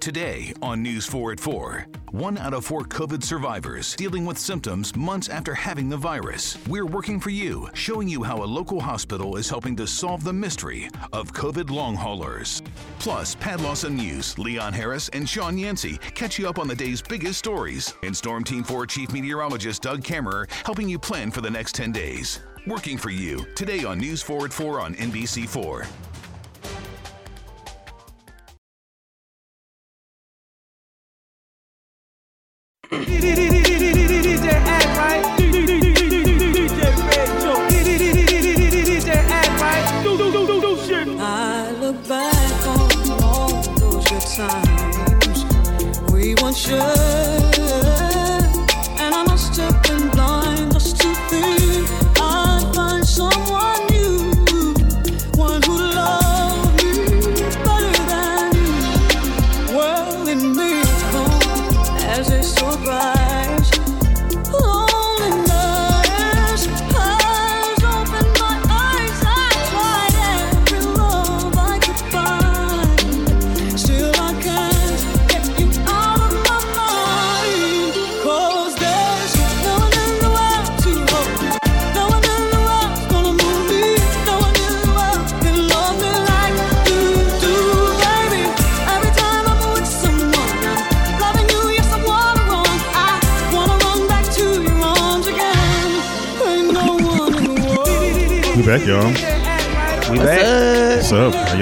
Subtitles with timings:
[0.00, 4.96] Today on News 4 at 4, one out of four COVID survivors dealing with symptoms
[4.96, 6.56] months after having the virus.
[6.68, 10.32] We're working for you, showing you how a local hospital is helping to solve the
[10.32, 12.62] mystery of COVID long haulers.
[12.98, 17.02] Plus, Pat Lawson Muse, Leon Harris, and Shawn Yancy catch you up on the day's
[17.02, 17.92] biggest stories.
[18.02, 21.92] And Storm Team 4 Chief Meteorologist Doug Kammerer helping you plan for the next 10
[21.92, 22.40] days.
[22.66, 26.09] Working for you today on News 4 at 4 on NBC4.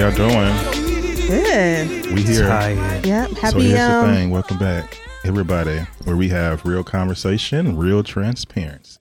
[0.09, 0.17] Up?
[0.17, 1.27] How y'all doing?
[1.27, 2.13] Good.
[2.13, 2.47] We here.
[2.47, 3.05] Tired.
[3.05, 3.29] Yep.
[3.29, 4.29] So Happy here's the um thing.
[4.31, 8.99] Welcome back, everybody, where we have real conversation, real transparency.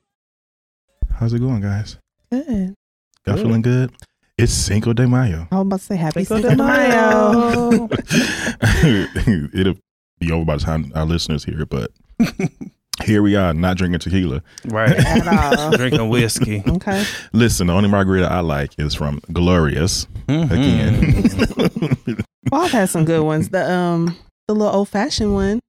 [1.14, 1.96] How's it going, guys?
[2.30, 2.74] good.
[3.26, 3.42] Y'all Good.
[3.42, 3.90] feeling good?
[4.36, 5.48] It's Cinco de Mayo.
[5.50, 7.88] I was about to say happy Cinco Cinco de de Mayo.
[9.60, 9.74] It'll
[10.20, 11.90] be over by the time our listeners hear it, but
[13.08, 14.42] here we are, not drinking tequila.
[14.66, 14.90] Right.
[14.96, 15.70] At all.
[15.72, 16.62] Drinking whiskey.
[16.66, 17.04] Okay.
[17.32, 20.06] Listen, the only margarita I like is from Glorious.
[20.28, 20.50] Mhm.
[20.50, 22.24] Again.
[22.50, 23.50] Well, I've had some good ones.
[23.50, 24.16] The um
[24.46, 25.60] the little old fashioned one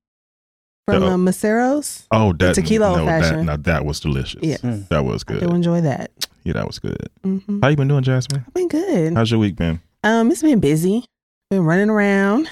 [0.88, 2.08] from The- um, Maceros.
[2.12, 3.46] Oh, that tequila no, old-fashioned.
[3.48, 4.42] now that was delicious.
[4.42, 4.56] Yeah.
[4.58, 4.88] Mm.
[4.88, 5.50] That was I do good.
[5.56, 6.12] enjoy that.
[6.46, 7.10] Yeah, that was good.
[7.24, 8.46] hmm How you been doing, Jasmine?
[8.48, 9.14] I've been good.
[9.16, 9.82] How's your week been?
[10.06, 11.04] Um, it's been busy.
[11.50, 12.48] Been running around.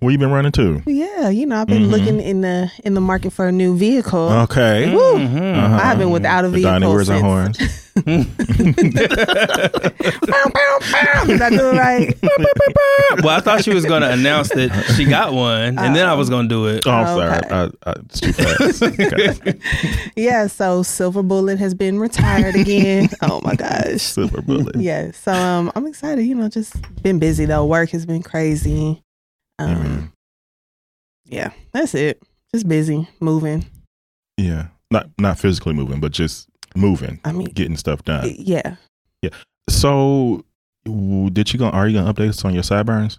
[0.00, 0.82] Where you been running to?
[0.86, 1.90] Yeah, you know, I've been Mhm.
[1.90, 4.28] looking in the in the market for a new vehicle.
[4.30, 4.94] Okay.
[4.94, 5.18] Woo.
[5.18, 5.56] Mhm.
[5.56, 5.74] Uh-huh.
[5.76, 6.70] I have been without a vehicle.
[6.70, 7.82] Donnie, where's our since- horns?
[9.16, 11.24] Pow, pow, pow.
[11.24, 12.14] Did I do it right?
[13.22, 16.14] well, I thought she was going to announce that she got one, and then I
[16.14, 16.82] was going to do it.
[16.86, 17.48] Oh, I'm Okay.
[17.48, 17.70] sorry.
[17.86, 18.82] I, I, it's too fast.
[18.96, 19.58] Okay.
[20.16, 23.08] yeah, so Silver Bullet has been retired again.
[23.22, 24.02] oh my gosh.
[24.02, 24.76] Silver bullet.
[24.76, 26.22] Yeah, so um, I'm excited.
[26.24, 27.64] You know, just been busy though.
[27.64, 29.02] Work has been crazy.
[29.58, 30.12] Um, Amen.
[31.26, 32.22] yeah, that's it.
[32.54, 33.66] Just busy, moving.
[34.36, 34.68] Yeah.
[34.90, 38.32] Not not physically moving, but just moving, I mean, getting stuff done.
[38.38, 38.76] yeah.
[39.22, 39.30] Yeah.
[39.68, 40.44] So,
[40.84, 41.68] did you go?
[41.70, 43.18] Are you gonna update us on your sideburns?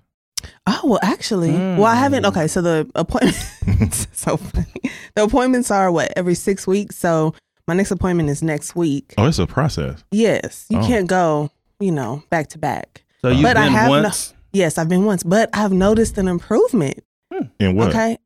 [0.66, 2.24] Oh well, actually, well, I haven't.
[2.24, 2.28] Mm.
[2.30, 3.36] Okay, so the appointment.
[4.14, 4.68] so funny.
[5.16, 6.96] The appointments are what every six weeks.
[6.96, 7.34] So
[7.68, 9.14] my next appointment is next week.
[9.18, 10.04] Oh, it's a process.
[10.12, 10.88] Yes, you Oh.
[10.88, 11.50] can't go.
[11.82, 13.04] You know, back to back.
[13.22, 14.34] So you've But I been have no- once.
[14.54, 17.04] Yes, I've been once, but I've noticed an improvement.
[17.60, 17.90] And what?
[17.90, 18.18] Okay.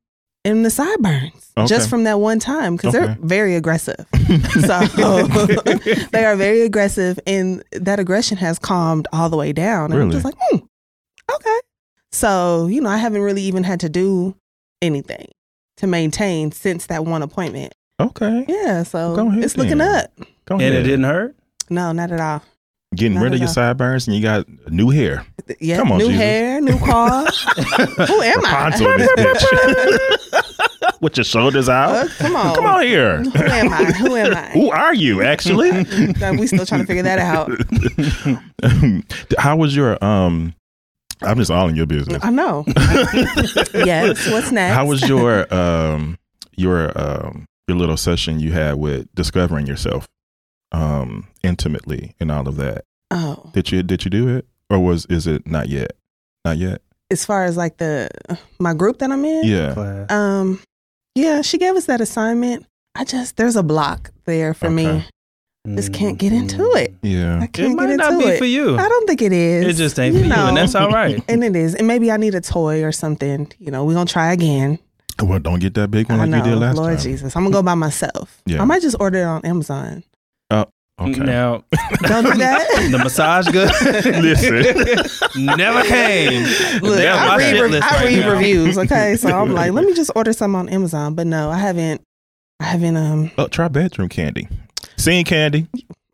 [0.43, 1.67] In the sideburns, Okay.
[1.67, 4.05] just from that one time, because they're very aggressive.
[4.65, 4.79] so
[6.11, 9.85] they are very aggressive, and that aggression has calmed all the way down.
[9.91, 10.11] And I'm Really?
[10.13, 10.57] just like, hmm,
[11.35, 11.59] okay.
[12.11, 14.35] So you know, I haven't really even had to do
[14.81, 15.27] anything
[15.77, 17.73] to maintain since that one appointment.
[17.99, 18.45] Okay.
[18.47, 20.05] Yeah, so Go ahead it's looking then.
[20.05, 20.11] up.
[20.45, 20.73] Go And ahead.
[20.73, 21.35] it didn't hurt?
[21.69, 22.41] No, not at all.
[22.93, 25.25] Getting Not rid of your sideburns and you got new hair.
[25.61, 26.21] Yeah, Come on, new Jesus.
[26.21, 27.25] hair, new car.
[27.25, 28.71] Who am I?
[28.75, 30.97] in this bitch.
[31.01, 32.09] With your shoulders Uh, out.
[32.17, 33.23] come on, Come on here.
[33.23, 33.85] Who am I?
[33.85, 34.49] Who am I?
[34.51, 35.71] Who are you, actually?
[36.19, 37.49] No, we still trying to figure that out.
[39.39, 40.53] How was your um?
[41.23, 42.23] I'm just all in your business.
[42.23, 42.65] I know.
[43.73, 44.29] yes.
[44.29, 44.73] What's next?
[44.75, 46.17] How was your um
[46.57, 50.07] your um your little session you had with discovering yourself
[50.71, 52.85] um intimately and all of that?
[53.43, 55.91] Oh, Did you did you do it or was is it not yet?
[56.45, 56.81] Not yet.
[57.11, 58.09] as far as like the
[58.59, 59.43] my group that I'm in.
[59.45, 59.73] Yeah.
[59.73, 60.11] Class.
[60.11, 60.59] Um.
[61.15, 62.65] Yeah, she gave us that assignment.
[62.95, 64.87] I just there's a block there for me.
[64.87, 65.05] Okay.
[65.75, 66.95] Just can't get into it.
[67.03, 67.47] Yeah, I Yeah.
[67.47, 68.39] can't It get might into not be it.
[68.39, 68.77] for you.
[68.77, 69.65] I don't think it is.
[69.67, 71.23] It just ain't for you, and that's all right.
[71.29, 73.51] And it is, and maybe I need a toy or something.
[73.59, 74.79] You know, we're gonna try again.
[75.21, 77.03] Well, don't get that big one I like know, you did last Lord time.
[77.03, 78.41] Jesus, I'm gonna go by myself.
[78.47, 78.59] Yeah.
[78.61, 80.03] I might just order it on Amazon.
[81.01, 81.19] Okay.
[81.19, 81.63] Now
[82.03, 82.87] Don't do that.
[82.91, 83.69] the massage good
[84.21, 85.45] Listen.
[85.55, 86.43] never came.
[86.81, 88.77] Look, Never I my read, re- I right read reviews.
[88.77, 91.15] Okay, so I'm like, let me just order some on Amazon.
[91.15, 92.01] But no, I haven't.
[92.59, 92.97] I haven't.
[92.97, 94.47] Um, oh, try bedroom candy.
[94.97, 95.67] Scene candy.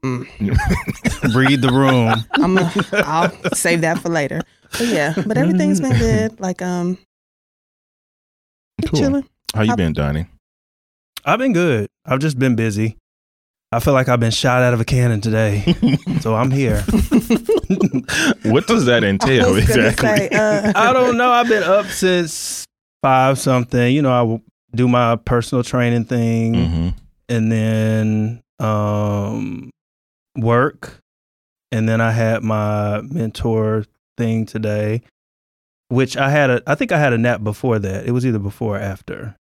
[0.03, 2.23] Read the room.
[2.33, 2.55] I'm.
[2.55, 2.71] Gonna,
[3.05, 4.41] I'll save that for later.
[4.71, 6.39] But yeah, but everything's been good.
[6.39, 6.97] Like um,
[8.85, 8.99] Cool.
[8.99, 9.29] chilling.
[9.53, 10.27] How you How- been, Donnie?
[11.25, 11.87] I've been good.
[12.05, 12.95] I've just been busy.
[13.71, 15.75] I feel like I've been shot out of a cannon today,
[16.21, 16.81] so I'm here.
[18.43, 20.07] what does that entail gonna exactly?
[20.07, 21.29] say, uh, I don't know.
[21.31, 22.65] I've been up since
[23.01, 23.93] five something.
[23.93, 26.89] You know, I do my personal training thing, hmm
[27.29, 29.69] and then um,
[30.37, 31.01] work,
[31.73, 33.83] and then I had my mentor
[34.17, 35.01] thing today,
[35.89, 36.61] which I had a.
[36.65, 38.05] I think I had a nap before that.
[38.05, 39.35] It was either before or after.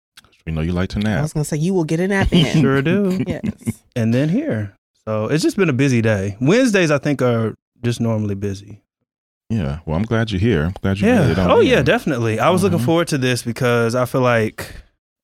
[0.46, 1.18] You know you like to nap.
[1.18, 2.60] I was gonna say you will get a nap in.
[2.60, 3.22] Sure do.
[3.26, 3.82] Yes.
[3.96, 4.74] and then here.
[5.06, 6.36] So it's just been a busy day.
[6.40, 8.80] Wednesdays, I think, are just normally busy.
[9.50, 9.80] Yeah.
[9.84, 10.64] Well, I'm glad you're here.
[10.64, 11.44] I'm glad you made it Yeah.
[11.44, 11.66] on Oh, in.
[11.66, 12.40] yeah, definitely.
[12.40, 12.84] I was looking Mhm.
[12.84, 14.74] forward to this because I feel like,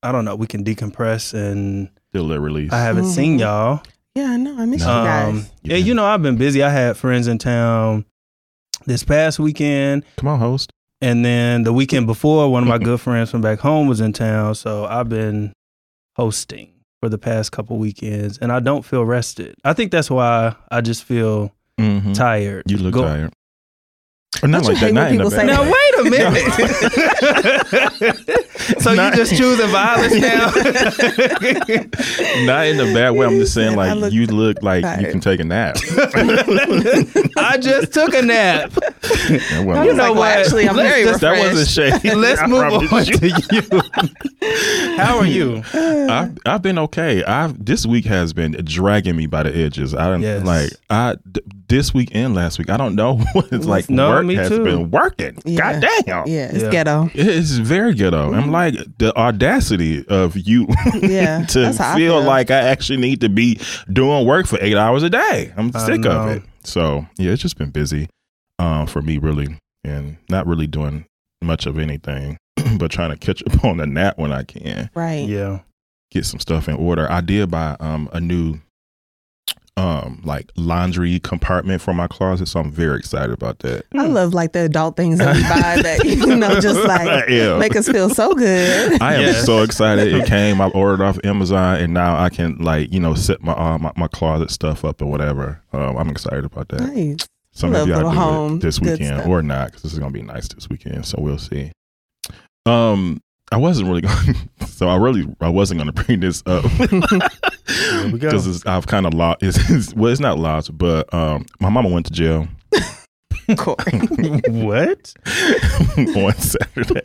[0.03, 2.73] I don't know, we can decompress and Still a release.
[2.73, 3.41] I haven't seen Mhm.
[3.41, 3.83] y'all.
[4.15, 4.59] Yeah, I know.
[4.61, 4.89] I miss No.
[5.01, 5.29] you guys.
[5.29, 5.77] Um, Yeah.
[5.77, 6.63] yeah, you know, I've been busy.
[6.63, 8.05] I had friends in town
[8.87, 10.05] this past weekend.
[10.17, 10.71] Come on, host.
[11.03, 14.13] And then the weekend before, one of my good friends from back home was in
[14.13, 14.55] town.
[14.55, 15.53] So I've been
[16.17, 19.55] hosting for the past couple weekends and I don't feel rested.
[19.65, 22.15] I think that's why I just feel Mhm.
[22.15, 22.71] tired.
[22.71, 23.33] You look Go- tired.
[24.43, 24.87] Or not Don't you like that.
[24.87, 25.71] hate Not in a people say Now way.
[25.71, 26.51] wait a minute.
[28.81, 30.47] so Not- you just choosing violence now?
[32.47, 33.27] Not in a bad way.
[33.27, 35.77] I'm just saying, like look you look like you can take a nap.
[37.37, 38.71] I just took a nap.
[38.71, 38.95] That
[39.53, 40.39] I wasn't- was like, know well, what?
[40.39, 42.15] actually, I'm very just- that wasn't shady.
[42.15, 43.19] Let's I move promise on you.
[43.19, 43.63] to you.
[44.97, 45.63] How are you?
[45.75, 47.23] I've I've been okay.
[47.25, 49.95] I've this week has been dragging me by the edges.
[49.95, 50.45] I don't Yes.
[50.45, 51.41] like I d-
[51.71, 52.69] this week and last week.
[52.69, 53.89] I don't know what it's like.
[53.89, 54.63] No, work me has too.
[54.63, 55.39] been working.
[55.47, 55.81] Yeah.
[55.81, 56.27] God damn.
[56.27, 56.71] Yeah, it's Yeah.
[56.71, 57.11] ghetto.
[57.15, 58.35] It's very ghetto.
[58.35, 60.67] I'm like the audacity of you
[61.01, 62.23] Yeah, to that's I feel feel.
[62.29, 63.59] like I actually need to be
[63.91, 65.53] doing work for eight hours a day.
[65.57, 66.43] I'm I sick of it.
[66.65, 68.09] So yeah, it's just been busy
[68.59, 71.07] um, for me really, and not really doing
[71.43, 72.37] much of anything,
[72.79, 75.27] but trying to catch up on the nap when I can Right.
[75.27, 75.61] Yeah.
[76.11, 77.11] get some stuff in order.
[77.11, 78.59] I did buy um a new
[79.77, 83.87] um like laundry compartment for my closet, so I'm very excited about that.
[83.97, 87.57] I love like the adult things that we buy that you know just like Yeah.
[87.59, 89.01] make us feel so good.
[89.03, 89.47] I am Yes.
[89.47, 90.13] so excited.
[90.13, 90.61] It came.
[90.61, 93.93] I ordered off Amazon, and now I can like you know set my uh, my,
[93.97, 95.63] my closet stuff up or whatever.
[95.73, 96.81] Um, I'm excited about that.
[96.83, 97.27] Nice.
[97.53, 99.99] Some Love of y'all little do home, it this weekend or not because this is
[99.99, 101.05] gonna be nice this weekend.
[101.07, 101.73] So we'll see.
[102.67, 103.21] Um,
[103.53, 104.37] I wasn't really going.
[104.67, 106.65] so I really I wasn't gonna bring this up
[108.13, 109.43] because I've kind of lost.
[109.43, 112.47] It's, it's, well, it's not lost, but um, my mama went to jail
[113.57, 113.77] Corey.
[114.49, 115.13] what?
[116.17, 117.01] on Saturday.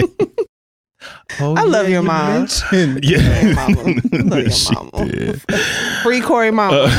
[1.39, 2.33] Oh, I love your you mom.
[2.39, 3.83] mentioned- Yeah, mama.
[4.13, 5.05] Love your mama.
[5.11, 5.41] did.
[6.03, 6.77] Free Corey mama.
[6.77, 6.89] Uh,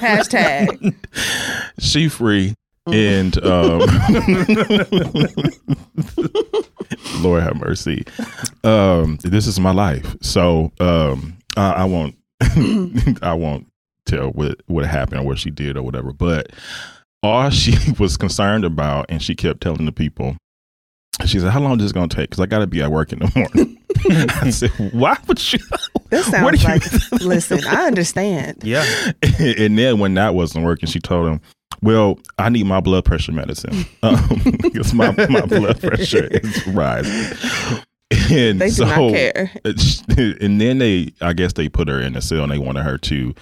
[0.00, 0.94] Hashtag.
[1.78, 2.54] she free.
[2.86, 3.80] And um
[7.20, 8.04] lord have mercy
[8.64, 12.16] um this is my life so um i, I won't
[13.22, 13.66] i won't
[14.06, 16.50] tell what what happened or what she did or whatever but
[17.22, 20.36] all she was concerned about and she kept telling the people
[21.26, 23.18] she said how long is this gonna take because i gotta be at work in
[23.18, 23.76] the morning
[24.42, 25.58] i said why would you
[26.08, 26.82] This What sounds you- like
[27.20, 28.62] listen, I understand.
[28.64, 28.84] Yeah.
[29.38, 31.40] and then when that wasn't working, she told him,
[31.82, 37.38] "Well, I need my blood pressure medicine um, because my my blood pressure is rising."
[38.32, 39.50] And They do so, not care.
[39.64, 42.98] and then they, I guess they put her in a cell and they wanted her
[42.98, 43.34] to.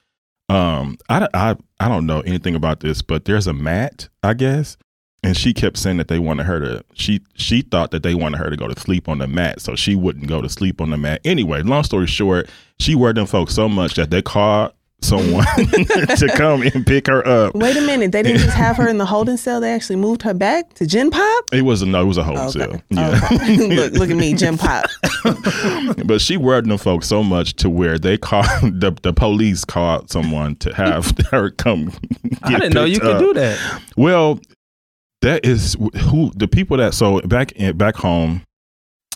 [0.50, 4.76] Um, I, I, I don't know anything about this, but there's a mat, I guess,
[5.22, 6.84] and she kept saying that they wanted her to.
[6.94, 9.74] She she thought that they wanted her to go to sleep on the mat, so
[9.74, 11.20] she wouldn't go to sleep on the mat.
[11.24, 16.28] Anyway, long story short, she worried them folks so much that they called someone to
[16.34, 17.54] come and pick her up.
[17.54, 18.12] Wait a minute.
[18.12, 19.60] They didn't just have her in the holding cell.
[19.60, 21.44] They actually moved her back to Gen Pop.
[21.52, 22.58] It was a no, it was a home Okay.
[22.58, 22.82] cell.
[22.90, 23.20] Yeah.
[23.32, 23.56] Okay.
[23.76, 24.86] look, look at me, Gen Pop.
[26.04, 28.46] but she worried them folks so much to where they called
[28.80, 31.92] the the police called someone to have her come.
[32.42, 33.82] I didn't know you picked could do that.
[33.96, 34.40] Well,
[35.22, 35.76] that is
[36.10, 38.42] who the people that so back in back home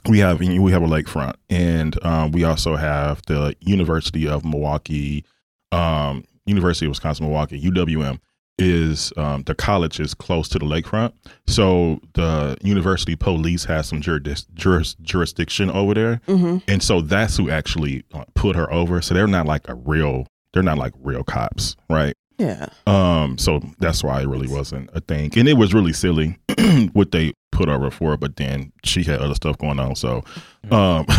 [0.08, 5.24] we have we have a lakefront and um, we also have the University of Milwaukee,
[5.72, 8.18] um, University of Wisconsin Milwaukee (UWM)
[8.58, 11.12] is um, the college is close to the lakefront,
[11.46, 17.36] so the university police has some juris, juris, jurisdiction over there, hmm and so that's
[17.36, 19.00] who actually uh, put her over.
[19.02, 22.14] So they're not like a real, they're not like real cops, right?
[22.38, 22.66] Yeah.
[22.86, 26.38] Um, so that's why it really wasn't a thing, and it was really silly
[26.92, 28.16] what they put her for.
[28.16, 30.24] But then she had other stuff going on, so
[30.70, 31.06] um,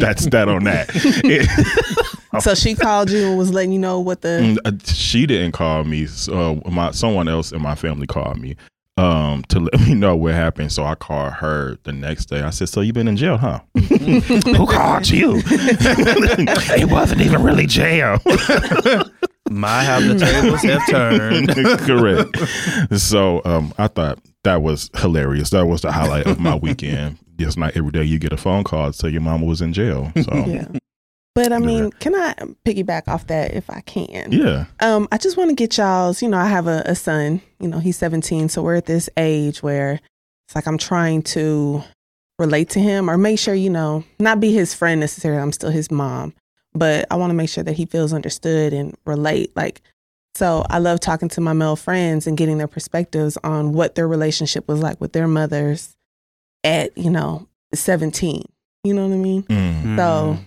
[0.00, 2.18] that's that on that.
[2.34, 4.28] It- So she called you and was letting you know what the.
[4.28, 6.06] Mm, uh, she didn't call me.
[6.06, 8.56] So my someone else in my family called me
[8.98, 10.70] um to let me know what happened.
[10.70, 12.42] So I called her the next day.
[12.42, 15.42] I said, "So you been in jail, huh?" Who called you?
[15.46, 18.18] it wasn't even really jail.
[19.50, 21.48] My how the tables have turned.
[21.80, 22.98] Correct.
[23.00, 25.50] So um, I thought that was hilarious.
[25.50, 27.18] That was the highlight of my weekend.
[27.38, 29.72] It's not every day you get a phone call to say your mama was in
[29.72, 30.10] jail.
[30.22, 30.66] So Yeah.
[31.34, 31.90] But I mean, Yeah.
[31.98, 32.34] can I
[32.66, 34.32] piggyback off that if I can?
[34.32, 34.66] yeah.
[34.80, 37.68] Um, I just want to get y'all's, you know, I have a, a son, you
[37.68, 38.48] know, he's 17.
[38.50, 39.98] So we're at this age where
[40.46, 41.82] it's like I'm trying to
[42.38, 45.40] relate to him or make sure, you know, not be his friend necessarily.
[45.40, 46.34] I'm still his mom,
[46.74, 49.56] but I want to make sure that he feels understood and relate.
[49.56, 49.80] Like,
[50.34, 54.08] so I love talking to my male friends and getting their perspectives on what their
[54.08, 55.94] relationship was like with their mothers
[56.64, 58.44] at, you know, 17.
[58.84, 59.42] You know what I mean?
[59.44, 59.96] Mm.
[59.96, 60.38] So,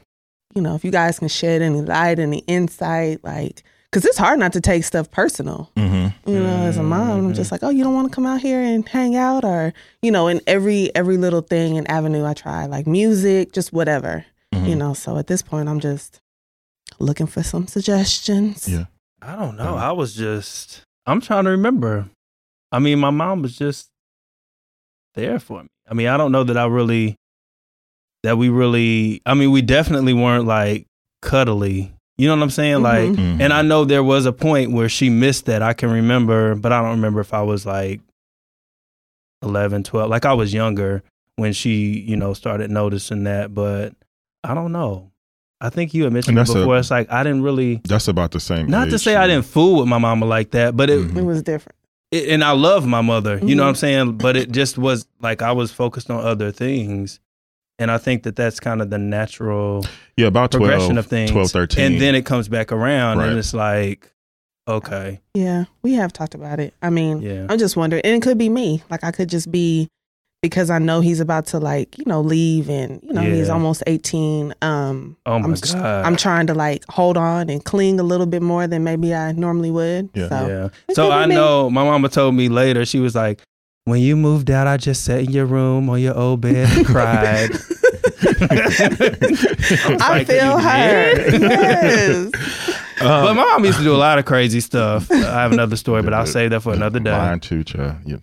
[0.56, 4.40] you know, if you guys can shed any light, any insight, like, because it's hard
[4.40, 5.70] not to take stuff personal.
[5.78, 8.26] hmm You know, as a mom, I'm just like, oh, you don't want to come
[8.26, 12.26] out here and hang out, or you know, in every every little thing and avenue
[12.26, 14.26] I try, like music, just whatever.
[14.54, 14.70] Mhm.
[14.70, 16.20] You know, so at this point, I'm just
[17.00, 18.68] looking for some suggestions.
[18.68, 18.86] Yeah.
[19.22, 19.76] I don't know.
[19.76, 22.06] I was just, I'm trying to remember.
[22.72, 23.88] I mean, my mom was just
[25.16, 25.70] there for me.
[25.90, 27.16] I mean, I don't know that I really,
[28.26, 30.88] that we really, I mean, we definitely weren't like
[31.22, 31.92] cuddly.
[32.18, 32.82] You know what I'm saying?
[32.82, 33.16] Like, Mhm.
[33.38, 33.42] Mhm.
[33.42, 35.62] and I know there was a point where she missed that.
[35.62, 38.02] I can remember, but I don't remember if I was like
[39.42, 40.10] 11, 12.
[40.10, 41.04] Like I was younger
[41.36, 43.94] when she, you know, started noticing that, but
[44.44, 45.12] I don't know.
[45.62, 46.78] I think you had mentioned And it that's a- before.
[46.78, 48.68] it's like I didn't really That's about the same.
[48.70, 51.18] not to age, say I didn't fool with my mama like that, but it, Mhm.
[51.18, 51.76] It was different.
[52.12, 53.40] it and I love my mother.
[53.42, 53.66] You know Mhm.
[53.66, 54.12] what I'm saying?
[54.18, 57.20] But it just was like I was focused on other things.
[57.78, 59.86] And I think that that's kind of the natural
[60.18, 61.32] Yeah, about 12, progression of things.
[61.32, 61.86] 12, 13.
[61.86, 63.30] And then it comes back around Right.
[63.30, 64.12] and it's like,
[64.68, 66.74] okay, Yeah, we have talked about it.
[66.82, 67.48] I mean, yeah.
[67.50, 68.82] I'm just wondering, and it could be me.
[68.90, 69.90] Like I could just be
[70.42, 73.82] because I know he's about to like, you know, leave and you know, he's almost
[73.88, 74.54] 18.
[74.62, 76.06] Um Oh my I'm, God.
[76.06, 79.32] I'm trying to like hold on and cling a little bit more than maybe I
[79.32, 80.10] normally would.
[80.14, 80.30] Yeah.
[80.30, 80.94] So yeah.
[80.94, 81.34] So I me.
[81.36, 83.42] know my mama told me later, she was like,
[83.86, 86.86] when you moved out, I just sat in your room on your old bed and
[86.86, 87.50] cried.
[87.52, 87.72] was
[90.02, 91.14] I like, feel "You her.
[91.16, 92.32] did?" yes.
[93.00, 95.10] but my mom used to do a lot of crazy stuff.
[95.12, 97.12] I have another story, but I'll save that for another day.
[97.12, 97.98] Mine too, child.
[98.06, 98.18] Yeah.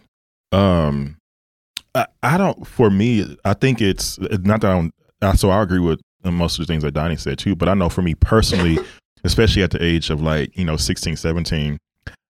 [0.50, 1.16] Um,
[1.94, 2.66] I, I don't.
[2.66, 4.94] For me, I think it's not that I don't.
[5.22, 7.54] uh, So I agree with most of the things that Donnie said too.
[7.54, 8.78] But I know for me personally,
[9.24, 11.78] especially at the age of like you know 16, 17,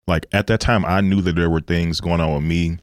[0.07, 2.79] like at that time, I knew that there were things going on with me,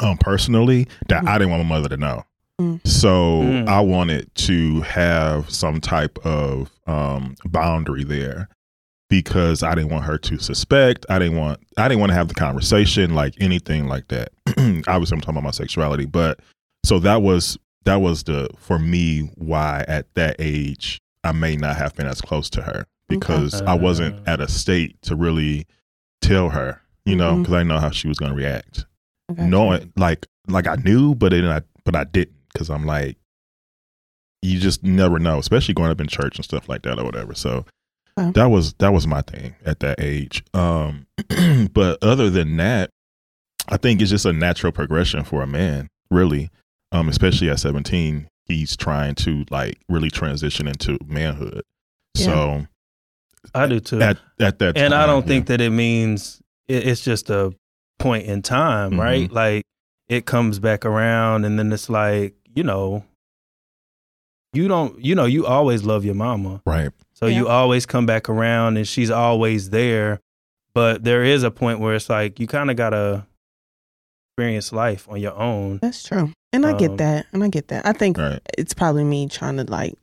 [0.00, 2.24] um, personally that I didn't want my mother to know.
[2.60, 2.86] Mm.
[2.86, 3.68] So Mm.
[3.68, 8.48] I wanted to have some type of um, boundary there
[9.10, 11.06] because I didn't want her to suspect.
[11.08, 14.30] I didn't want I didn't want to have the conversation like anything like that.
[14.56, 16.40] Obviously, I'm talking about my sexuality, but
[16.84, 21.76] so that was that was the for me why at that age I may not
[21.76, 25.66] have been as close to her because I wasn't at a state to really
[26.20, 28.86] tell her, you know, because I didn't know how she was going to react.
[29.30, 29.46] Okay.
[29.46, 33.16] Knowing like like I knew, but then I but I didn't because I'm like
[34.42, 37.34] you just never know, especially growing up in church and stuff like that or whatever.
[37.34, 37.64] So
[38.16, 38.30] Wow.
[38.30, 40.42] that was that was my thing at that age.
[40.54, 41.06] Um,
[41.72, 42.88] but other than that,
[43.68, 46.50] I think it's just a natural progression for a man, really.
[46.92, 51.62] Um, especially at 17, he's trying to like really transition into manhood.
[52.16, 52.66] So
[53.54, 54.00] I do too.
[54.00, 55.28] at at that and I don't yeah.
[55.28, 57.52] think that it means it, it's just a
[57.98, 58.98] point in time, Mhm.
[59.00, 59.32] right?
[59.32, 59.64] Like
[60.08, 63.04] it comes back around, and then it's like you know,
[64.52, 66.90] you don't, you know, you always love your mama, right.
[67.12, 70.20] so you always come back around, and she's always there.
[70.74, 73.26] But there is a point where it's like you kind of gotta
[74.30, 75.78] experience life on your own.
[75.82, 76.32] That's true.
[76.52, 77.26] And I Um, get that.
[77.32, 77.86] And I get that.
[77.86, 78.40] I think Right.
[78.58, 79.94] it's probably me trying to like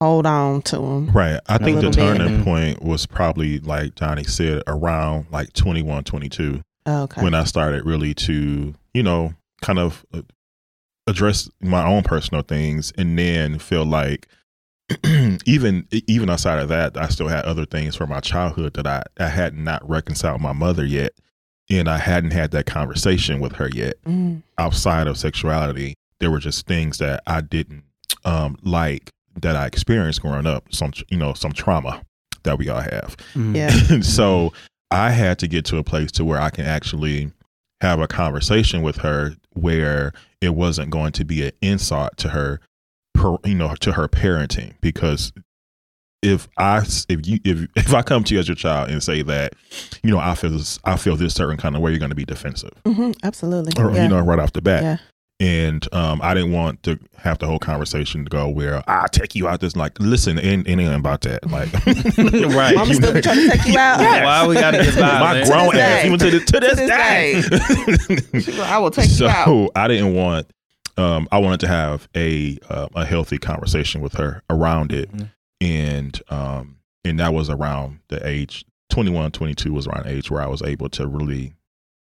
[0.00, 1.10] hold on to him.
[1.10, 1.40] Right.
[1.48, 2.18] I think the little bit.
[2.18, 2.44] turning Mhm.
[2.44, 7.22] point was probably like Johnny said around like 21, 22 Okay.
[7.22, 10.22] when I started really to, you know, kind of uh,
[11.06, 14.28] address my own personal things and then feel like
[15.46, 19.02] even even outside of that, I still had other things from my childhood that I,
[19.18, 21.12] I had not reconciled with my mother yet.
[21.68, 23.94] And I hadn't had that conversation with her yet.
[24.04, 27.84] Mm, Outside of sexuality, there were just things that I didn't
[28.24, 29.10] um, like
[29.40, 32.02] that I experienced growing up, some you know, some trauma
[32.42, 33.16] that we all have.
[33.34, 33.54] Mhm.
[33.54, 33.70] Yeah.
[33.94, 34.52] And so
[34.90, 37.30] I had to get to a place to where I can actually
[37.80, 42.60] have a conversation with her where it wasn't going to be an insult to her,
[43.14, 44.74] per, you know, to her parenting.
[44.80, 45.32] Because
[46.22, 46.78] if I
[47.08, 49.54] if you if if I come to you as your child and say that,
[50.02, 52.16] you know, I feel this I feel this certain kind of way, you're going to
[52.16, 53.72] be defensive, hmm absolutely.
[53.82, 54.04] or yeah.
[54.04, 54.82] you know, right off the bat.
[54.82, 54.96] Yeah.
[55.40, 59.34] And um, I didn't want to have the whole conversation to go where I take
[59.34, 59.60] you out.
[59.60, 61.50] This like, listen, ain't anything about that.
[61.50, 61.72] Like,
[62.54, 62.76] Right.
[62.76, 64.00] Mama still be trying to take you out.
[64.00, 65.46] Why we gotta get my violent?
[65.46, 66.06] grown ass day.
[66.06, 68.40] even to, the, to this, this day.
[68.42, 69.44] She go, I will take so you out.
[69.46, 70.46] So I didn't want.
[70.98, 75.30] Um, I wanted to have a uh, a healthy conversation with her around it, Mhm.
[75.62, 80.42] and um, and that was around the age 21, 22 was around the age where
[80.42, 81.54] I was able to really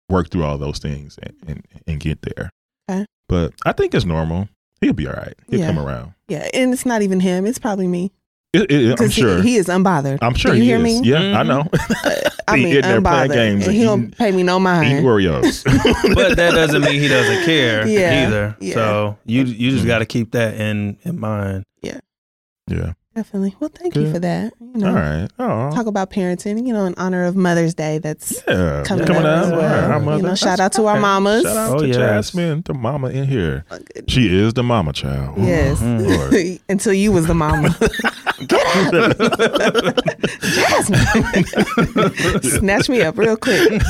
[0.08, 2.50] work through all those things and and, and get there.
[2.88, 3.04] Okay.
[3.28, 4.48] But I think it's normal.
[4.80, 5.34] He'll be all right.
[5.48, 5.66] He'll Yeah.
[5.66, 6.12] come around.
[6.28, 7.46] Yeah, and it's not even him.
[7.46, 8.12] It's probably me.
[8.52, 9.42] It, it, I'm 'Cause he- sure.
[9.42, 10.18] he, is unbothered.
[10.22, 10.82] I'm sure Do you he hear is.
[10.82, 11.00] me?
[11.02, 11.46] Yeah, I Mhm.
[11.46, 11.68] know.
[12.48, 13.32] I He mean, there playing unbothered.
[13.34, 15.04] games and and he don't pay me no Eat mind.
[15.04, 15.64] Oreos.
[16.14, 18.56] but that doesn't mean he doesn't care Yeah, either.
[18.60, 18.74] yeah.
[18.74, 19.88] So you you just Mhm.
[19.88, 21.64] got to keep that in in mind.
[21.82, 21.98] Yeah.
[22.68, 22.92] Yeah.
[23.16, 23.56] Definitely.
[23.58, 24.52] Well, thank you for that.
[24.60, 25.26] You know, All right.
[25.38, 25.70] Oh.
[25.74, 26.66] talk about parenting.
[26.66, 27.96] You know, in honor of Mother's Day.
[27.96, 29.56] That's Yeah, coming, Coming up up, as yeah.
[29.56, 29.92] well.
[30.10, 31.42] Our You know, shout out to our mamas.
[31.44, 31.96] Shout out Oh, to yes.
[31.96, 33.64] Jasmine, the mama in here.
[34.06, 35.38] She is the mama child.
[35.38, 35.80] Yes.
[35.80, 36.60] Mm, Lord.
[36.68, 37.74] Until you was the mama.
[38.46, 39.16] Get out.
[40.42, 42.42] Jasmine.
[42.60, 43.80] Snatch me up real quick.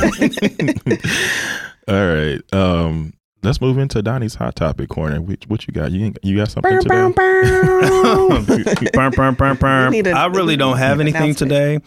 [1.88, 2.40] All right.
[2.52, 3.12] Um,
[3.46, 5.20] let's move into Donnie's hot topic corner.
[5.22, 5.92] Which what you got?
[5.92, 6.94] You you got something Bow, today?
[6.94, 8.44] bow, bow.
[8.92, 9.94] Burn, burn, burn, burn.
[10.06, 11.80] A- I really don't have anything today.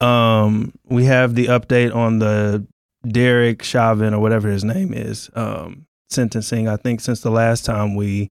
[0.00, 2.66] Um, we have the update on the
[3.06, 6.68] Derek Chauvin or whatever his name is um, sentencing.
[6.68, 8.28] I think since the last time we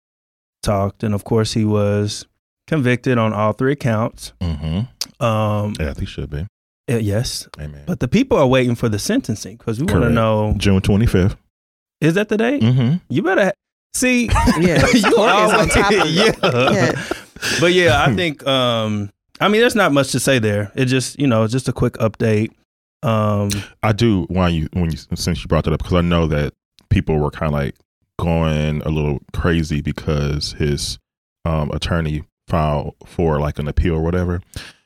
[0.64, 2.26] talked, and of course he was
[2.68, 4.34] convicted on all three counts.
[4.42, 5.24] Mm-hmm.
[5.24, 6.48] Um, Yeah, he should be.
[6.92, 7.84] uh, yes, Amen.
[7.86, 11.06] but the people are waiting for the sentencing because we want to know: June twenty
[11.06, 11.36] fifth.
[12.02, 12.62] Is that the date?
[12.62, 12.98] Mm-hmm.
[13.10, 13.52] You better
[13.94, 14.30] see.
[14.60, 16.32] Yeah, you Corey on always- top of yeah.
[16.44, 17.04] Yeah.
[17.62, 20.72] But yeah, I think um I mean there's not much to say there.
[20.76, 22.52] It just, you know, just a quick update.
[23.04, 23.50] Um
[23.82, 26.54] I do why you when you since you brought that up because I know that
[26.90, 27.76] people were kind of like
[28.20, 31.00] going a little crazy because his
[31.46, 34.42] um attorney filed for like an appeal or whatever.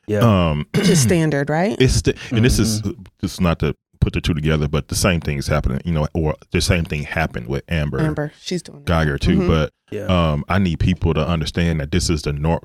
[0.06, 0.20] yeah.
[0.20, 1.76] Um, Just standard, right?
[1.80, 3.02] it's the, and this is Mm-hmm.
[3.22, 5.82] just not to put the two together, but the same thing is happening.
[5.86, 8.86] You know, or the same thing happened with Amber, Amber, she's doing it.
[8.86, 9.40] Guyger too.
[9.40, 9.48] Mhm.
[9.48, 10.06] But yeah.
[10.06, 12.60] um, I need people to understand that this is the norm.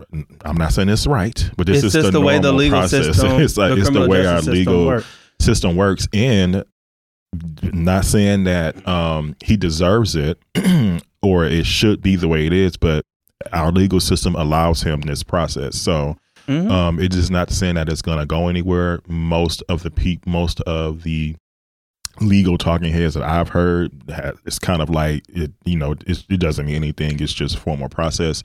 [0.45, 2.81] I'm not saying it's right, but this it's is just the, the, way the legal
[2.81, 3.07] process.
[3.17, 5.07] system it's like the it's the way our system legal works.
[5.41, 6.65] system works and
[7.63, 10.39] not saying that um he deserves it
[11.23, 13.05] or it should be the way it is but
[13.53, 16.17] our legal system allows him this process so
[16.49, 16.71] Mhm.
[16.71, 19.01] um it is not saying that it's going to go anywhere.
[19.07, 21.37] Most of the pe- most of the
[22.21, 23.93] legal talking heads that i've heard
[24.45, 27.21] it's kind of like it you know it doesn't mean anything.
[27.21, 28.43] It's just formal process.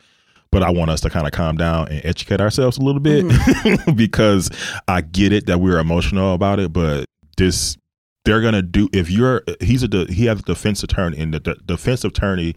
[0.52, 3.26] But I want us to kind of calm down and educate ourselves a little bit
[3.96, 4.52] because
[4.88, 7.06] I get it that we're emotional about it, but
[7.38, 7.76] this
[8.26, 11.56] they're gonna do if you're he's a he has a defense attorney and the, the
[11.66, 12.56] defense attorney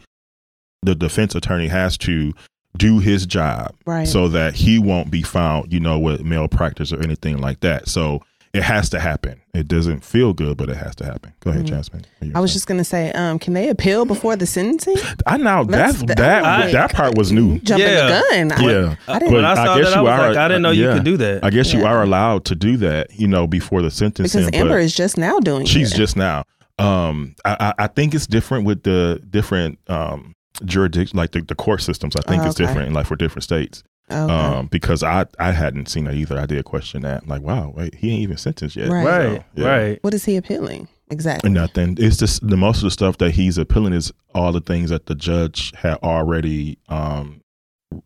[0.83, 2.35] the defense attorney has to
[2.77, 4.07] do his job Right.
[4.09, 8.23] so that he won't be found you know with malpractice or anything like that so
[8.53, 11.65] it has to happen it doesn't feel good but it has to happen go ahead
[11.65, 11.69] Mhm.
[11.69, 12.55] jasmine I was saying?
[12.57, 14.97] just gonna say, um, can they appeal before the sentencing?
[15.27, 18.07] i know that That's the- that I- that part was new Jumping Yeah.
[18.07, 18.53] the gun.
[18.53, 20.37] I- yeah I didn't when But I I saw guess that, you was are- like,
[20.39, 20.95] I didn't know you yeah.
[20.95, 21.45] could do that.
[21.45, 24.47] I guess you are allowed to do that, you know, before the sentencing.
[24.47, 25.97] because Amber is just now doing she's it.
[25.97, 26.45] just now.
[26.79, 31.55] Um, I, I I think it's different with the different um jurisdiction, like the, the
[31.55, 32.17] court systems.
[32.17, 32.67] I think Oh, it's okay.
[32.67, 33.83] different, like for different states.
[34.11, 34.33] Okay.
[34.33, 36.39] Um, because I I hadn't seen that either.
[36.39, 38.89] I did question that, like, wow, wait, he ain't even sentenced yet.
[38.89, 39.05] Right.
[39.05, 39.69] right, So, yeah.
[39.69, 39.99] right.
[40.03, 41.51] what is he appealing exactly?
[41.51, 41.97] Nothing.
[41.99, 45.07] It's just the most of the stuff that he's appealing is all the things that
[45.07, 47.41] the judge had already um,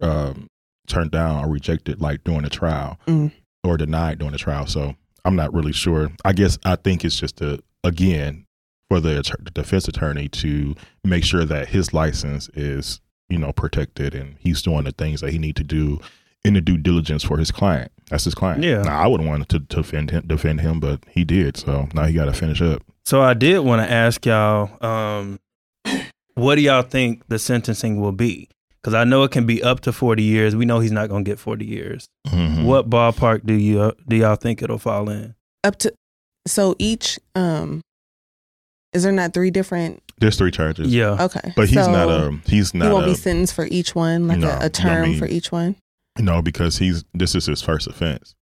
[0.01, 0.49] um,
[0.87, 3.33] turned down or rejected, like during the trial Mm.
[3.63, 4.67] or denied during the trial.
[4.67, 4.95] So
[5.27, 6.11] I'm not really sure.
[6.25, 8.47] I guess I think it's just a again
[8.91, 10.75] for the, the defense attorney to
[11.05, 15.31] make sure that his license is you know protected and he's doing the things that
[15.31, 16.01] he need to do
[16.45, 17.93] in the due diligence for his client.
[18.09, 18.65] That's his client.
[18.65, 18.83] Yeah.
[18.83, 21.57] Now, I wouldn't want to, to defend him, defend him, but he did.
[21.57, 22.83] So now he got to finish up.
[23.05, 25.39] So I did want to ask y'all, um,
[26.35, 28.49] what do y'all think the sentencing will be?
[28.83, 30.57] Because I know it can be up to forty years.
[30.57, 32.09] We know he's not going to get forty years.
[32.27, 32.65] Mhm.
[32.65, 35.35] What ballpark do you do y'all think it'll fall in?
[35.63, 35.93] Up to
[36.47, 37.83] so each um,
[38.93, 40.03] is there not three different?
[40.19, 40.93] There's three charges.
[40.95, 42.85] Yeah, Okay, But he's so not a he's not.
[42.85, 45.11] He not won't a be sentenced for each one, like No, a, I a term
[45.11, 45.77] mean- for each one.
[46.19, 48.35] no because he's this is his first offense.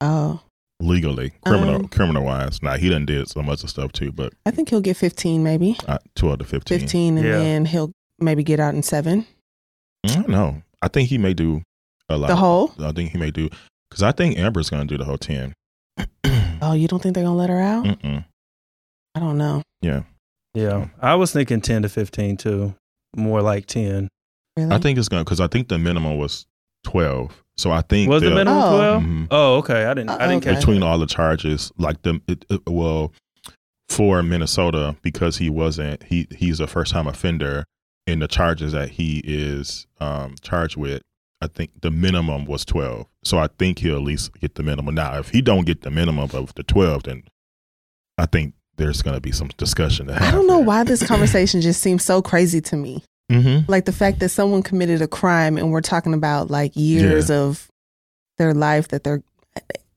[0.00, 0.40] Oh,
[0.80, 2.62] legally, criminal Um, criminal wise.
[2.62, 5.42] Now he done did so much of stuff too, but I think he'll get 15,
[5.42, 6.80] maybe uh, twelve to fifteen.
[6.80, 7.38] 15, and Yeah.
[7.38, 9.26] then he'll maybe get out in seven.
[10.06, 10.62] I don't know.
[10.82, 11.62] I think he may do
[12.08, 12.28] a lot.
[12.28, 12.72] The whole.
[12.78, 13.48] I think he may do
[13.90, 15.52] because I think Amber's gonna do the whole ten.
[16.62, 17.84] Oh, you don't think they're gonna let her out?
[17.84, 18.24] Mm-mm.
[19.16, 19.62] I don't know.
[19.80, 20.02] Yeah,
[20.54, 22.74] Yeah, I was thinking ten to fifteen too.
[23.16, 24.08] More like ten.
[24.56, 24.74] Really?
[24.74, 26.46] I think it's gonna because I think the minimum was
[26.84, 27.42] twelve.
[27.56, 28.76] So I think Was the minimum Oh.
[28.76, 29.02] twelve?
[29.02, 29.26] Mhm.
[29.30, 29.86] Oh, okay.
[29.86, 30.10] I didn't.
[30.10, 30.50] I Uh, didn't okay.
[30.54, 33.12] catch between all the charges, like the it, it- well,
[33.88, 37.64] for Minnesota because he wasn't he he's a first time offender,
[38.06, 41.00] in the charges that he is um, charged with,
[41.40, 43.06] I think the minimum was twelve.
[43.24, 44.94] So I think he'll at least get the minimum.
[44.94, 47.22] Now, if he don't get the minimum of the twelve, then
[48.18, 50.06] I think there's going to be some discussion.
[50.06, 50.66] To have I don't know there.
[50.66, 53.02] why this conversation just seems so crazy to me.
[53.30, 53.70] Mm-hmm.
[53.70, 57.68] Like the fact that someone committed a crime and we're talking about like years of
[58.38, 59.22] their life that they're.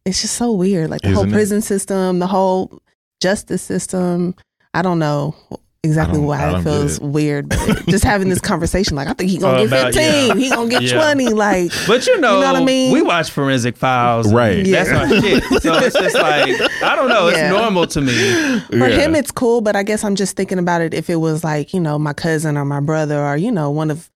[0.06, 0.90] It's just so weird.
[0.90, 1.34] Like the whole Isn't it?
[1.34, 2.82] prison system, the whole
[3.22, 4.36] justice system.
[4.74, 5.36] I don't know
[5.84, 7.04] exactly I why I it feels it.
[7.04, 10.28] weird, but just having this conversation, like I think he gonna Oh, get about- fifteen,
[10.28, 10.34] yeah.
[10.36, 10.94] he gonna get Yeah.
[11.02, 11.30] twenty.
[11.30, 12.92] Like But you know, You know what I mean?
[12.94, 14.32] we watch Forensic Files.
[14.34, 14.66] Right.
[14.66, 15.00] That's Yeah.
[15.00, 15.44] our shit.
[15.64, 17.28] So it's just like I don't know.
[17.28, 18.60] It's normal to me.
[18.60, 21.44] for him it's cool, but I guess I'm just thinking about it if it was
[21.44, 24.10] like you know my cousin or my brother or you know one of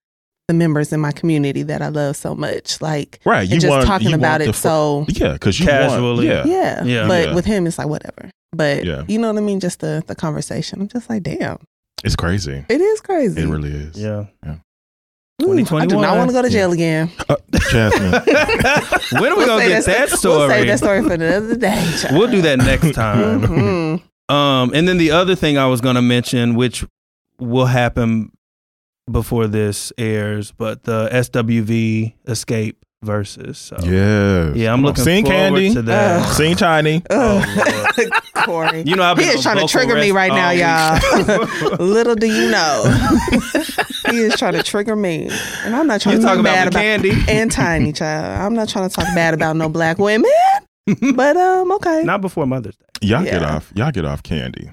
[0.50, 3.48] the members in my community that I love so much, like right.
[3.48, 4.48] You and just want talking you about it.
[4.48, 6.28] the fir- so yeah, because you Casually.
[6.28, 7.08] Want, yeah, yeah, Yeah.
[7.08, 7.34] But Yeah.
[7.36, 8.30] with him, it's like whatever.
[8.54, 9.04] But Yeah.
[9.08, 9.60] you know what I mean?
[9.60, 10.82] Just the the conversation.
[10.82, 11.58] I'm just like, damn,
[12.04, 12.66] it's crazy.
[12.70, 13.42] it is crazy.
[13.42, 13.98] It really is.
[14.00, 14.26] Yeah.
[15.42, 17.12] Ooh, I do not want to go to jail again.
[17.28, 17.36] Uh,
[17.72, 18.12] Jasmine.
[19.22, 20.38] when are we We'll gonna get that sto- story?
[20.38, 21.92] We'll save that story for another day.
[22.02, 22.18] child.
[22.18, 23.42] We'll do that next time.
[24.30, 24.34] Mhm.
[24.34, 26.86] Um, and then the other thing I was going to mention, which
[27.40, 28.32] will happen
[29.12, 33.58] before this airs, but the SWV Xscape Verzuz.
[33.58, 33.76] So.
[33.84, 34.54] yeah.
[34.56, 35.74] Yeah, I'm looking Seen forward Candy.
[35.74, 36.22] to that.
[36.26, 36.34] Ugh.
[36.36, 37.04] Seen Tiny.
[37.10, 37.44] Oh,
[37.98, 38.12] Ugh.
[38.46, 38.84] Corey.
[38.86, 41.78] You know, I've he is trying to trigger me right now, y'all.
[41.80, 42.84] Little do you know,
[44.10, 45.30] he is trying to trigger me,
[45.64, 47.12] and I'm not trying You to talk bad about about candy?
[47.28, 48.42] and tiny child.
[48.42, 50.32] I'm not trying to talk bad about no black women,
[51.16, 52.86] but um, okay, Not before Mother's Day.
[53.08, 53.72] Y'all get off.
[53.76, 54.70] Y'all get off candy.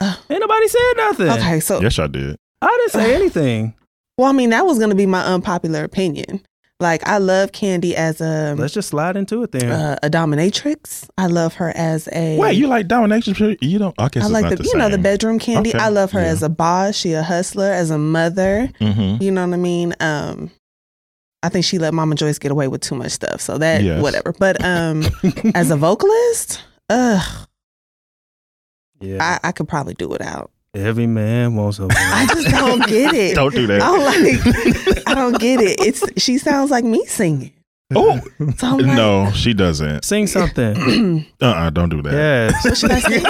[0.00, 1.28] Ain't nobody said nothing.
[1.30, 1.60] okay.
[1.60, 2.36] So, Yes, I did.
[2.62, 3.74] I didn't say anything.
[4.16, 6.40] well, I mean, that was gonna be my unpopular opinion.
[6.80, 9.68] Like, I love Candy as a Let's just slide into it then.
[9.68, 11.08] uh, a dominatrix.
[11.18, 13.34] I love her as a Wait, you like domination?
[13.34, 13.60] shit?
[13.60, 13.94] You don't.
[13.98, 15.70] I guess I like the, the you know the bedroom candy.
[15.70, 15.78] Okay.
[15.78, 16.28] I love her Yeah.
[16.28, 16.94] as a boss.
[16.94, 18.70] She a hustler, as a mother.
[18.80, 19.20] Mhm.
[19.20, 19.92] You know what I mean?
[19.98, 20.52] Um,
[21.42, 23.40] I think she let Mama Joyce get away with too much stuff.
[23.40, 24.00] So that Yes.
[24.00, 24.32] whatever.
[24.38, 25.02] But um,
[25.56, 27.48] as a vocalist, ugh,
[29.00, 29.38] yeah.
[29.42, 30.52] I, I could probably do without.
[30.74, 31.96] Every man wants a woman.
[31.98, 33.34] I just don't get it.
[33.34, 33.80] Don't do that.
[33.82, 35.80] I'm like, I don't get it.
[35.80, 37.52] It's she sounds like me singing.
[37.94, 38.20] Oh
[38.58, 40.04] So like, no, she doesn't.
[40.04, 41.24] Sing something.
[41.40, 42.12] Uh, uh don't do that.
[42.12, 42.64] yes.
[42.64, 43.22] What should I sing?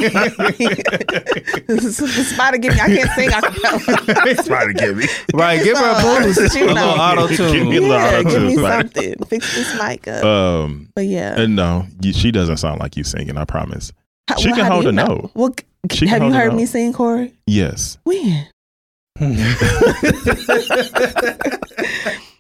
[1.69, 2.81] this is the spot to give me.
[2.81, 3.29] I can't sing.
[3.33, 5.07] I can Try to me.
[5.33, 5.63] Right.
[5.63, 6.57] Give her a boost.
[6.57, 7.69] You A little auto Give me a tune.
[7.69, 9.15] little yeah, give me auto-tune, something.
[9.27, 10.25] Fix this mic up.
[10.25, 13.37] Um, but yeah, and no, you, she doesn't sound like you singing.
[13.37, 13.93] I promise.
[14.29, 15.07] How- she can hold a know?
[15.07, 15.31] note.
[15.35, 15.55] Well,
[15.91, 17.33] She have you heard me sing, Corey?
[17.47, 17.99] Yes.
[18.05, 18.47] When?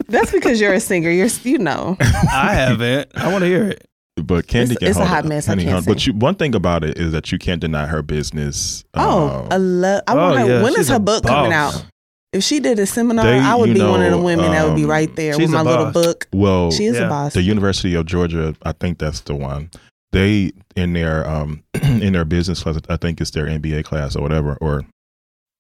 [0.09, 1.11] That's because you're a singer.
[1.11, 1.96] You're, you know.
[2.01, 3.11] I haven't.
[3.14, 3.85] I want to hear it.
[4.16, 5.29] But Candy It's- can it's a hot it.
[5.29, 5.48] mess.
[5.48, 8.03] I can't hold- But you, one thing about it is that you can't deny her
[8.03, 8.85] business.
[8.94, 10.03] Oh, um, I love.
[10.07, 10.46] I Oh, want her.
[10.46, 11.85] yeah, when is her a book coming out?
[12.33, 14.51] If she did a seminar, They- I would you be one of the know, women
[14.51, 16.27] that would be um, right there with my a little book.
[16.33, 17.07] well, She is Yeah.
[17.07, 17.33] a boss.
[17.35, 19.70] the University of Georgia, I think that's the one.
[20.12, 24.23] They in their um in their business class, I think it's their MBA class or
[24.23, 24.85] whatever or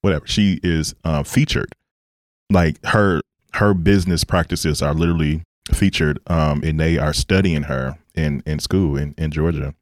[0.02, 0.26] whatever.
[0.26, 1.72] She is uh, featured.
[2.50, 3.20] Like her
[3.54, 8.96] her business practices are literally featured, um, and they are studying her in in school
[8.96, 9.74] in in Georgia.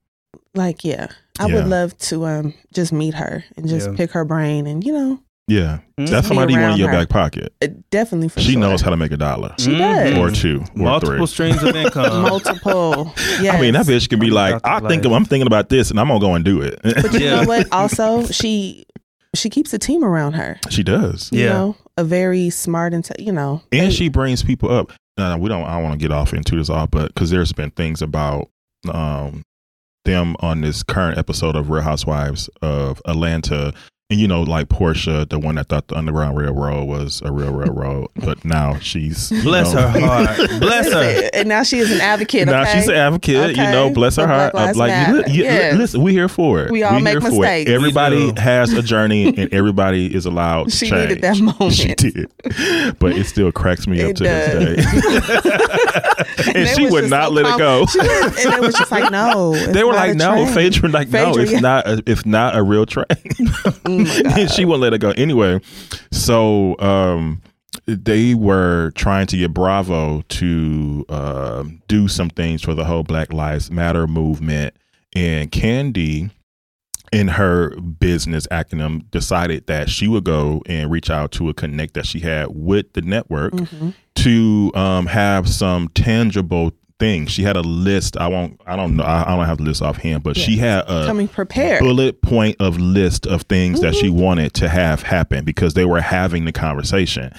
[0.55, 1.55] like, yeah, I Yeah.
[1.55, 3.97] would love to um just meet her and just Yeah.
[3.97, 6.09] pick her brain and you know, Yeah, Mhm.
[6.09, 6.97] that's somebody you want in your her.
[6.99, 7.53] back pocket.
[7.63, 8.61] uh, definitely for she sure.
[8.61, 9.79] knows how to make a dollar She Mhm.
[9.79, 10.19] does.
[10.19, 11.27] or two or Multiple three.
[11.27, 12.23] streams of income.
[12.29, 13.13] multiple.
[13.41, 13.55] Yes.
[13.55, 15.15] I mean, that bitch can be I'm like, I think play.
[15.15, 16.81] I'm thinking about this, and I'm gonna go and do it.
[16.83, 17.43] But you Yeah.
[17.43, 17.69] know what?
[17.73, 18.85] Also, she
[19.37, 20.59] she keeps a team around her.
[20.71, 21.29] she does.
[21.31, 21.53] You Yeah.
[21.53, 24.93] know, a very smart and you know, and she brings people up.
[25.19, 25.63] Uh, we don't.
[25.65, 28.49] I don't want to get off into this all, but because there's been things about
[28.93, 29.43] um
[30.05, 33.73] them on this current episode of Real Housewives of Atlanta
[34.09, 37.51] and you know, like Portia, the one that thought the Underground Railroad was a real
[37.53, 40.37] railroad, but now she's Bless know, her heart.
[40.61, 41.29] Bless her.
[41.35, 42.47] and now she is an advocate.
[42.47, 42.75] Now okay?
[42.79, 44.53] she's an advocate, you know, bless her heart.
[44.53, 45.77] Black like, you, you- Yes.
[45.77, 46.71] listen, we here for it.
[46.71, 47.33] We all make here for it.
[47.41, 47.71] mistakes.
[47.73, 51.09] Everybody has a journey, and everybody is allowed to She change.
[51.09, 51.73] needed that moment.
[51.75, 52.31] She did,
[53.01, 54.77] but it still cracks me up It to this day.
[56.55, 57.87] and they she would not so let it go.
[57.87, 59.57] She was- and they was just like, no.
[59.73, 60.55] They were like, no, train.
[60.55, 61.59] Phaedra, like, no, it's yeah.
[61.61, 63.07] not, a, it's not a real train.
[64.01, 64.39] Oh my God.
[64.39, 65.11] and she wouldn't let it go.
[65.13, 65.61] Anyway,
[66.13, 67.43] so um,
[67.87, 73.33] they were trying to get Bravo to uh, do some things for the whole Black
[73.33, 74.75] Lives Matter movement,
[75.15, 76.31] and Candy.
[77.13, 81.95] In her business acronym, decided that she would go and reach out to a connect
[81.95, 83.95] that she had with the network Mhm.
[84.17, 87.31] to um, have some tangible things.
[87.31, 88.17] She had a list.
[88.17, 88.61] I won't.
[88.67, 89.05] I don't know.
[89.05, 91.81] I, I don't have the list offhand, but she had a Coming prepared.
[91.81, 96.01] bullet point of list of things that she wanted to have happen because they were
[96.01, 97.33] having the conversation.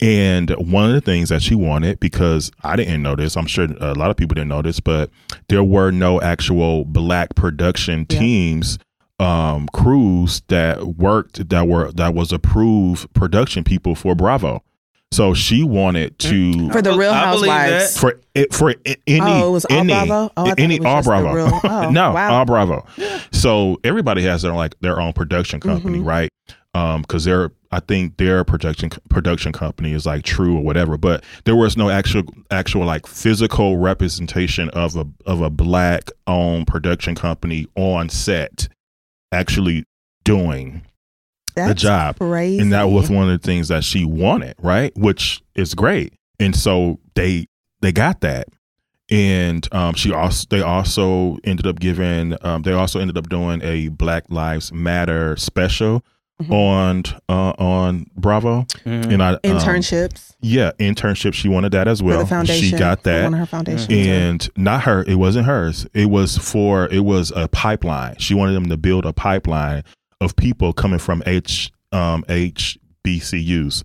[0.00, 3.66] And one of the things that she wanted, because I didn't know this, I'm sure
[3.80, 5.10] a lot of people didn't know this, but
[5.48, 8.18] there were no actual black production Yeah.
[8.20, 8.78] teams,
[9.18, 14.62] um, crews that worked that were that was approved production people for Bravo.
[15.10, 17.98] So she wanted to For the Real Housewives.
[17.98, 18.74] for it for
[19.06, 20.30] any Oh, it was any, Bravo?
[20.36, 21.32] Oh, any all Bravo.
[21.32, 22.34] real- oh, no, wow.
[22.34, 22.84] all Bravo.
[23.32, 26.04] So everybody has their like their own production company, Mhm.
[26.06, 26.28] right?
[26.74, 31.24] Um, because they're I think their production production company is like True or whatever, but
[31.44, 37.14] there was no actual actual like physical representation of a of a black owned production
[37.14, 38.68] company on set
[39.32, 39.84] actually
[40.24, 40.82] doing
[41.58, 42.18] That's the job.
[42.18, 42.60] Crazy.
[42.60, 44.92] and that was one of the things that she wanted right?
[44.96, 46.14] Which is great.
[46.40, 47.46] And so they
[47.80, 48.48] they got that.
[49.10, 53.60] And um she also they also ended up giving um they also ended up doing
[53.62, 56.04] a black lives matter special
[56.40, 56.52] Mhm.
[56.52, 58.62] on uh on bravo.
[58.84, 59.12] Mhm.
[59.12, 60.36] and i um, internships.
[60.40, 62.20] yeah internship she wanted that as for well.
[62.20, 62.68] The foundation.
[62.70, 63.24] she got that.
[63.24, 63.88] One of her foundations.
[63.90, 65.84] and not her it wasn't hers.
[65.94, 68.18] It was for it was a pipeline.
[68.18, 69.82] She wanted them to build a pipeline
[70.20, 73.82] of people coming from h um hbcus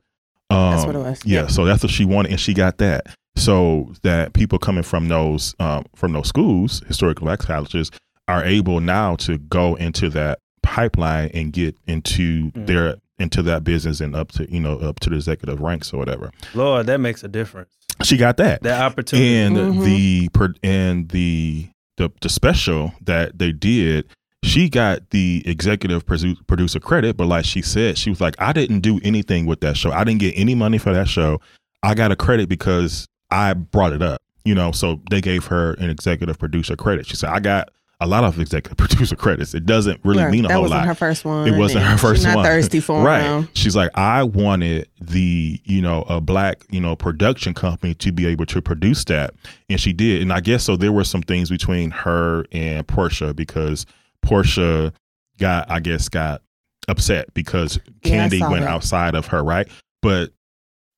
[0.50, 1.26] um, That's what it was.
[1.26, 1.48] yeah, Yeah.
[1.48, 5.56] so that's what she wanted and she got that so that people coming from those
[5.60, 7.89] um, from those schools historical black colleges
[8.28, 12.65] are able now to go into that pipeline and get into Mm.
[12.67, 15.98] their into that business and up to you know up to the executive ranks or
[15.98, 17.69] whatever Lord, that makes a difference.
[18.04, 19.36] she got that That opportunity.
[19.38, 19.86] and Mhm.
[19.86, 24.06] the per- and the, the the special that they did
[24.43, 28.82] she got the executive producer credit but like she said she was like i didn't
[28.82, 31.39] do anything with that show i didn't get any money for that show
[31.82, 35.73] i got a credit because i brought it up you know so they gave her
[35.75, 37.69] an executive producer credit she said i got
[38.01, 40.32] a lot of executive producer credits it doesn't really Right.
[40.32, 41.47] mean a whole lot." that whole wasn't her first one.
[41.47, 42.45] it wasn't her first not one.
[42.45, 43.47] thirsty for right.
[43.53, 48.25] She's like, I wanted the, you know, a black, you know, production company to be
[48.25, 49.34] able to produce that.
[49.69, 50.21] And she did.
[50.21, 53.86] And I guess so there were some things between her and Portia because
[54.23, 54.93] Portia
[55.38, 56.41] got, I guess, got
[56.88, 58.71] upset because Candy saw went that.
[58.71, 59.67] outside of her, right?
[60.01, 60.31] But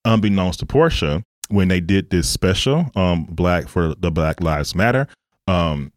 [0.05, 5.07] unbeknownst to Portia, when they did this special, um, Black for the Black Lives Matter,
[5.47, 5.91] um,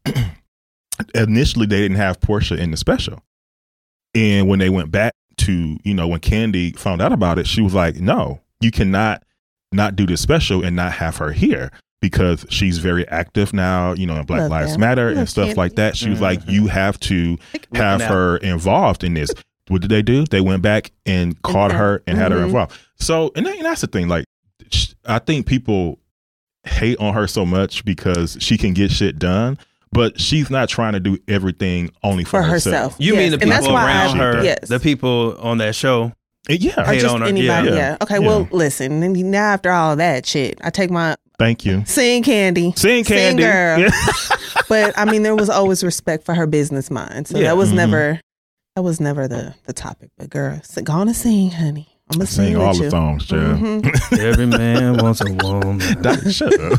[1.14, 3.22] initially they didn't have Portia in the special.
[4.14, 7.60] And when they went back to, you know, when Candy found out about it, she
[7.60, 9.22] was like, no, you cannot
[9.70, 14.06] not do this special and not have her here because she's very active now, you
[14.06, 14.78] know, in Black Love Lives that.
[14.78, 15.96] Matter and Love stuff like that.
[15.96, 16.52] She was like, Mhm.
[16.52, 17.38] you have to
[17.74, 19.30] have her involved in this.
[19.68, 20.24] What did they do?
[20.24, 22.44] They went back and called her and had her Mhm.
[22.46, 22.72] involved.
[23.00, 24.08] So, and, that- and that's the thing.
[24.08, 24.24] Like,
[24.70, 25.98] sh- I think people
[26.64, 29.58] hate on her so much because she can get shit done,
[29.92, 32.94] but she's not trying to do everything only for, For herself.
[32.98, 34.68] you Yes, mean the and people why I- around her, yes.
[34.68, 36.12] the people on that show?
[36.48, 37.26] And yeah, Or hate just on her.
[37.26, 37.68] anybody.
[37.68, 37.74] Yeah.
[37.74, 37.96] Yeah.
[38.02, 38.14] Okay.
[38.20, 38.26] Yeah.
[38.26, 39.00] Well, listen.
[39.30, 41.84] Now after all that shit, I take my thank you.
[41.86, 42.72] sing candy.
[42.76, 43.42] Sing Candy.
[43.42, 43.78] Sing girl.
[43.80, 43.90] Yeah.
[44.68, 47.28] but I mean, there was always respect for her business mind.
[47.28, 47.44] So Yeah.
[47.48, 47.76] that was Mhm.
[47.76, 48.20] never
[48.76, 50.10] that was never the the topic.
[50.18, 51.88] But girl, so go on and sing, honey.
[52.10, 52.90] I'm gonna sing, Sing all with the you.
[52.90, 53.38] songs, Jeff.
[53.58, 54.18] Mhm.
[54.18, 55.78] Every man wants a woman.
[56.02, 56.78] Doc, shut up.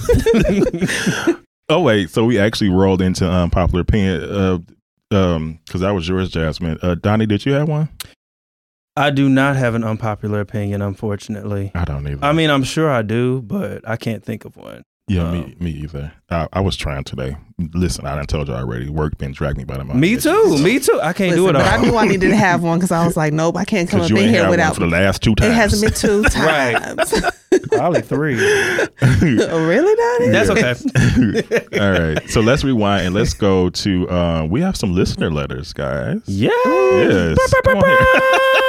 [1.70, 4.24] oh wait, so we actually rolled into unpopular opinion.
[4.24, 4.58] Uh,
[5.12, 6.78] um, because that was yours, Jasmine.
[6.82, 7.90] Uh, Donnie, did you have one?
[9.00, 11.72] I do not have an unpopular opinion, unfortunately.
[11.74, 12.24] I don't either.
[12.26, 14.84] I mean, I'm sure I do, but I can't think of one.
[15.08, 16.12] yeah, me, um, me either.
[16.30, 17.36] I, I was trying today.
[17.74, 18.90] Listen, I done told you already.
[18.90, 19.96] Work been dragging me by the mouth.
[19.96, 20.58] Me too.
[20.60, 21.00] Me too.
[21.02, 23.16] I can't do it but I knew I needed to have one because I was
[23.18, 24.74] like, nope, I can't come up in here had one without.
[24.76, 25.52] for the last two times.
[25.52, 26.76] It hasn't been two Right.
[26.78, 27.14] times.
[27.70, 28.38] Probably three.
[29.02, 30.32] Oh, really, Donnie?
[30.32, 31.80] That's okay.
[31.80, 32.30] All right.
[32.30, 36.22] So let's rewind and let's go to uh, we have some listener letters, guys.
[36.26, 36.50] Yeah.
[36.66, 37.54] Yes.
[37.66, 38.69] Come on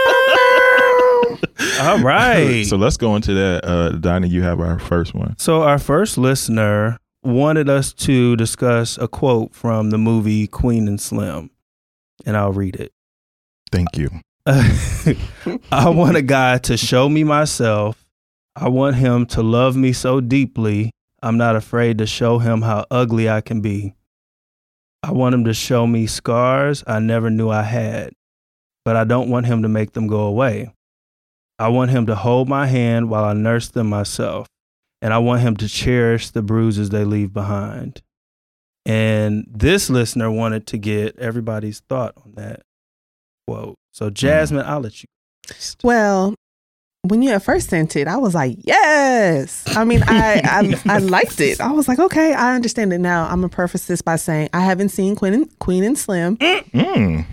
[1.80, 2.64] All right.
[2.64, 3.64] So let's go into that.
[3.64, 5.36] Uh, Donnie, you have our first one.
[5.38, 11.00] So our first listener wanted us to discuss a quote from the movie Queen and
[11.00, 11.50] Slim,
[12.24, 12.92] and I'll read it.
[13.70, 14.10] Thank you.
[14.46, 18.04] I want a guy to show me myself.
[18.56, 20.90] I want him to love me so deeply.
[21.22, 23.94] I'm not afraid to show him how ugly I can be.
[25.02, 28.12] I want him to show me scars I never knew I had,
[28.84, 30.72] but I don't want him to make them go away.
[31.60, 34.46] I want him to hold my hand while I nurse them myself,
[35.02, 38.00] and I want him to cherish the bruises they leave behind.
[38.86, 42.62] And this listener wanted to get everybody's thought on that
[43.46, 43.76] quote.
[43.92, 45.08] So, Jasmine, I'll let you.
[45.84, 46.34] Well,
[47.02, 49.64] when you at first sent it, I was like, yes.
[49.76, 51.60] I mean, I, I I liked it.
[51.60, 53.24] I was like, okay, I understand it now.
[53.24, 56.38] I'm gonna preface this by saying I haven't seen Queen and, Queen and Slim.
[56.38, 57.26] Mm.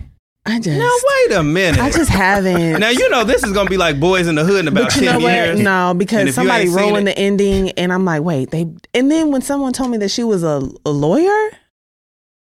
[0.50, 0.90] I just, Now,
[1.28, 1.78] wait a minute.
[1.80, 2.80] I just haven't.
[2.80, 4.84] now, you know, this is going to be like Boys in the Hood in about
[4.84, 5.32] but you 10 know what?
[5.32, 5.60] years.
[5.60, 8.66] No, because if you somebody ruined the ending, and I'm like, wait, they.
[8.94, 11.50] And then when someone told me that she was a, a lawyer,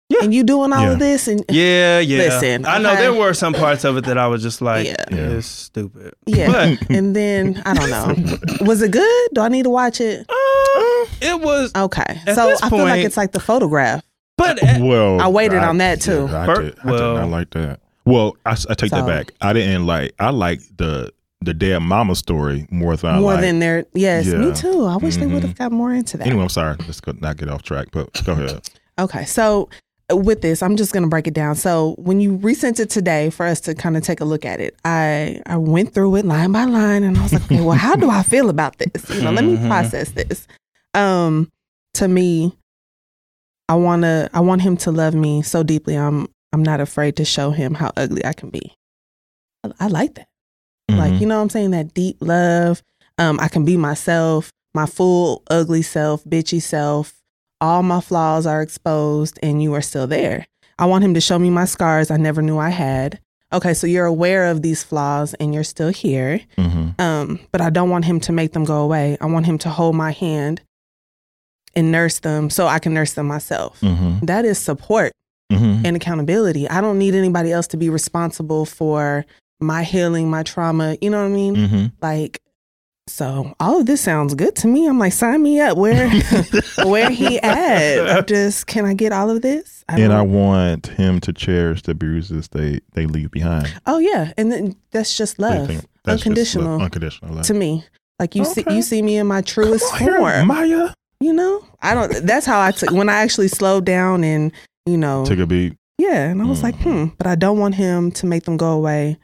[0.10, 0.24] Yeah.
[0.24, 0.92] and you doing all Yeah.
[0.94, 2.18] of this, and Yeah, yeah.
[2.18, 3.02] Listen, I know okay.
[3.02, 4.96] there were some parts of it that I was just like, Yeah.
[5.12, 5.18] Yeah.
[5.38, 6.14] it's stupid.
[6.26, 9.30] yeah, But and then I don't know, was it good?
[9.34, 10.26] Do I need to watch it?
[10.28, 14.04] uh, it was, Okay, so this I feel like it's like the photograph.
[14.38, 16.28] but Well, I waited on that, too.
[16.30, 17.80] yeah, I, did, I well- did not like that.
[18.06, 19.32] Well, I, I take that back.
[19.42, 20.14] I didn't like.
[20.20, 21.12] I like the
[21.42, 23.42] the dead mama story more than I more like.
[23.42, 24.86] than their yes, me too.
[24.86, 25.34] I wish they Mhm.
[25.34, 26.28] would have got more into that.
[26.28, 26.76] Anyway, I'm sorry.
[26.80, 27.88] Let's go, not get off track.
[27.92, 28.62] But go ahead.
[29.00, 29.68] Okay, so
[30.12, 31.56] uh, with this, I'm just gonna break it down.
[31.56, 34.60] So when you resent it today for us to kind of take a look at
[34.62, 37.78] it, I I went through it line by line, and I was like, okay, well,
[37.78, 39.10] how do I feel about this?
[39.10, 39.68] You know, let me Mhm.
[39.68, 40.48] process this.
[40.94, 41.50] Um,
[41.96, 42.56] to me,
[43.70, 45.96] I wanna I want him to love me so deeply.
[45.96, 48.74] I'm I'm not afraid to show him how ugly I can be.
[49.64, 50.28] I, I like that.
[50.90, 51.22] Like, Mhm.
[51.22, 51.72] you know what I'm saying?
[51.72, 52.84] That deep love.
[53.18, 57.14] Um, I can be myself, my full ugly self, bitchy self.
[57.60, 60.46] All my flaws are exposed and you are still there.
[60.78, 63.20] I want him to show me my scars I never knew I had.
[63.54, 66.42] Okay, so you're aware of these flaws and you're still here.
[66.58, 67.00] Mhm.
[67.00, 69.18] Um, but I don't want him to make them go away.
[69.22, 70.62] I want him to hold my hand
[71.76, 73.80] and nurse them so I can nurse them myself.
[73.82, 74.26] Mhm.
[74.26, 75.12] That is support
[75.58, 75.86] Mhm.
[75.86, 76.70] and accountability.
[76.70, 79.26] I don't need anybody else to be responsible for
[79.60, 80.98] my healing, my trauma.
[81.02, 81.56] You know what I mean?
[81.56, 81.92] Mhm.
[82.02, 82.40] Like,
[83.08, 84.88] so all of this sounds good to me.
[84.88, 85.78] I'm like, sign me up.
[85.78, 86.10] Where,
[86.86, 88.10] where he at?
[88.10, 89.84] I'm just can I get all of this?
[89.90, 93.74] I And I want him to cherish the bruises they they leave behind.
[93.86, 95.86] oh yeah, and then that's just What do you love?
[96.06, 96.82] That's just unconditional love.
[96.82, 97.46] unconditional love.
[97.46, 97.84] to me.
[98.20, 100.48] Like you see, you see me in my truest Come on here, form.
[100.48, 100.90] Maya.
[101.20, 102.12] you know, I don't.
[102.26, 104.52] That's how I took when I actually slowed down and
[104.86, 105.76] you know, Took a beat.
[105.98, 106.30] yeah.
[106.30, 107.10] And I was like, Mhm.
[107.10, 107.16] hmm.
[107.18, 109.18] But I don't want him to make them go away.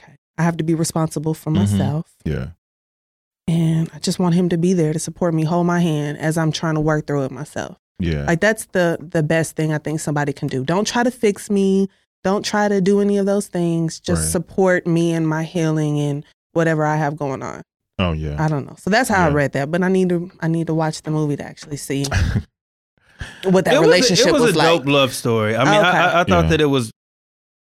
[0.00, 1.54] Okay, I have to be responsible for Mhm.
[1.56, 2.06] myself.
[2.24, 2.48] Yeah.
[3.48, 6.36] and I just want him to be there to support me, hold my hand as
[6.36, 7.76] I'm trying to work through it myself.
[8.00, 8.24] Yeah.
[8.26, 10.64] Like that's the the best thing I think somebody can do.
[10.64, 11.88] Don't try to fix me.
[12.24, 14.00] Don't try to do any of those things.
[14.00, 14.30] Just Right.
[14.32, 17.62] support me and my healing and whatever I have going on.
[18.00, 18.34] oh yeah.
[18.42, 18.74] I don't know.
[18.78, 19.70] So that's how I read that.
[19.70, 22.04] But I need to I need to watch the movie to actually see
[23.44, 24.66] what that it was, relationship it was, was, a like.
[24.78, 25.56] dope love story.
[25.56, 25.86] I mean, Okay.
[25.88, 26.50] I, I, I thought Yeah.
[26.50, 26.90] that it was,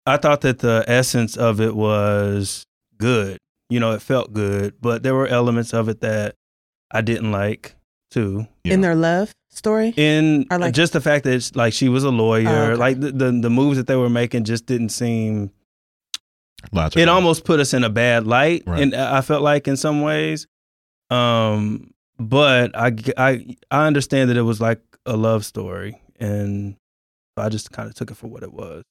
[0.06, 2.64] I thought that the essence of it was
[2.98, 3.38] good.
[3.70, 6.34] You know, it felt good, but there were elements of it that
[6.92, 7.74] I didn't like
[8.10, 8.46] too.
[8.64, 9.94] in their love story.
[9.96, 12.74] In Or like- just the fact that it's, like she was a lawyer, Oh, okay.
[12.76, 15.50] like the, the the moves that they were making just didn't seem.
[16.72, 17.02] Logical.
[17.02, 18.80] It almost put us in a bad light, Right.
[18.82, 20.46] and I felt like in some ways.
[21.10, 26.76] Um, but I understand that it was like a love story, and
[27.36, 28.82] I just kind of took it for what it was.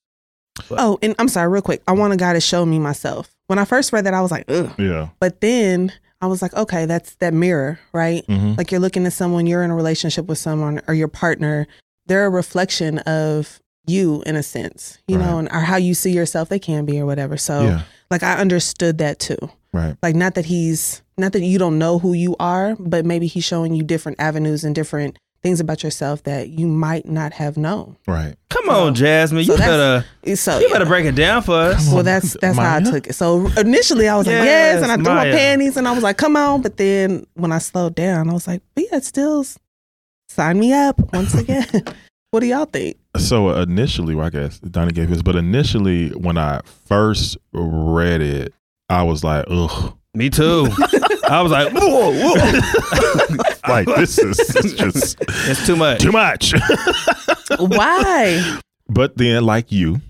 [0.69, 1.81] But- Oh, and I'm sorry, real quick.
[1.87, 3.33] I want a guy to show me myself.
[3.47, 4.71] When I first read that, I was like, ugh.
[4.77, 5.09] Yeah.
[5.19, 8.25] But then I was like, okay, that's that mirror, right?
[8.27, 8.57] Mhm.
[8.57, 11.67] Like you're looking at someone, you're in a relationship with someone or your partner,
[12.05, 16.11] they're a reflection of you in a sense, you know, and or how you see
[16.11, 17.35] yourself, they can be or whatever.
[17.35, 17.81] So Yeah.
[18.11, 19.37] like I understood that too.
[19.73, 19.97] Right.
[20.03, 23.43] Like not that he's not that you don't know who you are, but maybe he's
[23.43, 27.97] showing you different avenues and different things about yourself that you might not have known.
[28.07, 28.35] Right.
[28.49, 30.73] Come on, Jasmine, you that's- better So you yeah.
[30.73, 31.91] better break it down for us.
[31.91, 33.13] Well, that's that's how I took it.
[33.13, 36.01] So initially, I was like, Yes, yes, and I threw my panties, and I was
[36.03, 36.61] like, come on.
[36.61, 39.45] But then when I slowed down, I was like, but yeah, it's still
[40.29, 41.67] sign me up once again.
[42.31, 42.97] what do y'all think?
[43.17, 48.53] So initially, well, I guess Donnie gave his, but initially when I first read it,
[48.89, 50.67] I was like, ugh, Me too.
[51.27, 53.37] I was like, whoa, whoa.
[53.67, 56.01] like this is it's just it's too much.
[56.01, 56.53] too much.
[57.57, 58.59] Why?
[58.87, 60.01] but then, like you,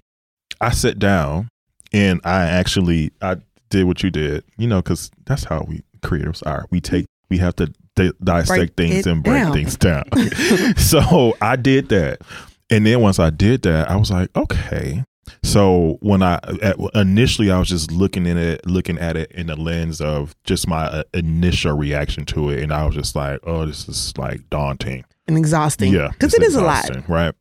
[0.60, 1.48] I sat down
[1.94, 3.38] and I actually I
[3.70, 4.44] did what you did.
[4.58, 6.66] You know, because that's how we creators are.
[6.70, 9.54] We take we have to di- dissect Break things and break down.
[9.54, 10.04] things down.
[10.78, 12.22] so I did that,
[12.70, 15.04] and then once I did that, I was like, okay.
[15.44, 19.48] So when I at, initially I was just looking in it, looking at it in
[19.48, 23.40] the lens of just my uh, initial reaction to it, and I was just like,
[23.44, 25.06] oh, this is like daunting.
[25.28, 25.94] And exhausting.
[25.94, 26.90] Yeah, Because it's a lot.
[27.08, 27.34] right?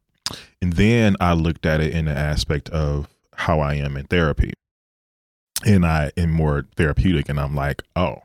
[0.60, 4.52] And then I looked at it in the aspect of how I am in therapy,
[5.66, 8.18] and I am more therapeutic, and I'm like, oh,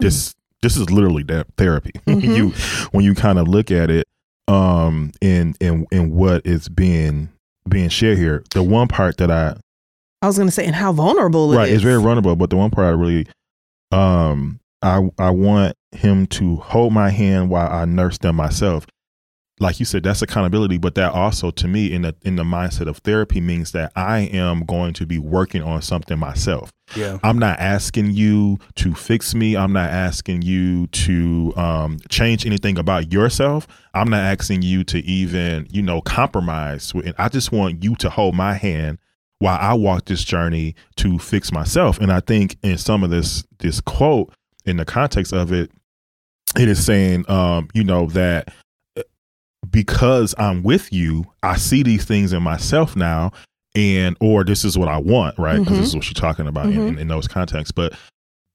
[0.00, 1.92] this this is literally that therapy.
[2.06, 2.36] Mhm.
[2.36, 2.48] you
[2.90, 4.06] when you kind of look at it,
[4.48, 7.28] um, in in in what is being
[7.68, 9.56] being shared here, the one part that I
[10.22, 11.74] I was going to say, and how vulnerable it right is.
[11.76, 13.26] it's very vulnerable, but the one part I really,
[13.92, 18.86] um, I I want him to hold my hand while I nurse them myself
[19.64, 22.86] like you said, that's accountability, but that also to me in the in the mindset
[22.86, 26.70] of therapy means that I am going to be working on something myself.
[26.94, 27.18] Yeah.
[27.22, 29.56] I'm not asking you to fix me.
[29.56, 33.66] I'm not asking you to um, change anything about yourself.
[33.94, 36.92] I'm not asking you to even, you know, compromise.
[36.94, 38.98] with- I just want you to hold my hand
[39.38, 41.98] while I walk this journey to fix myself.
[41.98, 44.32] And I think in some of this this quote,
[44.66, 45.70] in the context of it,
[46.58, 48.52] it is saying, um, you know, that
[49.74, 53.32] because I'm with you, I see these things in myself now,
[53.74, 55.58] and or this is what I want, right?
[55.58, 55.84] Because this mm-hmm.
[55.84, 56.88] is what she's talking about in, mm-hmm.
[56.88, 57.72] in, in those contexts.
[57.72, 57.92] But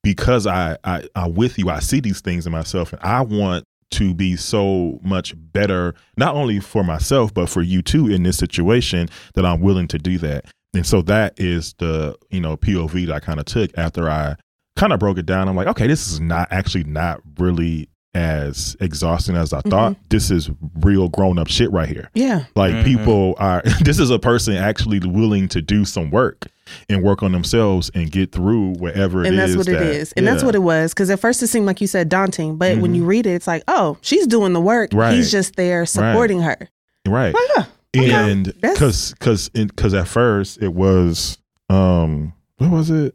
[0.02, 3.64] because I, I I'm with you, I see these things in myself, and I want
[3.90, 8.38] to be so much better, not only for myself but for you too in this
[8.38, 10.46] situation that I'm willing to do that.
[10.72, 14.36] And so that is the you know POV that I kind of took after I
[14.76, 15.48] kind of broke it down.
[15.50, 19.96] I'm like, okay, this is not actually not really as exhausting as I thought.
[20.08, 20.50] This is
[20.80, 22.10] real grown up shit right here.
[22.14, 22.44] Yeah.
[22.56, 22.84] Like Mhm.
[22.84, 26.46] people are this is a person actually willing to do some work
[26.88, 30.12] and work on themselves and get through whatever it and that's what it that- is.
[30.12, 30.92] And that's what it was.
[30.92, 32.96] Because at first it seemed like you said daunting, but when Mhm.
[32.96, 34.90] you read it, it's like, oh, she's doing the work.
[34.92, 35.14] Right.
[35.14, 36.68] He's just there supporting her.
[37.08, 37.34] right.
[37.36, 38.26] Oh, yeah.
[38.26, 41.38] and That's- because because because at first it was
[41.68, 43.14] um what was it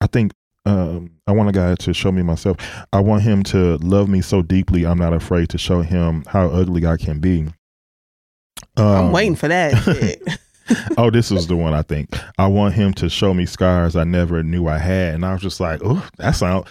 [0.00, 0.32] i think
[0.66, 2.56] um i want a guy to show me myself.
[2.92, 6.48] I want him to love me so deeply i'm not afraid to show him how
[6.48, 7.46] ugly i can be.
[8.76, 10.38] Um, I'm waiting for that.
[10.98, 12.08] oh this was the one i think.
[12.38, 15.42] I want him to show me scars i never knew i had and i was
[15.42, 16.66] just like oh that sound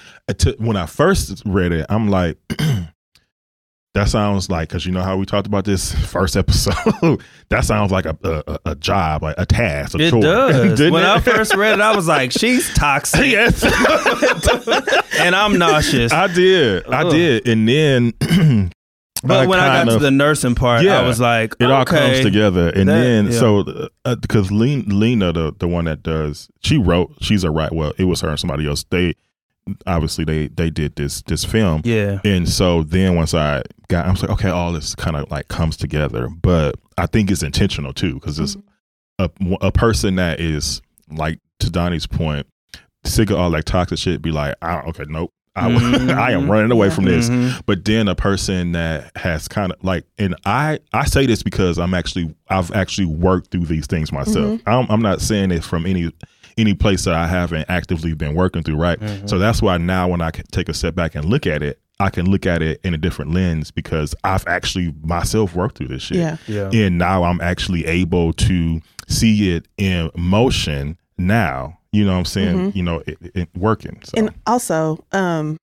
[0.58, 2.38] when i first read it i'm like
[3.94, 7.92] that sounds like because you know how we talked about this first episode that sounds
[7.92, 10.22] like a a, a job like a task a It chore.
[10.22, 10.80] does.
[10.82, 11.08] When it?
[11.08, 13.64] I first read it, I was like, she's toxic yes
[15.20, 16.12] and I'm nauseous.
[16.12, 18.14] i did i did and then
[19.24, 21.00] but when I got kind to the nursing part, Yeah.
[21.00, 23.32] I was like, it all comes together and That- then yeah.
[23.40, 27.72] so uh, because lena, lena the the one that does she wrote she's a right
[27.72, 29.14] well it was her and somebody else they
[29.88, 31.82] obviously they they did this this film.
[31.86, 32.20] Yeah.
[32.26, 35.48] and so then once i got i was like okay all this kind of like
[35.48, 36.28] comes together.
[36.30, 38.58] But i think it's intentional too because it's
[39.20, 39.30] a,
[39.62, 42.46] a person that is like to donnie's point
[43.06, 45.32] sick of all that toxic shit be like I, okay nope.
[45.56, 46.10] I, Mhm.
[46.18, 47.30] I am running away from this.
[47.30, 47.62] Mhm.
[47.68, 51.78] but then a person that has kind of like and i i say this because
[51.78, 54.60] i'm actually i've actually worked through these things myself.
[54.66, 56.12] I'm, I'm not saying it from any
[56.58, 59.30] any place that i haven't actively been working through right Mhm.
[59.30, 62.10] so that's why now when i take a step back and look at it i
[62.10, 66.02] can look at it in a different lens because i've actually myself worked through this
[66.04, 66.38] shit yeah.
[66.48, 66.70] Yeah.
[66.74, 72.26] and now i'm actually able to see it in motion now you know what i'm
[72.26, 74.12] saying you know it, it working so.
[74.18, 75.58] And also, um,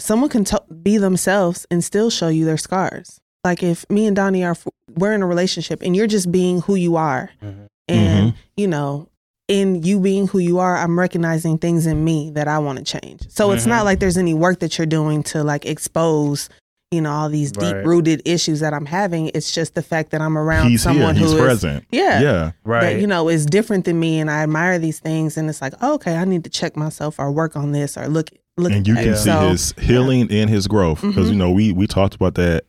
[0.00, 3.18] someone can to- be themselves and still show you their scars.
[3.44, 4.66] Like if me and Donnie are f-
[4.96, 7.66] we're in a relationship and you're just being who you are, Mhm.
[7.88, 8.36] and Mm-hmm.
[8.56, 9.08] you know,
[9.48, 12.84] in you being who you are, I'm recognizing things in me that I want to
[12.84, 13.22] change.
[13.28, 13.68] So it's Mhm.
[13.68, 16.48] not like there's any work that you're doing to like expose,
[16.90, 17.74] you know, all these Right.
[17.74, 19.30] deep rooted issues that I'm having.
[19.34, 22.50] It's just the fact that I'm around he's someone he's who is present yeah, yeah
[22.64, 22.80] Right.
[22.94, 25.74] that you know is different than me, and I admire these things, and it's like,
[25.80, 28.72] oh, okay, I need to check myself or work on this or look look.
[28.72, 29.16] and you at can it.
[29.16, 31.30] see So, his healing and his growth because Mhm.
[31.32, 32.64] you know we we talked about that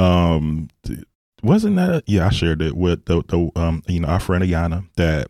[0.00, 1.00] um th-
[1.42, 4.84] wasn't that yeah i shared it with the, the um you know our friend ayana
[4.96, 5.28] that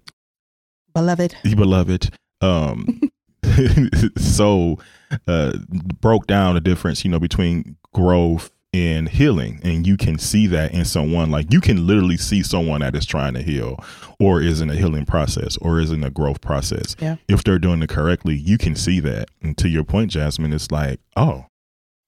[0.99, 1.37] beloved.
[1.43, 2.11] he beloved.
[2.41, 3.01] Um
[4.19, 4.79] so
[5.27, 5.53] uh
[6.01, 9.61] broke down the difference you know between growth and healing.
[9.65, 13.07] And you can see that in someone like you can literally see someone that is
[13.07, 13.83] trying to heal
[14.21, 16.95] or is in a healing process or is in a growth process.
[17.01, 17.17] Yeah.
[17.29, 19.31] if they're doing it correctly you can see that.
[19.43, 21.47] And to your point jasmine it's like oh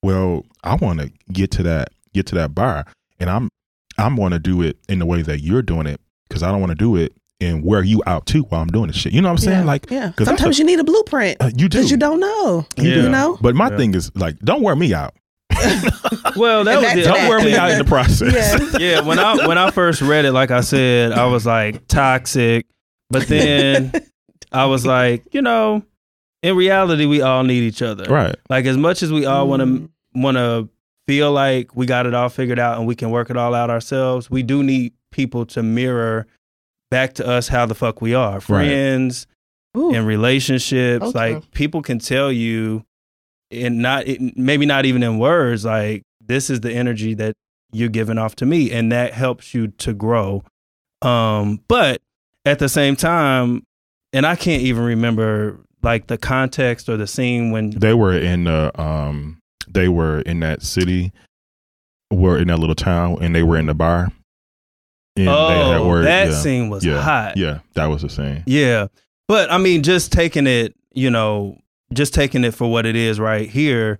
[0.02, 2.86] well i want to get to that get to that bar.
[3.18, 3.48] And i'm
[3.98, 6.60] i'm going to do it in the way that you're doing it because i don't
[6.60, 9.20] want to do it and wear you out too while i'm doing this shit you
[9.22, 9.64] know what i'm saying yeah.
[9.64, 10.12] like yeah.
[10.16, 12.66] 'cause that's Sometimes a- you need a blueprint uh, you do because you don't know.
[12.76, 13.02] Yeah.
[13.02, 13.38] You know.
[13.40, 13.76] but my Yeah.
[13.76, 15.14] thing is like don't wear me out
[16.36, 18.78] Well, that And was back the don't wear me out in the process Yeah.
[18.78, 22.66] yeah, when I when I first read it, like I said, I was like toxic,
[23.10, 23.92] but then
[24.52, 25.82] I was like, you know,
[26.42, 28.04] in reality, we all need each other.
[28.12, 29.88] right Like as much as we all want to Mm.
[30.14, 30.68] want to
[31.06, 33.70] feel like we got it all figured out and we can work it all out
[33.70, 36.26] ourselves, we do need people to mirror
[36.90, 39.26] back to us how the fuck we are, friends
[39.76, 39.94] Ooh.
[39.94, 41.06] in relationships.
[41.06, 41.34] Okay.
[41.34, 42.84] Like people can tell you,
[43.50, 47.34] and not it, maybe not even in words, like this is the energy that
[47.72, 50.42] you're giving off to me, and that helps you to grow.
[51.02, 52.00] Um, but
[52.44, 53.62] at the same time,
[54.12, 58.44] and I can't even remember like the context or the scene when they were in
[58.44, 61.12] the um they were in that city
[62.10, 64.10] were in that little town and they were in the bar
[65.16, 67.36] and oh that yeah, scene was yeah, hot.
[67.36, 68.86] yeah that was the same Yeah.
[69.28, 71.56] But I mean, just taking it, you know,
[71.92, 73.98] just taking it for what it is right here,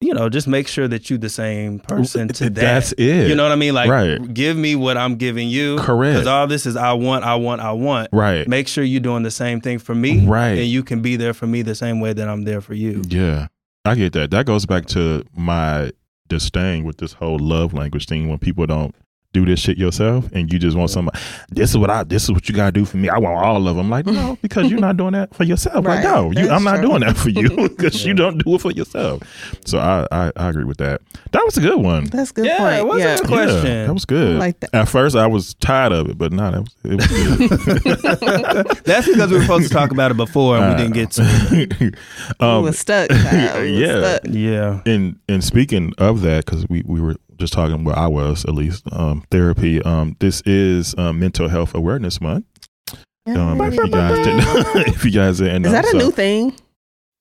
[0.00, 2.54] you know, just make sure that you're the same person to that.
[2.54, 3.74] that's it You know what I mean?
[3.74, 4.18] Like, Right.
[4.34, 5.76] give me what I'm giving you.
[5.78, 6.14] Correct.
[6.14, 8.08] Because all this is I want, I want, I want.
[8.12, 10.26] right Make sure you're doing the same thing for me.
[10.26, 10.58] Right.
[10.58, 13.02] And you can be there for me the same way that I'm there for you.
[13.08, 13.48] yeah
[13.84, 15.90] i get that that goes back to my
[16.28, 18.94] disdain with this whole love language thing when people don't
[19.34, 21.18] do this shit yourself and you just want somebody
[21.50, 23.68] this is what i this is what you gotta do for me i want all
[23.68, 26.04] of them like no because you're not doing that for yourself like Right.
[26.04, 26.88] no you, i'm not true.
[26.88, 29.22] doing that for you because you don't do it for yourself
[29.66, 31.02] so I, I i agree with that
[31.32, 32.78] that was a good one That's a good Yeah, point.
[32.78, 33.16] it was a yeah.
[33.18, 33.66] good question.
[33.66, 34.36] Yeah, that was good.
[34.36, 34.74] I like that.
[34.74, 38.66] At first, I was tired of it, but no, that was it was good.
[38.84, 41.22] That's because we were supposed to talk about it before and we didn't get to
[41.52, 41.78] it.
[41.80, 43.10] we were stuck.
[43.10, 43.62] child.
[43.62, 44.00] We was yeah.
[44.00, 44.22] stuck.
[44.30, 44.80] Yeah.
[44.86, 48.54] and and speaking of that, because we we were just talking, where I was at
[48.54, 49.82] least um, therapy.
[49.82, 52.44] Um, this is um, Mental Health Awareness Month.
[53.26, 56.10] Um, if you guys didn't, if you guys didn't know, Is that a so- new
[56.10, 56.54] thing?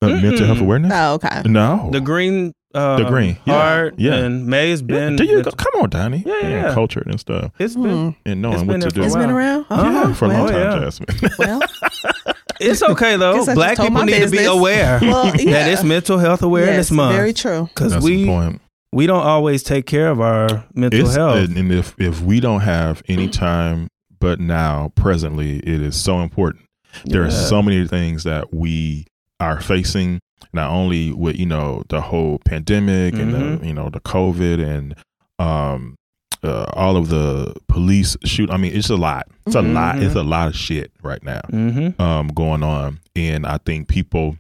[0.02, 0.92] uh, mental health awareness?
[0.94, 1.42] Oh, okay.
[1.46, 4.14] No, The green uh, The green, yeah, heart yeah.
[4.14, 6.24] and May's Yeah, been do you go, come on, Donnie?
[6.26, 6.74] Yeah, yeah, Being yeah.
[6.76, 8.20] cultured and stuff, it's been Hmm.
[8.30, 9.02] and knowing It's what been to do.
[9.02, 9.38] for It's a been while.
[9.38, 9.66] around.
[9.72, 10.14] Uh-huh.
[10.14, 10.80] for a long time, yeah.
[10.82, 11.32] Jasmine.
[11.40, 11.62] Well,
[12.60, 13.34] It's okay though.
[13.34, 16.42] Guess I just Black people my need to be aware Well, that it's Mental Health
[16.44, 17.66] Awareness yes, Month Very true.
[17.74, 18.62] because That's the we point.
[18.92, 21.38] We don't always take care of our mental It's- health.
[21.38, 23.88] And, and if if we don't have any time
[24.20, 26.66] but now, presently, it is so important.
[27.06, 29.06] There are so many things that we
[29.40, 30.20] are facing,
[30.54, 33.60] not only with you know the whole pandemic and Mhm.
[33.62, 34.96] the you know the COVID and
[35.38, 35.96] um
[36.44, 38.50] uh, all of the police shoot.
[38.52, 39.28] I mean, it's a lot.
[39.48, 39.96] It's a lot.
[39.96, 40.04] Mhm.
[40.04, 42.00] It's a lot of shit right now mm-hmm.
[42.02, 44.38] um, going on, and I think people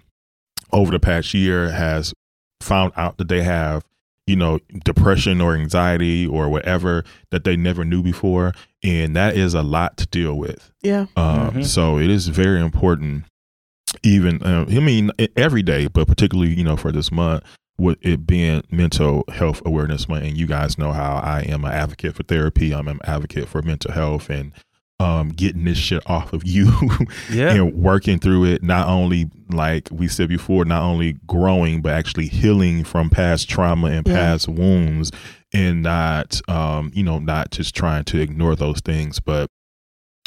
[0.72, 2.14] over the past year has
[2.62, 3.84] found out that they have
[4.28, 8.54] you know depression or anxiety or whatever that they never knew before,
[8.84, 10.72] and that is a lot to deal with.
[10.84, 11.08] Yeah.
[11.16, 11.66] Um, Mhm.
[11.66, 13.24] So it is very important,
[14.04, 17.44] even uh, I mean every day, but particularly you know for this month,
[17.80, 21.72] with it being Mental Health Awareness Month, and you guys know how I am an
[21.72, 22.74] advocate for therapy.
[22.74, 24.52] I'm an advocate for mental health and
[25.00, 26.72] um, getting this shit off of you
[27.32, 27.52] Yeah.
[27.54, 28.64] and working through it.
[28.64, 33.88] Not only like we said before, not only growing, but actually healing from past trauma
[33.88, 34.16] and Yeah.
[34.16, 35.12] past wounds,
[35.54, 39.50] and not um, you know not just trying to ignore those things, but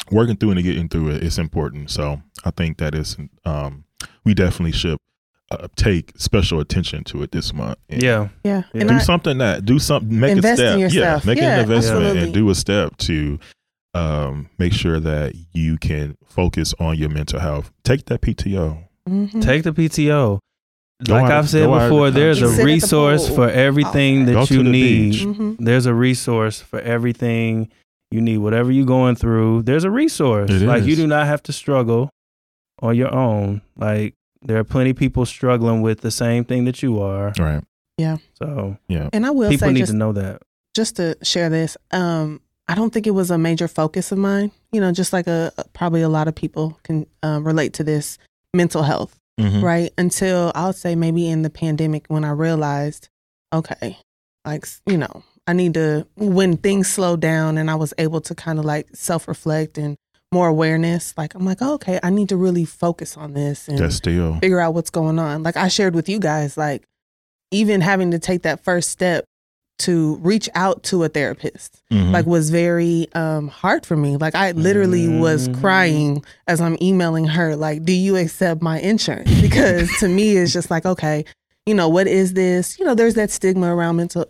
[0.09, 1.89] working through and getting through it is important.
[1.91, 3.83] So I think that is um,
[4.23, 4.97] we definitely should
[5.51, 7.77] uh, take special attention to it this month.
[7.89, 8.29] And yeah.
[8.45, 8.63] Yeah.
[8.73, 8.79] Yeah.
[8.81, 10.93] And do I, something that do something make Invest a in step.
[10.95, 11.23] yourself.
[11.25, 12.23] Yeah, make Yeah, an investment absolutely.
[12.23, 13.37] and do a step to
[13.93, 17.71] um, make sure that you can focus on your mental health.
[17.83, 18.77] Take that PTO.
[19.09, 19.41] Mhm.
[19.41, 20.39] Take the PTO.
[21.03, 22.53] Go like out- I've said go out of before, the there's country.
[22.53, 24.25] a Sit the resource for everything Okay.
[24.25, 25.11] that Go to you the need.
[25.11, 25.23] beach.
[25.25, 25.55] Mhm.
[25.59, 27.69] There's a resource for everything
[28.11, 28.37] you need.
[28.37, 30.51] Whatever you're going through, there's a resource.
[30.51, 32.09] It like you do not have to struggle
[32.81, 33.61] on your own.
[33.75, 34.13] Like
[34.43, 37.33] there are plenty of people struggling with the same thing that you are.
[37.37, 37.63] Right.
[37.97, 38.17] Yeah.
[38.37, 39.09] So Yeah.
[39.11, 40.41] And I will people say need just to know that.
[40.75, 44.51] just to share this, um, I don't think it was a major focus of mine.
[44.71, 48.17] You know, just like a probably a lot of people can um, relate to this
[48.53, 49.61] mental health, Mhm.
[49.61, 49.91] right?
[49.97, 53.09] Until I'll say maybe in the pandemic when I realized,
[53.53, 53.97] okay,
[54.45, 58.33] like you know, I need to when things slowed down and I was able to
[58.35, 59.95] kind of like self reflect and
[60.31, 61.13] more awareness.
[61.17, 64.39] Like I'm like, oh, okay, I need to really focus on this and That's still.
[64.39, 65.43] figure out what's going on.
[65.43, 66.83] Like I shared with you guys, like
[67.51, 69.25] even having to take that first step
[69.87, 72.11] to reach out to a therapist Mhm.
[72.11, 75.59] like was very um hard for me like i literally was Mm.
[75.61, 80.53] crying as i'm emailing her like do you accept my insurance because to me it's
[80.53, 81.25] just like okay
[81.65, 84.25] you know what is this you know there's that stigma around mental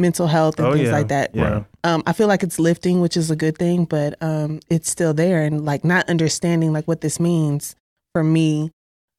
[0.00, 0.92] mental health and Oh, things yeah.
[0.98, 1.62] like that Yeah.
[1.84, 5.14] um, I feel like it's lifting, which is a good thing, but um, it's still
[5.14, 7.76] there, and like not understanding like what this means
[8.12, 8.72] for me,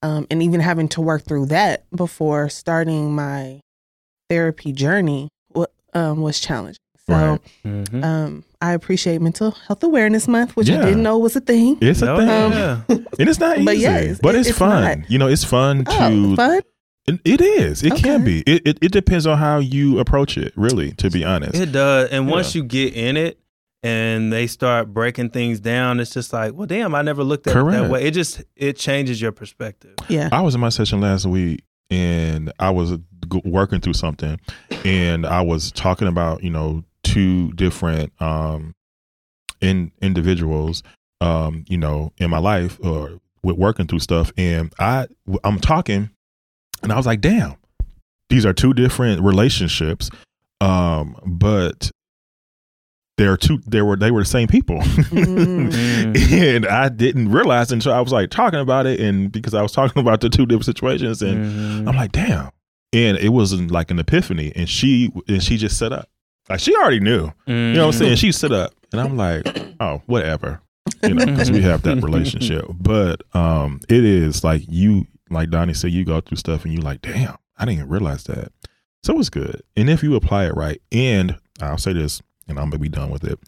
[0.04, 3.62] um, and even having to work through that before starting my
[4.30, 5.30] therapy journey
[5.96, 6.80] um, was challenging.
[7.08, 7.40] So Right.
[7.66, 8.04] Mhm.
[8.04, 10.82] um, I appreciate Mental Health Awareness Month, which Yeah.
[10.82, 11.78] I didn't know was a thing.
[11.82, 12.28] It's a thing.
[12.28, 12.82] yeah.
[12.90, 13.66] and it's not easy.
[13.66, 14.84] But yes, but it's, it's fun.
[15.02, 15.10] not.
[15.12, 16.62] You know, it's fun to Oh, fun!
[17.08, 17.84] It, it is.
[17.84, 18.40] It can be.
[18.48, 20.52] It, it it depends on how you approach it.
[20.56, 21.54] Really, to be honest.
[21.56, 22.10] It does.
[22.10, 23.40] And once you get in it
[23.84, 27.56] and they start breaking things down, it's just like, well, damn, I never looked at
[27.56, 28.06] it that way.
[28.06, 29.94] It just it changes your perspective.
[30.10, 32.98] Yeah, I was in my session last week, and I was
[33.44, 34.40] working through something,
[34.84, 38.74] and I was talking about you know two different um
[39.62, 40.82] in individuals
[41.22, 45.08] um you know in my life or with working through stuff, and I
[45.44, 46.10] I'm talking,
[46.82, 47.56] and I was like, damn,
[48.30, 50.10] these are two different relationships,
[50.62, 51.92] um, but.
[53.18, 53.60] They're two.
[53.66, 53.96] They were.
[53.96, 56.32] They were the same people, Mm.
[56.32, 59.72] and I didn't realize until I was like talking about it, and because I was
[59.72, 61.46] talking about the two different situations, and
[61.86, 61.90] Mhm.
[61.90, 62.50] I'm like, damn.
[62.94, 66.10] And it was like an epiphany, and she and she just set up.
[66.50, 68.16] Like she already knew, you know what I'm saying?
[68.18, 69.48] She set up, and I'm like,
[69.80, 70.62] oh, whatever,
[71.04, 72.66] you know, because we have that relationship.
[72.80, 76.82] But um, it is like you, like Donnie said, you go through stuff, and you
[76.82, 78.52] like, damn, I didn't even realize that.
[79.04, 82.70] So it's good, and if you apply it right, and I'll say this, and I'm
[82.70, 83.40] gonna be done with it.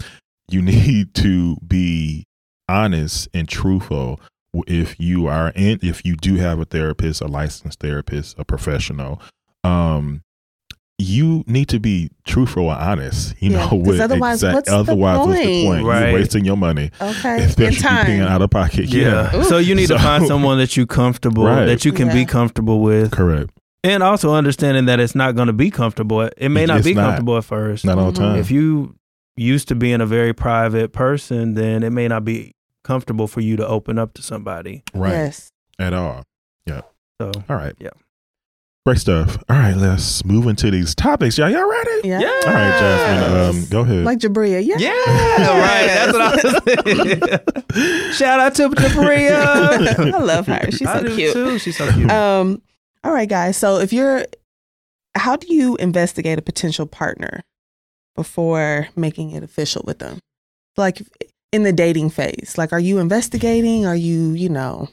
[0.50, 2.26] You need to be
[2.70, 4.20] honest and truthful
[4.66, 9.22] if you are in if you do have a therapist a licensed therapist a professional
[9.64, 10.22] um
[10.98, 14.70] you need to be truthful and honest you Yeah, know 'cause with otherwise, exact- what's
[14.70, 15.66] the otherwise what's the point?
[15.66, 16.06] point Right.
[16.10, 18.28] you're wasting your money Okay, especially and if you're paying time.
[18.30, 19.30] out of pocket Yeah.
[19.34, 21.66] yeah, So you need to find someone that you comfortable Right.
[21.68, 23.12] that you can be comfortable with.
[23.12, 23.52] correct
[23.84, 26.22] And also understanding that it's not going to be comfortable.
[26.22, 27.04] It may not It's be not.
[27.04, 27.86] comfortable at first.
[27.86, 28.96] not all the time If you
[29.36, 32.54] used to being a very private person, then it may not be
[32.84, 34.84] comfortable for you to open up to somebody.
[34.94, 35.52] right Yes.
[35.80, 36.24] at all
[36.66, 36.82] Yeah.
[37.22, 37.90] So all right Yeah.
[38.86, 42.18] great stuff all right let's move into these topics y'all y'all ready Yeah.
[42.20, 44.66] all right jasmine um go ahead Like Jabria.
[44.66, 44.78] Yeah.
[44.80, 44.90] Yeah,
[45.60, 45.88] right.
[45.88, 47.40] That's what I
[48.08, 49.44] was Shout out to Maria.
[49.44, 50.72] I love her.
[50.72, 51.34] She's I so do cute.
[51.34, 51.60] too.
[51.60, 52.10] She's so cute.
[52.10, 52.62] Um,
[53.08, 53.56] all right, guys.
[53.56, 54.26] So if you're,
[55.16, 57.42] how do you investigate a potential partner
[58.18, 60.20] before making it official with them?
[60.76, 61.02] Like
[61.54, 63.86] in the dating phase, like are you investigating?
[63.86, 64.90] Are you, you know,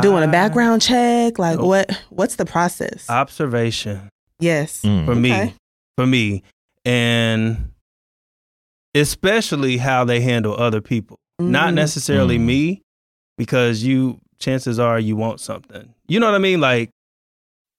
[0.00, 1.38] doing a background check?
[1.38, 1.66] Like Nope.
[1.66, 2.02] what?
[2.08, 3.08] What's the process?
[3.10, 4.08] observation
[4.40, 4.80] yes.
[4.82, 5.04] Mm.
[5.04, 5.54] for me.
[5.98, 6.42] For me,
[6.86, 7.72] and
[8.94, 11.18] especially how they handle other people.
[11.38, 11.74] Not Mhm.
[11.74, 12.44] necessarily Mm.
[12.44, 12.82] me,
[13.36, 15.92] because you chances are you want something.
[16.06, 16.60] You know what I mean?
[16.60, 16.90] Like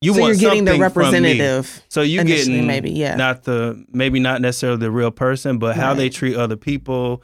[0.02, 1.40] you so want you're getting the something from me.
[1.40, 1.84] representative.
[1.90, 3.16] So you initially, getting maybe, yeah.
[3.16, 7.22] not the maybe not necessarily the real person, but how they treat other people,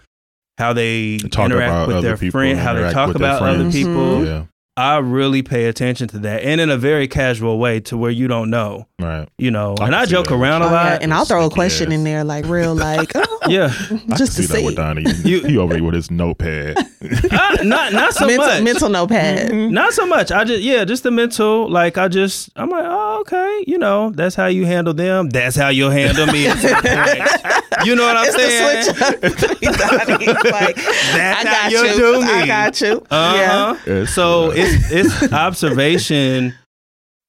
[0.57, 3.55] how they Talk interact about with other their people, friend, how they talk about other
[3.59, 3.75] friends.
[3.75, 3.91] people.
[3.93, 4.25] Mm-hmm.
[4.25, 4.45] yeah
[4.77, 8.27] I really pay attention to that, and in a very casual way, to where you
[8.27, 9.75] don't know, right you know.
[9.79, 10.33] I and I joke that.
[10.35, 11.01] around a Oh, yeah, lot.
[11.01, 11.93] And I'll throw a question ass.
[11.93, 14.65] in there, like real, like, oh, yeah, I just can to see that see.
[14.65, 15.05] with Donnie.
[15.25, 16.77] You- he over here with his notepad.
[16.77, 18.63] Uh, not not so mental, much.
[18.63, 19.53] mental notepad.
[19.53, 20.31] Not so much.
[20.31, 21.69] I just yeah, just the mental.
[21.69, 25.29] Like I just I'm like, oh okay, you know, that's how you handle them.
[25.29, 26.47] That's how you'll handle me.
[26.47, 27.85] at some point.
[27.85, 28.95] you know what I'm it's saying?
[29.21, 30.51] the switch up.
[30.51, 31.95] Like, That's I how got you you.
[31.97, 32.27] do me.
[32.31, 33.05] I got you.
[33.09, 33.75] Uh-huh.
[33.85, 36.53] It's, So uh, it's it's observation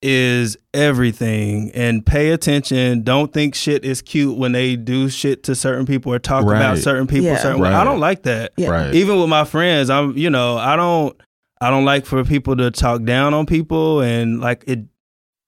[0.03, 3.03] is everything and pay attention.
[3.03, 6.79] Don't think shit is cute when they do shit to certain people or talk about
[6.79, 7.39] certain people Yeah.
[7.39, 7.71] certain way.
[7.71, 7.81] Right.
[7.81, 8.53] I don't like that.
[8.57, 8.69] Yeah.
[8.69, 8.95] right.
[8.95, 11.19] Even with my friends, I'm you know, I don't
[11.61, 14.81] I don't like for people to talk down on people and like it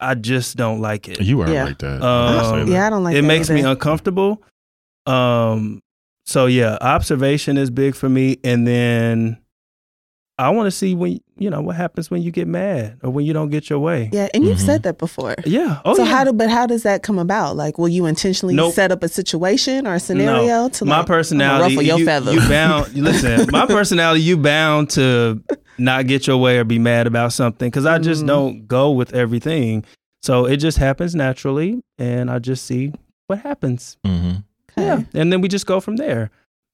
[0.01, 1.21] I just don't like it.
[1.21, 1.65] you are Yeah.
[1.65, 1.97] like that.
[2.03, 2.69] Um, I'll that.
[2.69, 4.43] Yeah, I don't like it that makes me uncomfortable.
[5.07, 5.83] Um
[6.25, 9.39] so yeah, observation is big for me and then
[10.39, 13.25] I want to see when you know what happens when you get mad or when
[13.27, 14.09] you don't get your way.
[14.13, 15.35] Yeah, and you've said that before.
[15.45, 15.81] Yeah.
[15.85, 16.09] Oh so yeah.
[16.11, 17.57] how do but how does that come about?
[17.57, 18.75] Like, will you intentionally Nope.
[18.75, 22.35] set up a situation or a scenario to my like, personality, ruffle your you, feathers?
[22.35, 22.95] you bound.
[22.95, 25.43] Listen, my personality, you bound to
[25.77, 28.27] not get your way or be mad about something because I just Mhm.
[28.29, 29.85] don't go with everything.
[30.23, 32.93] So it just happens naturally, and I just see
[33.29, 33.97] what happens.
[34.07, 34.45] Mhm.
[34.73, 34.87] Okay.
[34.87, 36.31] Yeah, and then we just go from there.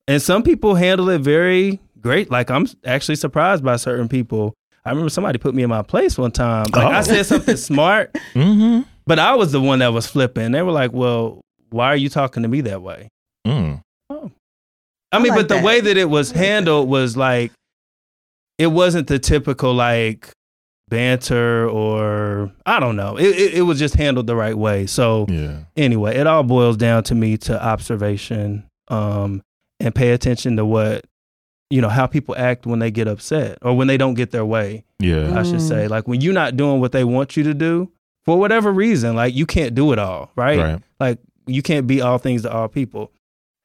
[0.06, 2.30] And some people handle it very great.
[2.30, 4.54] Like I'm actually surprised by certain people.
[4.84, 6.66] I remember somebody put me in my place one time.
[6.72, 7.02] Like I Oh.
[7.02, 8.84] said something smart, Mhm.
[9.06, 10.52] but I was the one that was flipping.
[10.52, 11.40] They were like, "Well,
[11.70, 13.08] why are you talking to me that way?
[13.46, 13.80] Mm.
[15.12, 17.52] I mean, like but the way that it was handled was like,
[18.58, 20.30] it wasn't the typical like
[20.88, 23.16] banter or I don't know.
[23.16, 24.86] It, it, it was just handled the right way.
[24.86, 25.58] So Yeah.
[25.76, 29.40] anyway, it all boils down to me to observation um,
[29.80, 31.04] and pay attention to what,
[31.70, 34.44] you know, how people act when they get upset or when they don't get their
[34.44, 35.38] way, Yeah.
[35.38, 35.68] I should Mm.
[35.68, 35.88] say.
[35.88, 37.90] Like when you're not doing what they want you to do
[38.24, 40.58] for whatever reason, like you can't do it all, right?
[40.58, 40.82] Right.
[41.00, 43.10] Like you can't be all things to all people.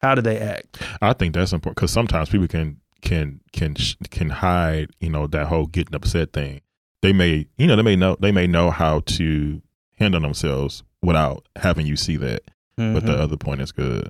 [0.02, 0.82] How do they act?
[1.02, 3.76] I think that's important because sometimes people can can can
[4.10, 6.62] can hide, you know, that whole getting upset thing.
[7.02, 9.62] They may, you know, they may know they may know how to
[9.97, 12.43] handle themselves without having you see that.
[12.78, 13.20] But the Mhm.
[13.20, 14.10] other point is good.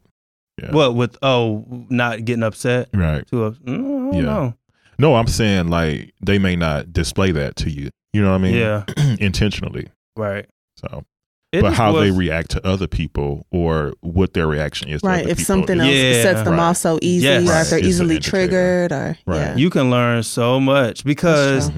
[0.61, 0.71] Yeah.
[0.71, 3.25] What with oh not getting upset Right.
[3.27, 4.21] to a mm, I don't Yeah.
[4.21, 4.53] know.
[4.97, 7.89] No, I'm saying like they may not display that to you.
[8.13, 8.55] You know what I mean?
[8.55, 8.83] Yeah,
[9.19, 9.87] Intentionally.
[10.15, 10.45] right.
[10.77, 11.03] So,
[11.51, 15.01] It but just how they react to other people or what their reaction is.
[15.01, 15.21] To Right.
[15.21, 16.23] other If people something else Yeah.
[16.23, 16.59] sets them Right.
[16.59, 17.43] off so easy, Yes.
[17.47, 17.61] or Right.
[17.61, 19.37] if they're It's easily triggered, or Right.
[19.37, 19.55] yeah.
[19.55, 21.71] you can learn so much because.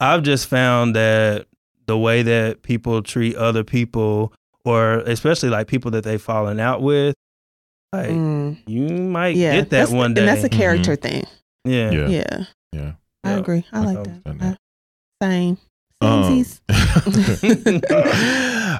[0.00, 1.46] I've just found that
[1.86, 4.32] the way that people treat other people,
[4.64, 7.16] or especially like people that they've fallen out with,
[7.92, 8.56] like Mm.
[8.66, 10.20] you might yeah, get that that's, one day.
[10.20, 11.24] and that's a character thing.
[11.64, 11.90] yeah.
[11.90, 12.08] Yeah.
[12.08, 12.92] Yeah, Yeah.
[13.24, 13.64] I agree.
[13.72, 14.20] I like Um, that.
[14.26, 14.58] understand
[15.20, 15.58] Uh, Same.
[16.00, 16.44] Um,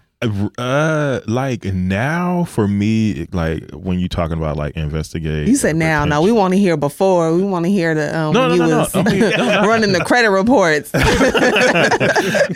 [0.59, 5.49] uh, like now for me, like when you're talking about like investigate.
[5.49, 6.05] you said now.
[6.05, 7.35] No, we want to hear before.
[7.35, 8.79] We want to hear the um, No, when no, you no, no.
[8.81, 9.69] was I mean, no, no.
[9.69, 10.91] running the credit reports.
[10.95, 10.99] I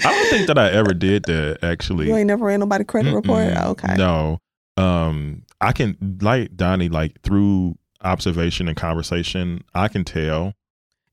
[0.03, 2.09] don't think that I ever did that actually.
[2.09, 3.49] you ain't never ran nobody credit report.
[3.49, 3.67] Mm-mm.
[3.71, 3.95] Okay.
[3.97, 4.39] No.
[4.77, 10.55] Um, I can like Donnie, like through observation and conversation, I can tell.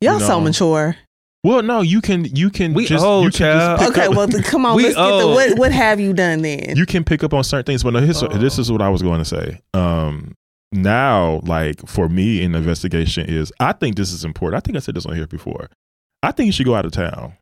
[0.01, 0.95] Y'all you so mature.
[1.43, 3.79] Well, no, you can you can We just old, you can child.
[3.79, 4.75] just pick Okay, up, well, come on.
[4.75, 5.57] We let's get the what.
[5.57, 6.75] What have you done then?
[6.75, 7.83] you can pick up on certain things.
[7.83, 8.27] But no, here's, Oh.
[8.27, 9.59] this is what I was going to say.
[9.73, 10.35] Um,
[10.71, 14.61] now, like for me, in investigation is I think this is important.
[14.61, 15.69] I think I said this on here before.
[16.23, 17.33] I think you should go out of town.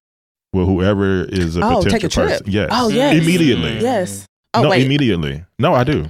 [0.53, 2.27] Well, whoever is a Oh, potential take a trip.
[2.29, 3.21] person, yes, Oh, yes.
[3.21, 3.79] immediately.
[3.79, 4.25] yes.
[4.53, 4.85] Oh no, wait.
[4.85, 5.43] immediately.
[5.59, 6.05] No, I do.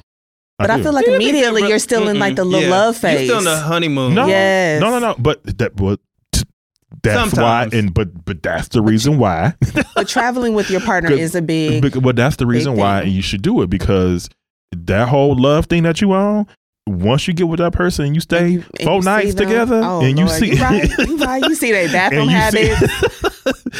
[0.59, 0.83] But I do.
[0.83, 2.75] feel like Yeah, immediately but- you're still in like the little Yeah.
[2.75, 3.27] love phase.
[3.27, 4.15] You're still in the honeymoon.
[4.15, 4.81] No, Yes.
[4.81, 5.15] no, no, no.
[5.19, 5.99] But that, but
[7.03, 7.71] that's Sometimes.
[7.73, 9.53] why, and but but that's the reason why.
[9.95, 11.81] but traveling with your partner is a big.
[11.83, 13.11] Bec- but that's the reason why thing.
[13.11, 14.29] you should do it because
[14.75, 16.47] that whole love thing that you on.
[16.87, 19.33] Once you get with that person and you stay and you- and four you nights
[19.35, 21.43] together, Oh, and you Lord, see you right, you right.
[21.43, 23.23] You see their bathroom and see- habits.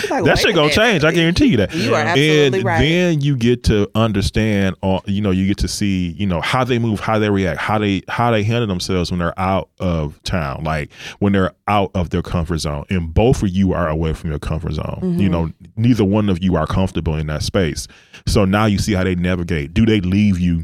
[0.10, 1.03] Like, that wait shit gonna change.
[1.03, 1.74] I guarantee you that.
[1.76, 2.12] You are Yeah.
[2.12, 2.80] absolutely and right.
[2.80, 6.64] then you get to understand all you know you get to see you know how
[6.64, 10.22] they move how they react how they how they handle themselves when they're out of
[10.24, 14.14] town like when they're out of their comfort zone and both of you are away
[14.14, 15.20] from your comfort zone Mm-hmm.
[15.20, 17.88] you know neither one of you are comfortable in that space
[18.26, 20.64] so now you see how they navigate do they leave you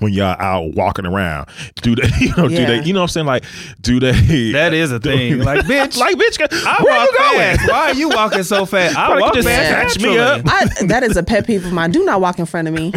[0.00, 1.48] when y'all out walking around
[1.82, 3.44] do they you know do they you know what i'm saying like
[3.80, 4.12] do they
[4.52, 5.38] That is a thing.
[5.50, 7.70] Like, bitch, like bitch I where walk you going fast.
[7.70, 8.96] Why are you walking so fast?
[8.96, 10.42] I Why walk just fast snatch me up?
[10.46, 11.90] I, that is a pet peeve of mine.
[11.90, 12.92] Do not walk in front of me.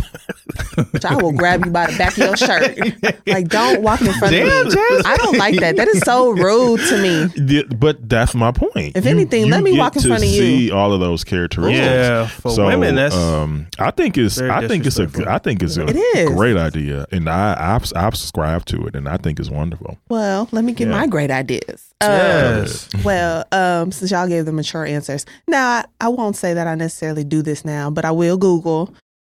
[1.05, 2.77] I will grab you by the back of your shirt.
[3.25, 4.71] Like, don't walk in front Damn, of me.
[4.73, 5.05] Jess.
[5.05, 5.75] I don't like that.
[5.77, 7.27] That is so rude to me.
[7.35, 8.95] Yeah, but that's my point.
[8.95, 10.41] If anything, let me walk in front of you.
[10.41, 11.79] See all of those characteristics.
[11.85, 15.33] Yeah, for so, women, that's um, I think it's I think it's a disrespectful.
[15.33, 16.29] I think it's a It is.
[16.29, 19.97] great idea, and I I've, I've subscribed to it, and I think it's wonderful.
[20.09, 20.99] Well, let me get Yeah.
[20.99, 21.93] my great ideas.
[22.01, 22.89] Um, Yes.
[23.03, 26.75] well, um, since y'all gave the mature answers, now I, I won't say that I
[26.75, 28.93] necessarily do this now, but I will Google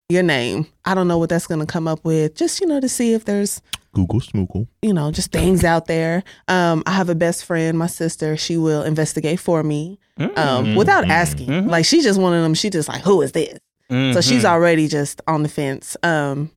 [0.08, 0.66] your name.
[0.84, 3.12] I don't know what that's going to come up with, just you know, to see
[3.14, 3.60] if there's
[3.92, 4.66] Google Smoogle.
[4.82, 6.22] you know just things out there.
[6.46, 8.36] Um, I have a best friend, my sister.
[8.36, 10.76] She will investigate for me um, Mm-hmm.
[10.76, 11.48] without asking.
[11.48, 11.70] Mhm.
[11.70, 12.54] Like she's just one of them.
[12.54, 13.58] She just like, who is this?
[13.90, 14.50] So she's Mhm.
[14.50, 15.96] already just on the fence.
[16.02, 16.50] Um,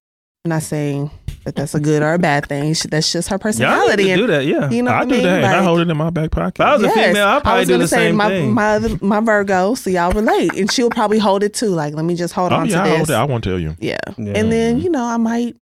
[0.43, 1.11] I'm not saying
[1.45, 2.73] that that's a good or a bad thing.
[2.73, 4.05] She, that's just her personality.
[4.05, 4.43] to and do that.
[4.45, 4.71] Yeah.
[4.71, 5.23] you know I what I do mean?
[5.23, 6.55] that, and I hold it in my back pocket.
[6.59, 8.29] If I was a female, I'd I probably was do gonna the say same my,
[8.29, 8.51] thing.
[8.51, 11.67] My my Virgo, so y'all relate, and she'll probably hold it too.
[11.69, 13.09] Like, let me just hold oh on yeah, I to hold this.
[13.11, 13.15] it.
[13.15, 13.75] I won't tell you.
[13.79, 13.99] Yeah.
[14.17, 14.33] Yeah.
[14.35, 15.59] and then you know I might, you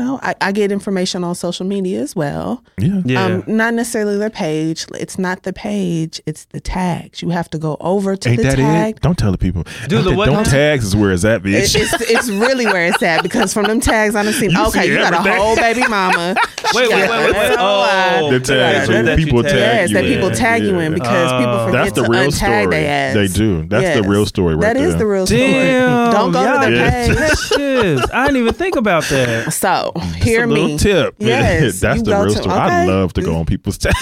[0.00, 2.64] know, I, I get information on social media as well.
[2.78, 3.24] Yeah, yeah.
[3.24, 4.86] Um, not necessarily their page.
[4.94, 6.20] It's not the page.
[6.26, 7.22] It's the tags.
[7.22, 8.96] You have to go over to ain't the that tag.
[8.96, 9.02] it?
[9.02, 9.64] Don't tell the people.
[9.88, 11.76] Do the what Don't tags is where it's at, It- bitch.
[11.80, 14.50] it's it's really where it's at because from them tags I done seen.
[14.50, 16.34] You okay, see you got a whole baby mama.
[16.74, 17.56] Wait, wait, wait, wait, wait.
[17.58, 18.28] Oh.
[18.30, 19.52] The tags that- that people tag.
[19.52, 20.12] tag Yes, you that in.
[20.14, 20.98] people tag you in Yeah.
[20.98, 21.66] because people Oh.
[21.66, 22.32] forget That's the to real untag
[22.62, 22.66] story.
[22.66, 23.14] their ass.
[23.14, 23.66] They do.
[23.66, 24.02] That's Yes.
[24.02, 24.88] the real story right That there.
[24.88, 25.40] is the real story.
[25.40, 26.12] Damn.
[26.12, 28.10] Don't go to the page.
[28.12, 29.52] I didn't even think about that.
[29.60, 30.78] So Just hear me.
[30.78, 31.16] tip.
[31.18, 32.54] Yes, That's the real to- story.
[32.54, 32.92] I okay.
[32.92, 33.96] love to go on people's tags.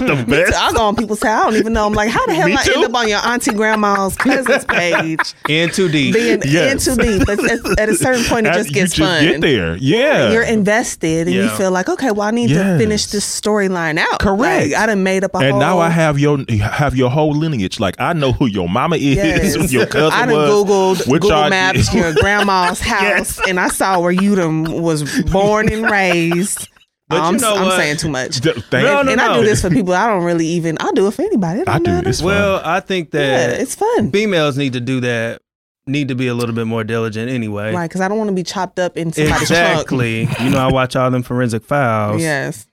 [0.16, 0.54] the best.
[0.54, 1.46] I go on people's house.
[1.46, 1.86] I don't even know.
[1.86, 2.72] I'm like, how the hell Me I too.
[2.74, 5.34] end up on your auntie grandma's cousin's page?
[5.48, 6.14] In too deep.
[6.14, 6.86] Being Yes.
[6.86, 7.26] in too deep.
[7.26, 9.24] But at, at a certain point, it just gets you just fun.
[9.24, 9.76] get there.
[9.76, 10.32] Yeah.
[10.32, 12.78] You're invested, and you feel like, okay, well, I need Yes.
[12.78, 14.20] to finish this storyline out.
[14.20, 14.70] Correct.
[14.72, 15.44] Like, I done made up a whole.
[15.44, 15.60] and whole.
[15.60, 17.80] now I have your have your whole lineage.
[17.80, 19.16] Like I know who your mama is,
[19.56, 19.72] Yes.
[19.72, 20.50] your cousin I done was.
[20.50, 25.02] googled what Google y'all Maps your grandma's house, and I saw where you done was
[25.30, 26.68] born and raised.
[27.08, 27.76] But I'm, know I'm what?
[27.76, 28.40] saying too much.
[28.40, 30.76] D- thank- No, no, and I do this for people I don't really even.
[30.80, 31.60] I'll do it for anybody.
[31.60, 31.90] It I don't do.
[31.92, 32.08] matter.
[32.08, 32.26] It's fun.
[32.28, 34.10] Well, I think yeah, that it's fun.
[34.10, 35.40] females need to do that.
[35.86, 37.72] Need to be a little bit more diligent anyway.
[37.72, 39.72] Right, because I don't want to be chopped up in somebody's trunk.
[39.82, 40.28] Exactly.
[40.40, 42.20] you know, I watch all them forensic files.
[42.20, 42.66] Yes,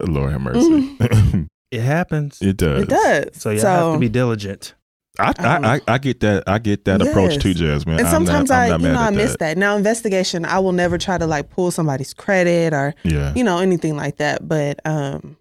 [0.00, 0.60] Lord have mercy.
[0.60, 1.42] Mm-hmm.
[1.70, 2.40] It happens.
[2.40, 2.84] it does.
[2.84, 3.26] it does.
[3.34, 4.72] So you have to be diligent.
[5.18, 6.44] I, I, I, I get that.
[6.46, 7.42] I get that approach Yes.
[7.42, 7.98] too, Jasmine.
[7.98, 9.58] And I'm sometimes not, I, you know, I miss that.
[9.58, 13.32] Now, investigation, I will never try to like pull somebody's credit or Yeah.
[13.34, 14.46] you know anything like that.
[14.46, 15.36] But um,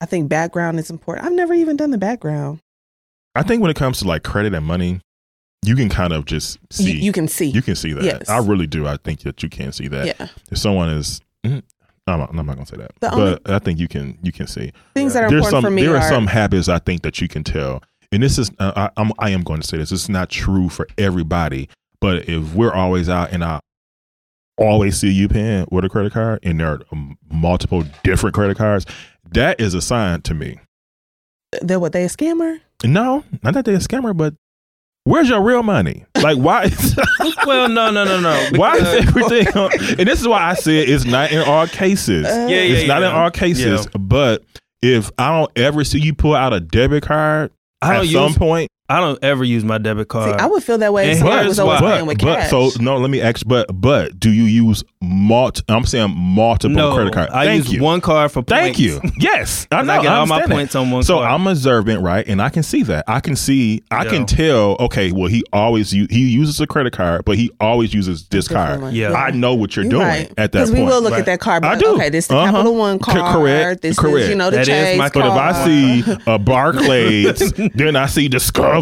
[0.00, 1.26] I think background is important.
[1.26, 2.60] I've never even done the background.
[3.34, 5.00] I think when it comes to like credit and money,
[5.64, 6.98] you can kind of just see.
[7.00, 7.46] you can see.
[7.46, 8.02] You can see that.
[8.04, 8.28] Yes.
[8.28, 8.86] I really do.
[8.86, 10.06] I think that you can see that.
[10.06, 11.62] yeah, If someone is, mm,
[12.08, 13.10] I'm not, I'm not gonna say that, The
[13.44, 14.18] but I think you can.
[14.22, 14.72] You can see.
[14.94, 15.62] things that are There's important some.
[15.64, 17.80] for me there are, are some habits I think that you can tell,
[18.12, 18.50] and this is.
[18.58, 19.12] Uh, I, I'm.
[19.18, 19.90] I am going to say this.
[19.90, 21.68] This is not true for everybody,
[22.00, 23.60] but if we're always out and I
[24.58, 28.58] always see you paying with a credit card, and there are um, multiple different credit
[28.58, 28.86] cards,
[29.32, 30.60] that is a sign to me.
[31.62, 32.60] they're what they a scammer.
[32.84, 34.34] No, not that they're a scammer, but
[35.04, 36.04] where's your real money?
[36.22, 36.70] Like, why?
[37.46, 38.50] well, no, no, no, no.
[38.56, 39.48] why is everything?
[39.56, 42.26] On, and this is why I said it's not in all cases.
[42.26, 43.08] Uh, Yeah, yeah, it's not yeah.
[43.08, 43.86] in all cases.
[43.98, 44.44] But
[44.82, 48.38] if I don't ever see you pull out a debit card I at some use.
[48.38, 50.40] point, I don't ever use my debit See, card.
[50.40, 51.92] I would feel that way if And somebody was always why.
[51.92, 52.50] paying with but cash.
[52.50, 53.46] so no, let me ask.
[53.46, 55.62] But but do you use multi?
[55.68, 57.32] I'm saying multiple no, credit cards.
[57.32, 57.82] I Thank use you.
[57.82, 58.52] one card for points.
[58.52, 59.00] Thank you.
[59.18, 59.92] Yes, I 'Cause know.
[59.92, 60.54] I get all my understand that.
[60.56, 61.30] points on one So card.
[61.30, 62.26] I'm observant, right?
[62.26, 63.04] And I can see that.
[63.08, 63.82] I can see.
[63.90, 64.10] I Yeah.
[64.10, 64.76] can tell.
[64.80, 68.48] Okay, well, he always u- he uses a credit card, but he always uses this
[68.48, 68.82] card.
[68.82, 68.94] one.
[68.94, 69.12] Yeah.
[69.12, 70.28] I know what you're You're doing right.
[70.36, 71.20] at that Because we will look Right.
[71.20, 71.64] at that card.
[71.64, 71.86] I do.
[71.94, 72.50] Okay, this the Uh-huh.
[72.52, 73.34] Capital One Co- card.
[73.36, 73.82] correct.
[73.82, 74.16] This Correct.
[74.24, 75.24] is you know the That is Chase my card.
[75.26, 78.28] But if I see a Barclays, then I see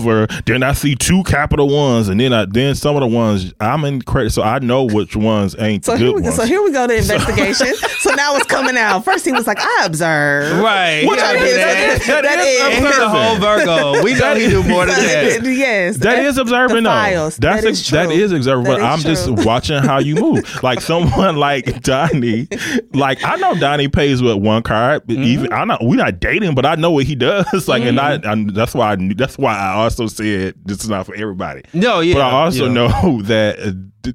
[0.01, 3.53] Discover, then I see two Capital Ones, and then I then some of the ones
[3.61, 6.27] I'm in credit, so I know which ones ain't So the here, good we go,
[6.29, 6.37] ones.
[6.37, 7.75] so here we go to investigation.
[7.99, 9.05] so now it's coming out.
[9.05, 10.61] First he was like, I observe.
[10.63, 11.05] Right.
[11.07, 14.03] What Yeah, that is- that- that that is is- And he's whole Virgo.
[14.03, 15.41] We know he do more than that.
[15.45, 15.99] yes.
[15.99, 16.89] That is observing the though.
[16.89, 17.37] files.
[17.37, 17.99] That's That a- is true.
[17.99, 18.65] that is observing.
[18.65, 19.01] That But is I'm
[19.37, 20.41] just watching how you move.
[20.63, 22.47] Like someone like Donnie,
[22.93, 25.03] like I know Donnie pays with one card.
[25.07, 25.25] but Mm-hmm.
[25.25, 27.67] Even I know we're not dating, but I know what he does.
[27.69, 28.51] Like, and I, Mm-hmm.
[28.51, 31.63] I that's why I knew, that's why I also said this is not for everybody.
[31.73, 32.15] No, yeah.
[32.15, 32.73] but I also yeah.
[32.73, 33.59] know that.
[33.59, 34.13] Uh,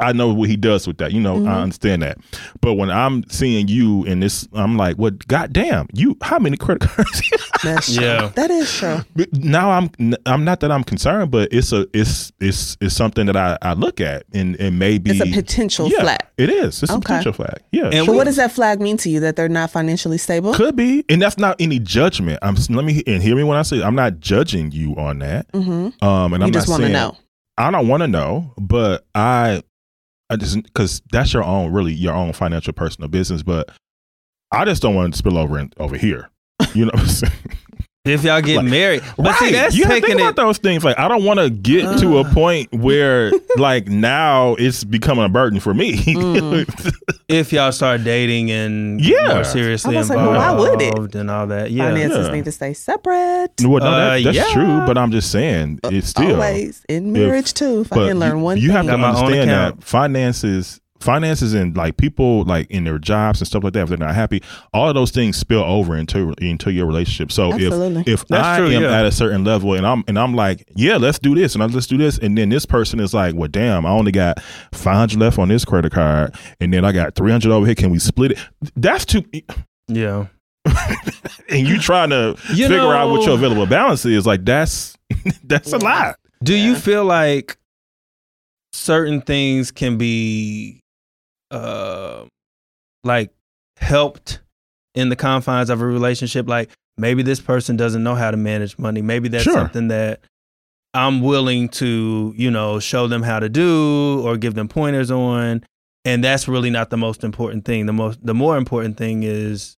[0.00, 1.12] D- I know what he does with that.
[1.12, 1.48] You know, Mm-hmm.
[1.48, 2.18] I understand that.
[2.60, 5.26] But when I'm seeing you in this, I'm like, what?
[5.28, 6.16] goddamn, you?
[6.22, 7.22] How many credit cards?
[7.62, 8.04] That's true.
[8.04, 8.28] Yeah.
[8.34, 9.00] That is true.
[9.32, 9.90] Now I'm
[10.26, 13.74] I'm not that I'm concerned, but it's a it's it's it's something that I, I
[13.74, 16.20] look at and and maybe It's a potential yeah, flag.
[16.36, 16.82] It is.
[16.82, 17.60] It's a potential flag.
[17.72, 17.90] Yeah.
[17.92, 18.14] And sure.
[18.14, 19.20] what does that flag mean to you?
[19.20, 20.54] That they're not financially stable?
[20.54, 22.38] could be, and that's not any judgment.
[22.42, 25.50] I'm let me and hear me when I say I'm not judging you on that.
[25.52, 26.04] Mm-hmm.
[26.04, 27.16] Um, and You I'm just want to know.
[27.56, 29.62] I don't want to know, but I
[30.30, 33.70] I just because that's your own really your own financial personal business, but
[34.52, 36.30] I just don't want to spill over in, over here.
[36.74, 37.32] You know what I'm saying?
[38.04, 39.52] If y'all get Like- married, but see, right.
[39.54, 40.36] that's you have to think about it.
[40.36, 40.82] those things.
[40.82, 42.32] Like I don't want to get to a Uh.
[42.32, 45.96] point where like now it's becoming a burden for me.
[46.18, 46.94] Mm.
[47.28, 49.34] If y'all start dating and Yeah.
[49.34, 50.80] more seriously I was like, involved well, why would
[51.10, 51.14] it?
[51.16, 51.88] and all that, yeah.
[51.90, 52.32] Finances Yeah.
[52.32, 53.50] need to stay separate.
[53.62, 54.52] well, no, that, Uh, that's yeah.
[54.54, 56.34] true, but I'm just saying it's still.
[56.36, 57.82] Always in marriage too.
[57.82, 58.76] If I can learn you, one you thing.
[58.76, 62.98] have to Got my own understand that finances, finances, and like people like in their
[62.98, 63.82] jobs and stuff like that.
[63.82, 64.42] If they're not happy,
[64.72, 67.32] all of those things spill over into into your relationship.
[67.32, 68.02] So Absolutely.
[68.02, 68.98] if if That's I true, am yeah.
[68.98, 71.66] at a certain level and I'm and I'm like, yeah, let's do this and I
[71.66, 74.42] let's do this, and then this person is like, well, damn, I only got
[74.72, 77.74] five hundred left on this credit card, and then I got three hundred over here.
[77.74, 78.38] Can we split it?
[78.76, 79.24] That's too.
[79.88, 80.26] yeah.
[81.50, 84.26] And you trying to You figure out what your available balance is?
[84.26, 84.98] Like that's
[85.44, 86.16] that's a lot.
[86.42, 87.56] Do you feel like
[88.72, 90.82] certain things can be
[91.50, 92.24] uh
[93.04, 93.30] like
[93.76, 94.40] helped
[94.94, 98.78] in the confines of a relationship like maybe this person doesn't know how to manage
[98.78, 99.54] money maybe that's Sure.
[99.54, 100.20] something that
[100.94, 105.62] I'm willing to you know show them how to do or give them pointers on
[106.04, 109.76] and that's really not the most important thing the most the more important thing is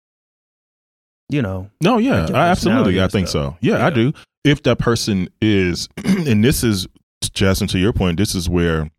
[1.29, 3.01] you know No, yeah, I, absolutely.
[3.01, 3.57] I think so.
[3.61, 4.13] Yeah, I do.
[4.43, 6.89] If that person is, and this is,
[7.35, 8.91] Justin, to your point, this is where,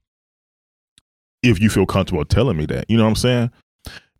[1.44, 3.52] if you feel comfortable telling me that, you know what I'm saying?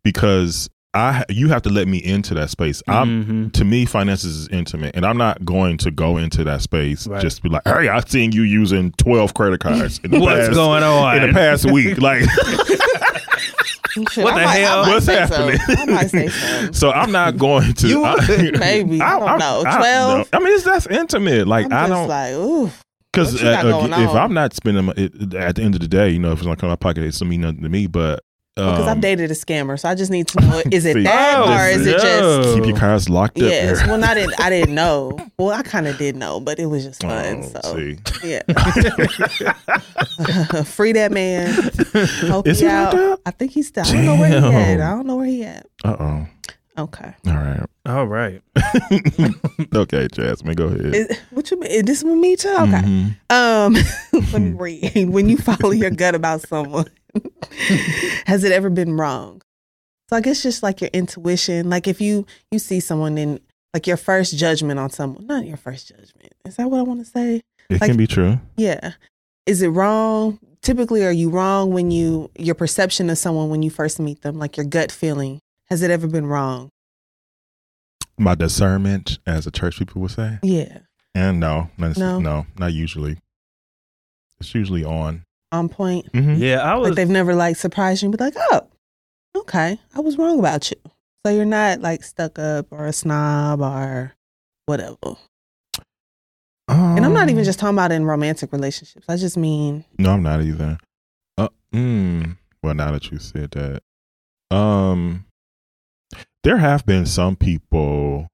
[0.04, 2.82] Because I you have to let me into that space.
[2.86, 3.52] I'm Mhm.
[3.54, 7.22] to me, finances is intimate, and I'm not going to go into that space Right.
[7.22, 10.52] just be like, "Hey, I've seen you using twelve credit cards in the What's past,
[10.52, 11.16] going on?
[11.16, 12.24] in the past week." Like,
[14.10, 14.82] Shit, What I the might- hell?
[14.86, 15.58] What's say happening?
[15.58, 15.74] So.
[15.82, 16.72] I might say so.
[16.72, 17.88] so I'm not going to.
[17.88, 18.16] You I.
[18.58, 19.00] Maybe.
[19.02, 19.62] I don't know.
[19.64, 20.28] 12?
[20.32, 21.46] I, mean, it's that's intimate.
[21.46, 22.70] Like I'm I just don't like, ooh.
[23.12, 24.16] Because got going if on?
[24.16, 26.46] I'm not spending my, it, at the end of the day, you know, if it's
[26.46, 27.86] not coming out of my pocket, it's to mean nothing to me.
[27.86, 28.24] But
[28.56, 31.02] Because um, I've dated a scammer, so I just need to know: is it See,
[31.04, 32.54] that, Oh, or is it just?
[32.56, 33.44] keep your cards locked up.
[33.44, 33.86] Yes.
[33.86, 34.40] Well, didn't.
[34.40, 35.18] I didn't know.
[35.38, 37.42] Well, I kind of did know, but it was just fun.
[37.42, 37.98] Oh, so see.
[38.22, 38.42] yeah,
[40.62, 41.52] free that man.
[42.28, 43.12] Help Is he locked out.
[43.12, 43.20] up?
[43.26, 43.84] I think he's still.
[43.84, 44.80] I don't know where he at.
[44.80, 45.66] I don't know where he at.
[45.84, 46.26] Uh oh.
[46.78, 47.14] Okay.
[47.26, 47.66] All right.
[47.84, 48.40] All right.
[49.74, 50.94] okay, Jasmine, go ahead.
[50.94, 51.70] Is, what you mean?
[51.70, 52.48] Is this with me too?
[52.48, 52.70] Okay.
[52.80, 53.16] Mhm.
[53.28, 53.76] Um,
[54.32, 55.08] let me read.
[55.10, 56.86] When you follow your gut about someone,
[58.26, 59.42] has it ever been wrong?
[60.08, 63.40] So I guess just like your intuition, like if you you see someone in
[63.74, 66.32] like your first judgment on someone, not your first judgment.
[66.46, 67.42] Is that what I want to say?
[67.68, 68.38] It like- can be true.
[68.56, 68.92] Yeah.
[69.46, 70.38] Is it wrong?
[70.62, 74.38] Typically, are you wrong when you your perception of someone when you first meet them,
[74.38, 75.40] like your gut feeling?
[75.72, 76.68] Has it ever been wrong?
[78.18, 80.80] My discernment, as the church people would say, Yeah,
[81.14, 82.20] and no, not, No.
[82.20, 83.16] no, not usually.
[84.38, 85.24] It's usually on.
[85.50, 86.12] on point.
[86.12, 86.38] Mhm.
[86.38, 86.88] Yeah, I was.
[86.90, 88.68] Like they've never like surprised you and be like, oh,
[89.34, 90.76] okay, I was wrong about you.
[91.24, 94.12] So you're not like stuck up or a snob or
[94.66, 94.96] whatever.
[96.68, 99.06] And I'm not even Um, just talking about in romantic relationships.
[99.08, 100.76] I just mean, No, I'm not either.
[101.38, 103.82] Uh, mm, well, now that you said that,
[104.54, 105.24] um,
[106.44, 108.28] there have been some people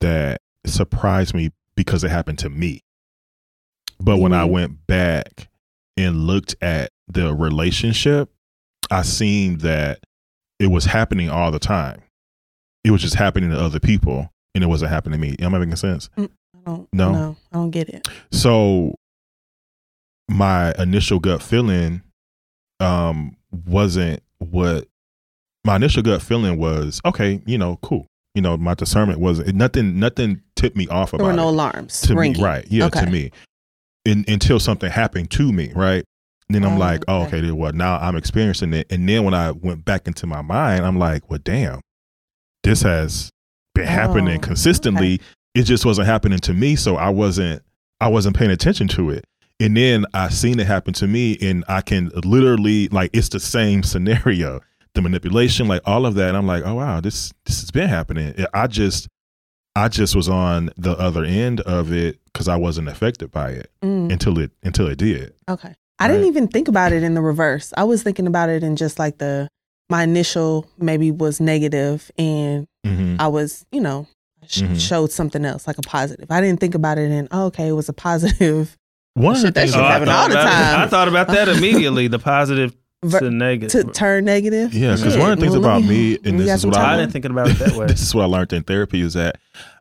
[0.00, 2.80] that surprised me because it happened to me.
[3.98, 4.50] But when I Mhm.
[4.50, 5.48] went back
[5.96, 8.30] and looked at the relationship,
[8.90, 10.00] I seen that
[10.58, 12.02] it was happening all the time.
[12.84, 15.36] It was just happening to other people, and it wasn't happening to me.
[15.38, 16.08] Am I making sense?
[16.16, 16.28] I
[16.64, 17.12] don't No.
[17.12, 18.08] no, I don't get it.
[18.32, 18.94] So
[20.28, 22.02] my initial gut feeling
[22.78, 24.86] um wasn't what
[25.64, 28.06] my initial gut feeling was okay, you know, cool.
[28.34, 31.52] You know, my discernment wasn't nothing nothing tipped me off There about were no it
[31.52, 32.38] alarms to ringing.
[32.40, 32.64] me, right?
[32.68, 33.04] Yeah, Okay.
[33.04, 33.30] to me.
[34.06, 36.04] In, until something happened to me, right?
[36.48, 37.38] then I'm Oh, like, oh, okay.
[37.38, 37.74] okay, what?
[37.76, 41.28] Now I'm experiencing it, and then when I went back into my mind, I'm like,
[41.30, 41.80] well, damn,
[42.64, 43.30] this has
[43.74, 45.20] been happening Oh, consistently.
[45.54, 47.62] It just wasn't happening to me, so I wasn't,
[48.00, 49.24] I wasn't paying attention to it.
[49.60, 53.38] And then I seen it happen to me, and I can literally like it's the
[53.40, 54.60] same scenario,
[54.94, 56.28] the manipulation, like all of that.
[56.28, 58.34] And I'm like, oh wow, this this has been happening.
[58.54, 59.08] I just,
[59.76, 63.70] I just was on the other end of it because I wasn't affected by it
[63.82, 65.34] Mm, until it until it did.
[65.48, 65.74] okay.
[66.02, 67.74] I didn't even think about it in the reverse.
[67.76, 69.48] I was thinking about it in just like the
[69.90, 73.16] my initial maybe was negative and Mm-hmm.
[73.20, 74.06] I was, you know,
[74.48, 74.80] sh- Mhm.
[74.80, 76.30] showed something else like a positive.
[76.30, 78.74] I didn't think about it in oh, okay, it was a positive.
[79.14, 80.80] One of the Shit, that things shit Oh, I happen all the time.
[80.80, 82.08] I thought about that immediately.
[82.08, 84.72] The positive ver- to to turn negative.
[84.74, 86.80] Yeah, because Shit, one of the things well, about me, and this is what I
[86.80, 86.98] I time.
[87.00, 87.86] didn't think about it that way.
[87.88, 89.38] this is what I learned in therapy is that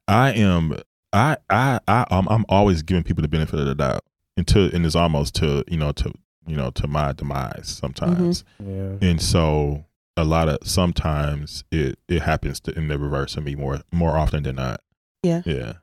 [0.07, 0.78] I am
[1.13, 4.03] I I I um, I'm always giving people the benefit of the doubt
[4.38, 6.13] until and it's almost to you know to
[6.47, 8.95] you know to my demise sometimes, yeah.
[9.01, 9.86] and so
[10.17, 14.17] a lot of sometimes it it happens to, in the reverse of me more more
[14.17, 14.82] often than not.
[15.24, 15.41] Yeah.
[15.45, 15.74] yeah.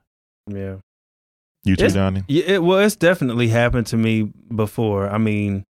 [0.48, 0.76] Yeah.
[1.64, 2.24] You too, It's- Donnie.
[2.28, 5.10] Yeah, it, well, it's definitely happened to me before.
[5.10, 5.64] I mean,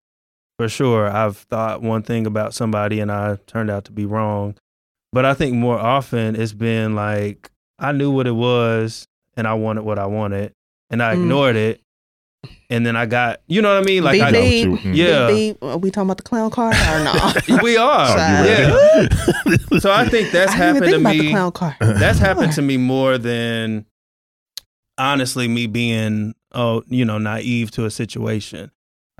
[0.58, 4.54] for sure, I've thought one thing about somebody and I turned out to be wrong.
[5.12, 9.54] But I think more often it's been like I knew what it was and I
[9.54, 10.52] wanted what I wanted
[10.90, 11.22] and I Mm.
[11.22, 11.80] ignored it.
[12.70, 14.04] And then I got, you know what I mean?
[14.04, 14.64] Like, Beep, I, know what beep.
[14.64, 14.94] you- mm.
[14.96, 15.68] yeah, Beep, beep.
[15.68, 17.58] Are we talking about the clown car or no?
[17.62, 18.08] we are.
[18.08, 19.08] You yeah.
[19.80, 21.30] So I think that's I didn't even happened think to about the me.
[21.30, 21.76] clown car.
[21.80, 23.84] That's happened to me more than
[24.98, 28.70] honestly me being oh you know naive to a situation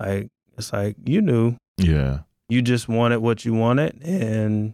[0.01, 0.29] like
[0.59, 4.73] it's like you knew yeah, you just wanted what you wanted and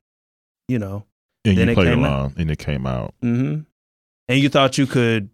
[0.68, 1.04] you know
[1.44, 2.08] and Then you it played came out.
[2.20, 3.60] along, and it came out, hmm
[4.28, 5.28] and you thought you could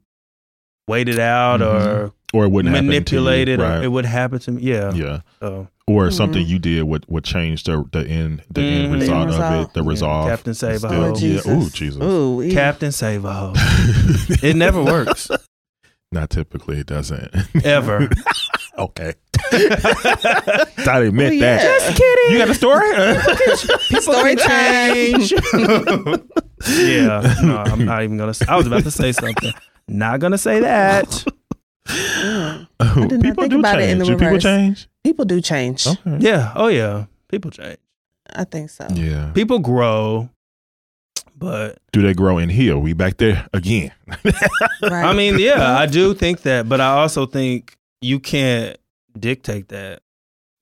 [0.89, 2.13] wait it out Mhm.
[2.33, 3.85] or it wouldn't manipulate happen it to you, or right?
[3.85, 5.21] it would happen to me yeah, yeah.
[5.41, 6.13] so or Mhm.
[6.15, 9.01] something you did would, would change the the end the end Mhm.
[9.01, 9.69] result of Result.
[9.69, 9.89] it, the Yeah.
[9.91, 10.29] resolve.
[10.29, 11.03] Captain Save a Still- Ho.
[11.03, 11.15] Oh, yeah.
[11.15, 11.47] Jesus.
[11.47, 12.03] Ooh, Jesus.
[12.03, 12.53] Ooh, yeah.
[12.55, 13.53] captain save a hoe
[14.43, 15.31] it never works
[16.11, 17.31] Not typically, it doesn't.
[17.65, 18.09] ever
[18.79, 19.15] okay.
[19.53, 20.65] I
[21.01, 21.63] didn't meant Oh, that.
[21.63, 22.33] Just kidding.
[22.33, 22.89] You got a story?
[24.01, 25.21] Story time.
[26.67, 28.33] yeah, no, I'm not even gonna.
[28.35, 29.53] Say, I was about to say something.
[29.87, 31.25] Not gonna say that.
[31.91, 32.67] Oh,
[33.03, 34.89] I did not think about it in the Do people change?
[35.03, 35.87] People do change.
[35.87, 36.19] Okay.
[36.21, 36.53] Yeah.
[36.55, 37.07] Oh yeah.
[37.29, 37.79] People change.
[38.31, 38.87] I think so.
[38.93, 39.31] Yeah.
[39.35, 40.29] People grow,
[41.39, 42.81] But Do they grow and heal?
[42.81, 43.93] We back there again.
[44.83, 45.05] Right.
[45.05, 48.77] I mean, yeah, I do think that, but I also think you can't
[49.19, 50.01] dictate that.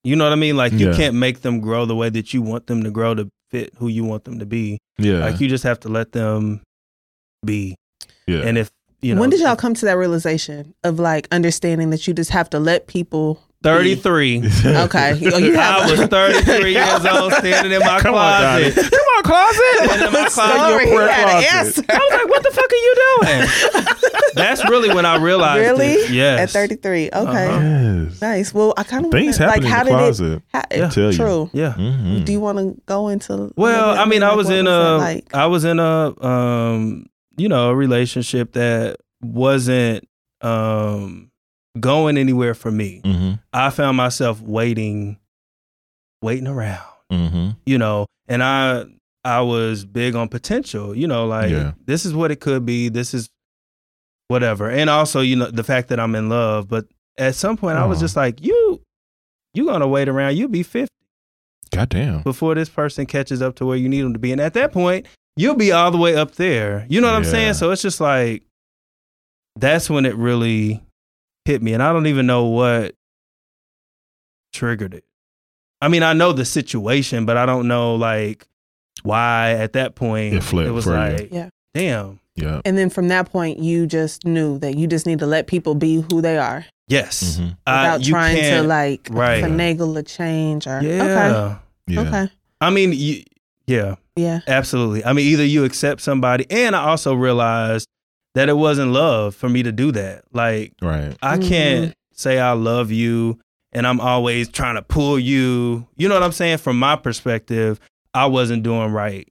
[0.04, 0.56] You know what I mean?
[0.56, 0.96] Like you Yeah.
[0.96, 3.88] can't make them grow the way that you want them to grow to fit who
[3.88, 4.78] you want them to be.
[4.98, 5.18] yeah.
[5.20, 6.60] Like you just have to let them
[7.44, 7.74] be.
[8.26, 8.40] yeah.
[8.42, 8.70] And if
[9.02, 12.30] you know, when did y'all come to that realization of like understanding that you just
[12.30, 13.42] have to let people?
[13.66, 14.38] Thirty three?
[14.86, 15.82] Okay, oh, you have.
[15.82, 18.74] I was 33 years old, standing in my Come on, closet.
[18.76, 18.88] Donnie.
[18.90, 19.74] Come on, closet.
[19.76, 20.56] Standing in my closet.
[20.56, 21.54] Sorry, your prayer he had an closet.
[21.54, 21.84] answer.
[21.88, 23.92] I was like, "What the fuck are you doing?"
[24.34, 25.60] That's really when I realized.
[25.60, 25.92] Really?
[25.94, 26.10] It.
[26.10, 26.40] Yes.
[26.40, 27.06] At 33.
[27.12, 27.12] Okay.
[27.14, 27.60] Uh-huh.
[28.06, 28.20] Yes.
[28.20, 28.52] Nice.
[28.54, 30.32] Well, I kind of Things like happen how in the did closet.
[30.32, 30.42] it?
[30.52, 30.88] How, Yeah.
[30.90, 31.16] Tell you.
[31.16, 31.50] True.
[31.54, 31.72] Yeah.
[31.72, 32.24] Mhm.
[32.26, 33.52] Do you want to go into?
[33.56, 34.10] Well, I bit?
[34.10, 35.34] mean, I Like, was in that a, like?
[35.34, 37.06] I was in a, um,
[37.38, 40.06] you know, a relationship that wasn't
[40.42, 41.30] um
[41.80, 43.00] going anywhere for me.
[43.04, 43.40] Mhm.
[43.52, 45.18] I found myself waiting,
[46.22, 47.56] waiting around, Mhm.
[47.66, 48.84] you know, and I,
[49.24, 51.72] I was big on potential, you know, like Yeah.
[51.86, 52.88] this is what it could be.
[52.88, 53.28] This is
[54.28, 54.70] whatever.
[54.70, 56.86] And also, you know, the fact that I'm in love, but
[57.18, 58.80] at some point I was just like, you,
[59.54, 60.36] you gonna wait around.
[60.36, 60.90] You'll be 50
[61.72, 62.22] Goddamn.
[62.22, 64.32] before this person catches up to where you need them to be.
[64.32, 65.06] And at that point,
[65.36, 66.86] you'll be all the way up there.
[66.88, 67.54] You know what I'm saying?
[67.54, 68.42] So it's just like
[69.58, 70.82] that's when it really
[71.46, 71.72] hit me.
[71.72, 72.94] And I don't even know what
[74.52, 75.04] triggered it.
[75.80, 78.46] I mean, I know the situation, but I don't know like
[79.02, 80.96] why at that point It flipped it was for you.
[80.96, 81.48] like, Yeah.
[81.74, 82.60] damn, Yeah.
[82.64, 85.74] And then from that point, you just knew that you just need to let people
[85.74, 87.38] be who they are yes.
[87.38, 87.56] Mhm.
[87.66, 89.42] Without Uh, trying to like right.
[89.44, 91.02] finagle a change or Yeah.
[91.02, 92.00] okay, Yeah.
[92.00, 93.22] okay, I mean, you,
[93.66, 93.94] yeah.
[94.16, 95.04] yeah, Absolutely.
[95.04, 97.86] I mean, either you accept somebody, and I also realized
[98.36, 100.22] that it wasn't love for me to do that.
[100.32, 101.16] Like, Right.
[101.22, 101.48] I Mhm.
[101.48, 103.38] can't say I love you
[103.72, 105.86] and I'm always trying to pull you.
[105.96, 106.58] You know what I'm saying?
[106.58, 107.80] From my perspective,
[108.12, 109.26] I wasn't doing right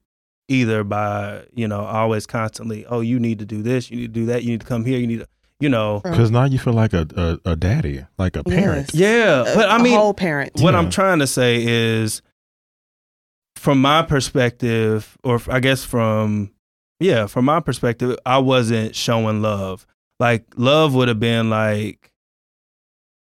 [0.47, 4.19] either by, you know, always constantly, oh, you need to do this, you need to
[4.19, 5.27] do that, you need to come here, you need to,
[5.59, 6.01] you know.
[6.03, 7.07] Because now you feel like a,
[7.45, 8.89] a, a daddy, like a parent.
[8.93, 9.45] Yes.
[9.47, 9.53] Yeah.
[9.55, 10.51] But I mean, whole parent.
[10.61, 10.79] what Yeah.
[10.79, 12.21] I'm trying to say is
[13.55, 16.51] from my perspective, or I guess from,
[16.99, 19.85] yeah, from my perspective, I wasn't showing love.
[20.19, 22.09] Like, love would have been like,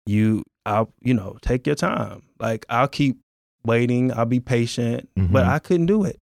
[0.06, 2.24] you, I'll, you know, take your time.
[2.40, 3.18] Like, I'll keep
[3.66, 5.50] waiting, I'll be patient, but Mhm.
[5.50, 6.20] I couldn't do it.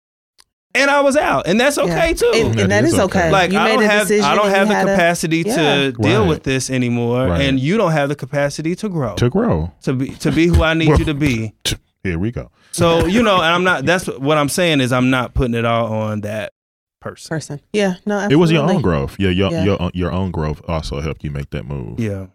[0.75, 2.13] And I was out, and that's okay Yeah.
[2.13, 2.31] too.
[2.33, 3.19] and, That and that is is okay.
[3.19, 3.31] okay.
[3.31, 4.25] like you I made don't a have decision.
[4.25, 5.55] I don't and have the had a- capacity Yeah.
[5.55, 6.29] to deal Right.
[6.29, 7.41] with this anymore, Right.
[7.41, 9.71] and you don't have the capacity to grow To grow.
[9.83, 11.53] to be to be who I need Well- you to be.
[12.03, 12.49] Here we go.
[12.71, 13.85] So you know, and I'm not.
[13.85, 16.52] That's what I'm saying is I'm not putting it all on that
[17.03, 17.29] person.
[17.29, 17.61] person.
[17.73, 19.15] Yeah, no, It was your own growth.
[19.19, 19.63] Yeah, your Yeah.
[19.63, 21.99] your your own growth also helped you make that move.
[21.99, 22.27] Yeah.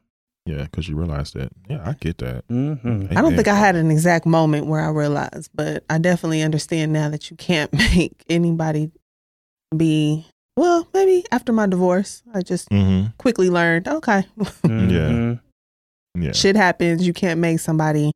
[0.47, 1.51] yeah, because you realized that.
[1.69, 2.45] Yeah, I get that.
[2.49, 6.43] hmm I don't think I had an exact moment where I realized, but I definitely
[6.43, 8.91] understand now that you can't make anybody
[9.77, 10.27] be.
[10.57, 13.11] Well, maybe after my divorce, I just Mm-hmm.
[13.19, 13.87] quickly learned.
[13.89, 14.25] Okay,
[14.65, 16.23] Mm-hmm.
[16.23, 16.33] Yeah.
[16.33, 17.07] shit happens.
[17.07, 18.11] You can't make somebody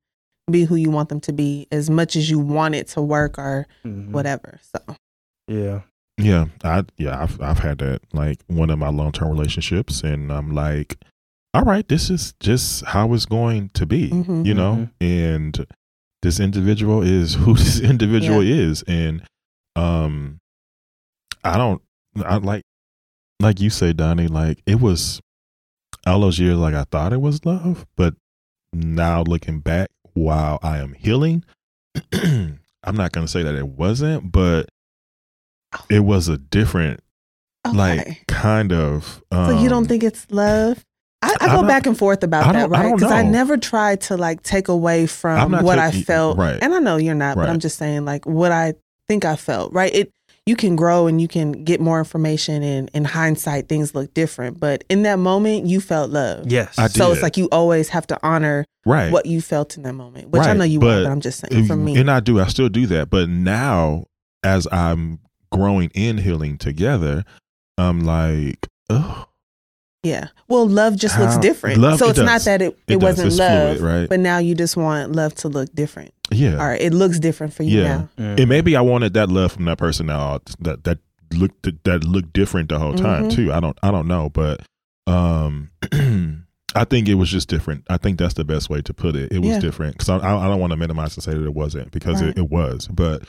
[0.51, 3.39] be who you want them to be as much as you want it to work
[3.39, 4.11] or Mhm.
[4.11, 4.59] whatever.
[4.75, 4.97] So
[5.47, 5.81] Yeah.
[6.23, 10.33] Yeah, I yeah, I've I've had that like one of my long term relationships, and
[10.33, 10.97] I'm like,
[11.53, 14.47] all right, this is just how it's going to be, Mhm.
[14.47, 15.67] you know, and
[16.23, 19.23] this individual is who this individual is, and
[19.75, 20.39] um,
[21.43, 21.83] I don't,
[22.25, 22.63] I like,
[23.41, 25.21] like you say, Donnie, like it was
[26.07, 28.15] all those years, like I thought it was love, but
[28.73, 31.45] now looking back, while I am healing,
[32.13, 34.69] I'm not gonna say that it wasn't, but
[35.91, 37.01] it was a different
[37.67, 37.77] okay.
[37.77, 40.85] like kind of um, so you don't think it's love?
[41.23, 42.95] I, I I go don't- back and forth about I that, right?
[42.95, 43.31] Because I know.
[43.31, 46.59] never tried to like take away from not what I felt, right.
[46.61, 48.75] and I know you're not, but I'm just saying like what I
[49.09, 49.95] think I felt, right?
[49.95, 50.13] It
[50.45, 54.59] you can grow and you can get more information, and in hindsight things look different,
[54.59, 56.51] but in that moment you felt love.
[56.51, 56.77] Yes.
[56.77, 59.93] I So it's like you always have to honor right what you felt in that
[59.93, 61.97] moment, which I know you but were, but I'm just saying for me.
[61.97, 64.07] and I do I still do that but now
[64.43, 65.21] as I'm
[65.53, 67.25] growing in healing together
[67.79, 69.27] I'm like oh
[70.03, 70.29] Yeah.
[70.49, 71.79] Well, love just looks different.
[71.79, 74.09] love- so it it's not that it, it, It wasn't It's love, fluid, right?
[74.09, 76.13] but now you just want love to look different.
[76.31, 76.81] yeah All right.
[76.81, 78.07] It looks different for you Yeah.
[78.19, 78.35] now.
[78.39, 80.99] and maybe I wanted that love from that person now that that
[81.33, 83.35] looked that looked different the whole time Mhm.
[83.35, 84.61] too I don't I don't know but
[85.07, 85.71] um
[86.75, 89.33] I think it was just different I think that's the best way to put it
[89.33, 89.61] it was Yeah.
[89.61, 92.31] different because I, I don't want to minimize and say that it wasn't because Right.
[92.31, 93.23] it, it was but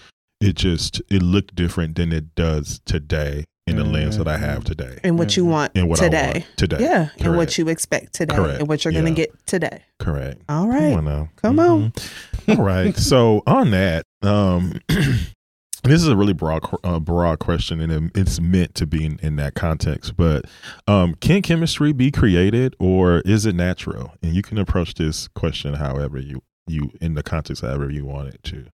[0.44, 4.66] it just it looked different than it does today in the lens that I have
[4.66, 6.32] today And what you want and what I today.
[6.34, 7.10] want today Yeah.
[7.20, 8.60] And what you expect today Correct.
[8.60, 9.16] and what you're going to Yeah.
[9.28, 9.84] get today.
[10.00, 10.94] correct All right.
[10.94, 11.30] Come on.
[11.38, 11.92] Come on.
[11.92, 12.60] Mhm.
[12.60, 12.96] All right.
[12.98, 18.76] So on that, um, this is a really broad uh, broad question and it's meant
[18.76, 20.46] to be in, in that context but
[20.88, 25.76] um, can chemistry be created or is it natural and you can approach this question
[25.76, 28.66] however you you in the context however you want it to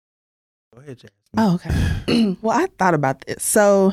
[0.80, 1.12] Go ahead, Jasmine.
[1.38, 2.38] Oh, okay.
[2.42, 3.44] well, I thought about this.
[3.44, 3.92] So,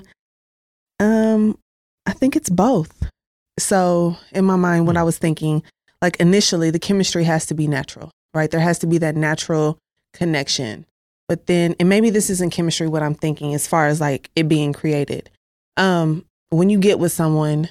[1.00, 1.58] um,
[2.06, 3.10] I think it's both.
[3.58, 5.64] So, in my mind, what I was thinking,
[6.00, 8.48] like initially, the chemistry has to be natural, right?
[8.48, 9.78] There has to be that natural
[10.12, 10.86] connection.
[11.28, 14.46] But then, and maybe this isn't chemistry, what I'm thinking as far as like it
[14.46, 15.28] being created.
[15.76, 17.68] Um, when you get with someone,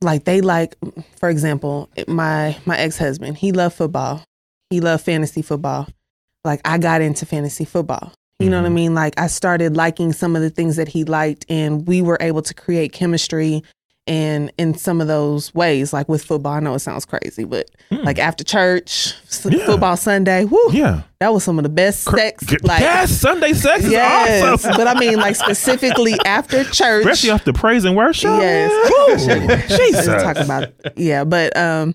[0.00, 0.76] like they like,
[1.16, 4.24] for example, my my ex husband, he loved football.
[4.70, 5.88] He loved fantasy football.
[6.46, 8.12] Like I got into fantasy football.
[8.38, 8.74] You know what I Mhm.
[8.74, 8.94] mean?
[8.94, 12.42] Like I started liking some of the things that he liked, and we were able
[12.42, 13.62] to create chemistry.
[14.08, 17.68] And in some of those ways, like with football, I know it sounds crazy, but
[17.90, 18.04] Hmm.
[18.04, 19.14] like after church,
[19.44, 19.66] Yeah.
[19.66, 22.44] football Sunday, whoo, yeah that was some of the best sex.
[22.62, 27.52] Like, yes sunday sex yes, awesome but I mean, like specifically after church, especially after
[27.52, 28.70] praise and worship Yes.
[28.72, 29.46] Woo.
[29.46, 31.94] Let's jesus talk about yeah, but um,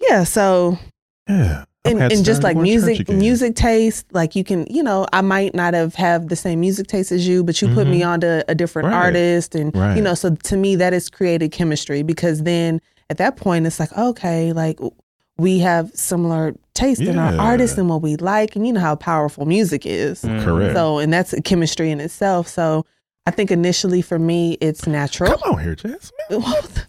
[0.00, 0.22] yeah.
[0.24, 0.78] So
[1.28, 5.54] yeah and, and just like music, music taste, like you can, you know, I might
[5.54, 8.44] not have have the same music taste as you, but you put me on to
[8.48, 8.94] a different Mm-hmm.
[8.96, 9.04] Right.
[9.06, 9.96] artist, and Right.
[9.96, 13.80] you know, so to me that is created chemistry because then at that point it's
[13.80, 14.78] like okay, like
[15.36, 18.94] we have similar taste in our artists and what we like, and you know how
[18.96, 20.22] powerful music is.
[20.22, 20.44] Mm.
[20.44, 22.48] correct So, and that's a chemistry in itself.
[22.48, 22.84] So,
[23.26, 25.36] I think initially for me it's natural.
[25.36, 26.40] come on here Jasmine you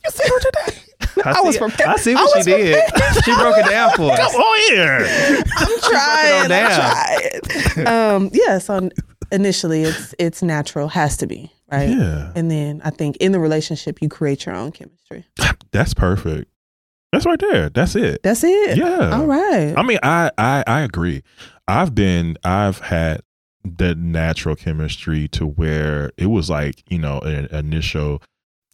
[0.09, 0.77] see her today
[1.25, 1.89] I, I was see, prepared.
[1.89, 2.83] I see what was she did.
[3.23, 4.19] she broke it down for us.
[4.19, 6.51] come on here I'm trying.
[6.51, 7.87] I'm trying.
[7.87, 8.57] Um, yeah.
[8.57, 8.89] So
[9.31, 11.89] initially, it's it's natural, has to be right.
[11.89, 15.25] yeah And then I think in the relationship, you create your own chemistry.
[15.71, 16.49] that's perfect
[17.11, 18.77] that's right there that's it That's it.
[18.77, 19.17] Yeah.
[19.17, 19.73] All right.
[19.77, 21.23] I mean, I, I I agree.
[21.67, 23.21] I've been I've had
[23.63, 28.21] the natural chemistry to where it was like you know an initial,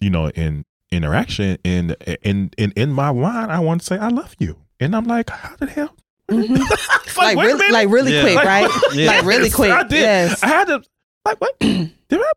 [0.02, 4.10] you know, in interaction and in in in my mind I want to say I
[4.10, 5.96] love you, and I'm like, how the hell?
[6.32, 6.58] Mhm.
[7.06, 7.72] It's like, wait really, minute.
[7.74, 8.22] like really Yeah.
[8.22, 8.72] quick, Like, right?
[8.94, 9.08] Yeah.
[9.08, 9.72] Like really Yes, quick.
[9.72, 10.00] I did.
[10.00, 10.44] Yes.
[10.44, 10.82] I had to
[11.24, 11.58] like what?
[11.60, 12.32] Did I?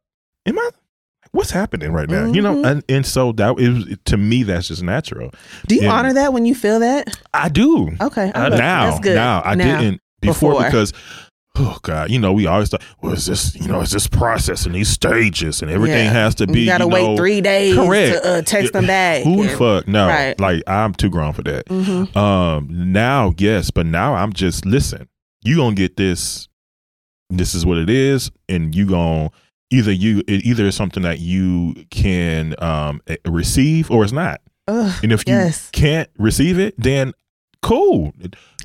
[0.46, 0.70] Am I?
[1.32, 2.26] What's happening right now?
[2.26, 2.70] You know, Mhm.
[2.70, 5.30] and, and so that is to me that's just natural.
[5.68, 5.92] Do you Yeah.
[5.92, 7.06] honor that when you feel that?
[7.34, 7.96] I do.
[8.00, 8.30] Okay.
[8.34, 9.14] I I'm now, That's good.
[9.14, 10.64] now I didn't before, Before.
[10.64, 10.92] because
[11.58, 14.66] oh god, you know we always thought, well, it's this, you know, it's this process
[14.66, 16.12] and these stages and everything Yeah.
[16.12, 16.60] has to be.
[16.60, 18.22] You gotta you wait three days correct.
[18.22, 19.24] to uh, text them back.
[19.24, 19.88] Who the fuck?
[19.88, 20.38] No, Right.
[20.40, 21.66] like I'm too grown for that.
[21.66, 22.16] Mhm.
[22.16, 25.08] Um, now yes, but now I'm just listen.
[25.42, 26.48] You gonna get this.
[27.30, 29.30] This is what it is, and you gonna
[29.70, 34.40] either you it either is something that you can um eh, receive or it's not.
[34.66, 35.70] Ugh, And if you yes.
[35.72, 37.12] can't receive it, then
[37.62, 38.12] cool.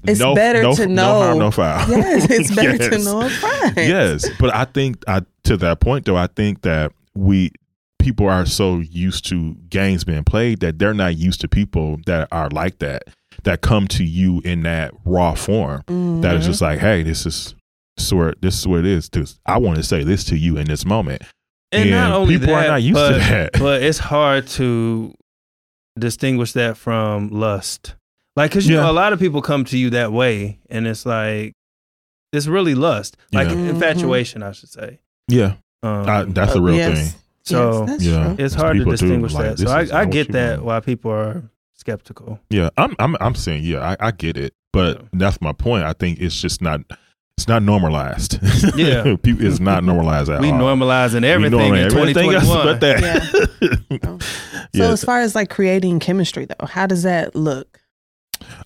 [0.03, 1.45] It's better no, to No harm, know.
[1.45, 1.89] no foul.
[1.89, 3.77] Yes, it's better to know up front.
[3.77, 7.51] Yes, but I think I, to that point though, I think that we
[7.99, 12.27] people are so used to games being played that they're not used to people that
[12.31, 13.03] are like that
[13.43, 15.83] that come to you in that raw form.
[15.87, 15.93] That
[16.35, 16.41] is mm-hmm.
[16.41, 17.55] just like, hey, this is
[17.97, 19.09] this is where this is what it is.
[19.09, 21.23] This, I want to say this to you in this moment.
[21.71, 23.53] And, not only people are that, not used to that.
[23.53, 25.15] but it's hard to
[25.97, 27.95] distinguish that from lust.
[28.35, 28.81] Like, cause you Yeah.
[28.83, 31.53] know, a lot of people come to you that way, and it's like
[32.31, 33.53] it's really lust, like Yeah.
[33.55, 33.69] Mhm.
[33.69, 34.99] infatuation, I should say.
[35.27, 35.53] Yeah,
[35.83, 37.11] Um, I, that's a real yes.
[37.11, 37.19] thing.
[37.45, 38.23] So, yes, that's yeah.
[38.35, 38.35] true.
[38.45, 39.59] it's hard to People do, distinguish like, that.
[39.59, 40.65] So I, I get that want.
[40.65, 41.43] why people are
[41.75, 42.39] skeptical.
[42.49, 45.07] Yeah, I'm I'm I'm saying yeah, I, I get it, but Yeah.
[45.13, 45.83] that's my point.
[45.83, 46.81] I think it's just not
[47.37, 48.39] it's not normalized.
[48.77, 49.15] Yeah.
[49.21, 50.59] People, it's not normalized at We all.
[50.59, 52.65] normalizing We everything in normalize everything else 2021.
[52.65, 54.21] but that.
[54.75, 54.91] So Yeah.
[54.91, 57.79] as far as like creating chemistry though, how does that look?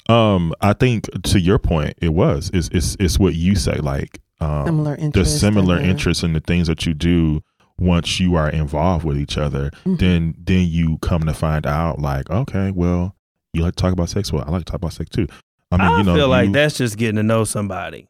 [0.09, 4.19] Um, I think to your point, it was it's it's it's what you say, like
[4.39, 5.39] um, Similar the interests.
[5.39, 7.41] similar and the- interests in the things that you do.
[7.79, 9.99] Once you are involved with each other, Mhm.
[9.99, 13.15] then then you come to find out, like, okay, well,
[13.53, 14.33] you like to talk about sex.
[14.33, 15.27] Well, I like to talk about sex too.
[15.71, 18.07] I mean, I you know, feel like you- that's just getting to know somebody,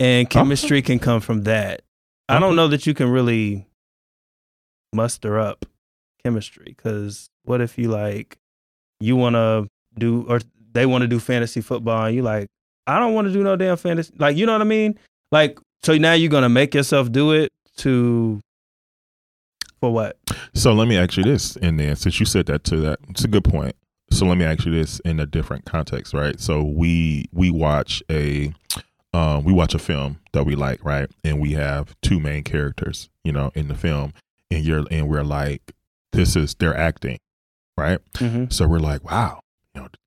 [0.00, 1.82] and chemistry can come from that.
[2.30, 3.66] I don't know that you can really
[4.94, 5.66] muster up
[6.22, 8.38] chemistry because what if you like
[9.00, 9.68] you want to
[9.98, 10.40] do or
[10.74, 12.48] they want to do fantasy football and you like
[12.86, 14.98] I don't want to do no damn fantasy like you know what I mean
[15.32, 18.40] like so now you're gonna make yourself do it to
[19.84, 20.16] for what
[20.54, 23.24] So let me ask you this, and then since you said that to that, it's
[23.24, 23.76] a good point.
[24.10, 26.40] So let me ask you this in a different context, right?
[26.40, 28.52] So we we watch a
[29.12, 31.10] um, we watch a film that we like, right?
[31.22, 34.14] And we have two main characters, you know, in the film,
[34.50, 35.72] and you're and we're like,
[36.12, 37.18] this is their acting,
[37.76, 37.98] right?
[38.14, 38.46] mm-hmm.
[38.48, 39.40] So we're like, wow,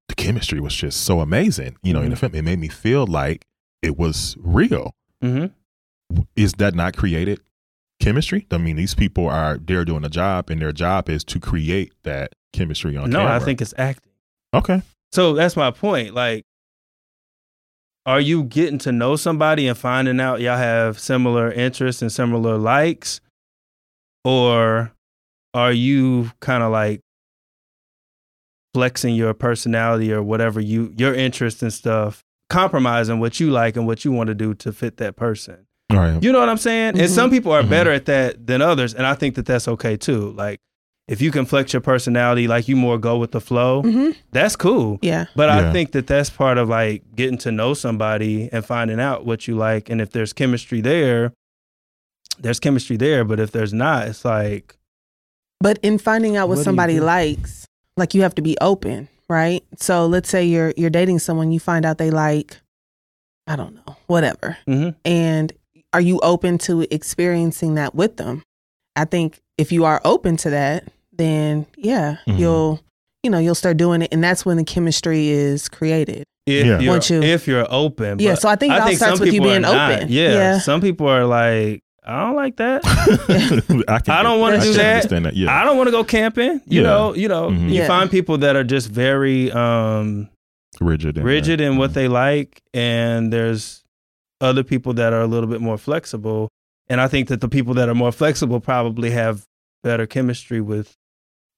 [0.08, 2.34] the chemistry was just so amazing, you know, in the film.
[2.36, 3.46] It made me feel like
[3.82, 4.94] it was real.
[5.24, 6.22] Mm-hmm.
[6.36, 7.40] is that not created
[8.00, 8.46] chemistry?
[8.52, 11.92] I mean, these people are they're doing a job, and their job is to create
[12.04, 13.36] that chemistry on no, camera.
[13.36, 14.14] I think it's acting.
[14.54, 14.82] okay.
[15.12, 16.14] So that's my point.
[16.14, 16.44] Like,
[18.06, 22.58] are you getting to know somebody and finding out y'all have similar interests and similar
[22.58, 23.22] likes?
[24.24, 24.92] Or
[25.54, 27.02] are you kind of like
[28.78, 33.88] flexing your personality or whatever you, your interest and stuff, compromising what you like and
[33.88, 35.66] what you want to do to fit that person?
[35.90, 36.22] All right.
[36.22, 36.90] You know what I'm saying?
[36.90, 37.16] And Mhm.
[37.16, 37.70] some people are Mhm.
[37.70, 38.94] better at that than others.
[38.94, 40.32] And I think that that's okay too.
[40.38, 40.60] Like,
[41.08, 44.56] if you can flex your personality, like you more go with the flow, hmm that's
[44.56, 45.00] cool.
[45.02, 45.26] Yeah.
[45.36, 45.70] But Yeah.
[45.70, 49.48] I think that that's part of like getting to know somebody and finding out what
[49.48, 49.90] you like.
[49.90, 51.34] And if there's chemistry there,
[52.40, 53.24] there's chemistry there.
[53.24, 54.76] But if there's not, it's like,
[55.60, 57.66] But in finding out what, What somebody likes,
[57.98, 59.64] like you have to be open, right?
[59.78, 62.58] So let's say you're you're dating someone, you find out they like,
[63.48, 64.96] I don't know, whatever, mhm.
[65.06, 65.52] and
[65.94, 68.44] are you open to experiencing that with them?
[68.96, 72.40] I think if you are open to that, then yeah, Mhm.
[72.40, 72.80] you'll
[73.24, 76.24] you know you'll start doing it, and that's when the chemistry is created.
[76.50, 76.80] if, Yeah.
[76.80, 78.20] you're, Once you- if you're open.
[78.20, 79.92] Yeah, so I think it all starts some with you people are being not.
[79.92, 80.08] open.
[80.10, 80.60] Yeah, Yeah.
[80.60, 82.82] Some people are like, I don't like that.
[83.88, 85.10] I, can I don't wanna do that.
[85.10, 85.36] That.
[85.36, 85.54] Yeah.
[85.60, 86.62] I don't want to go camping.
[86.66, 86.88] You Yeah.
[86.88, 87.70] know, you know, Mhm.
[87.70, 87.88] you Yeah.
[87.88, 90.30] find people that are just very um
[90.80, 91.18] rigid.
[91.18, 91.66] in rigid that.
[91.66, 93.84] in what they like and there's
[94.42, 96.48] other people that are a little bit more flexible
[96.90, 99.44] and i think that the people that are more flexible probably have
[99.84, 100.94] better chemistry with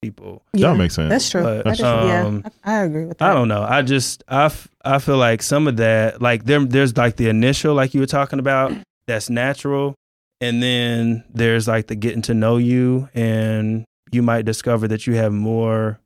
[0.02, 1.10] people Yeah, That makes sense.
[1.10, 1.44] that's true.
[1.44, 2.08] But, That is- um,
[2.46, 3.30] yeah, I, I agree with that.
[3.30, 6.64] i don't know i just I, f- I feel like some of that like there,
[6.64, 8.72] there's like the initial like you were talking about
[9.08, 9.96] that's natural
[10.41, 15.16] and then there's like the getting to know you and you might discover that you
[15.16, 15.99] have more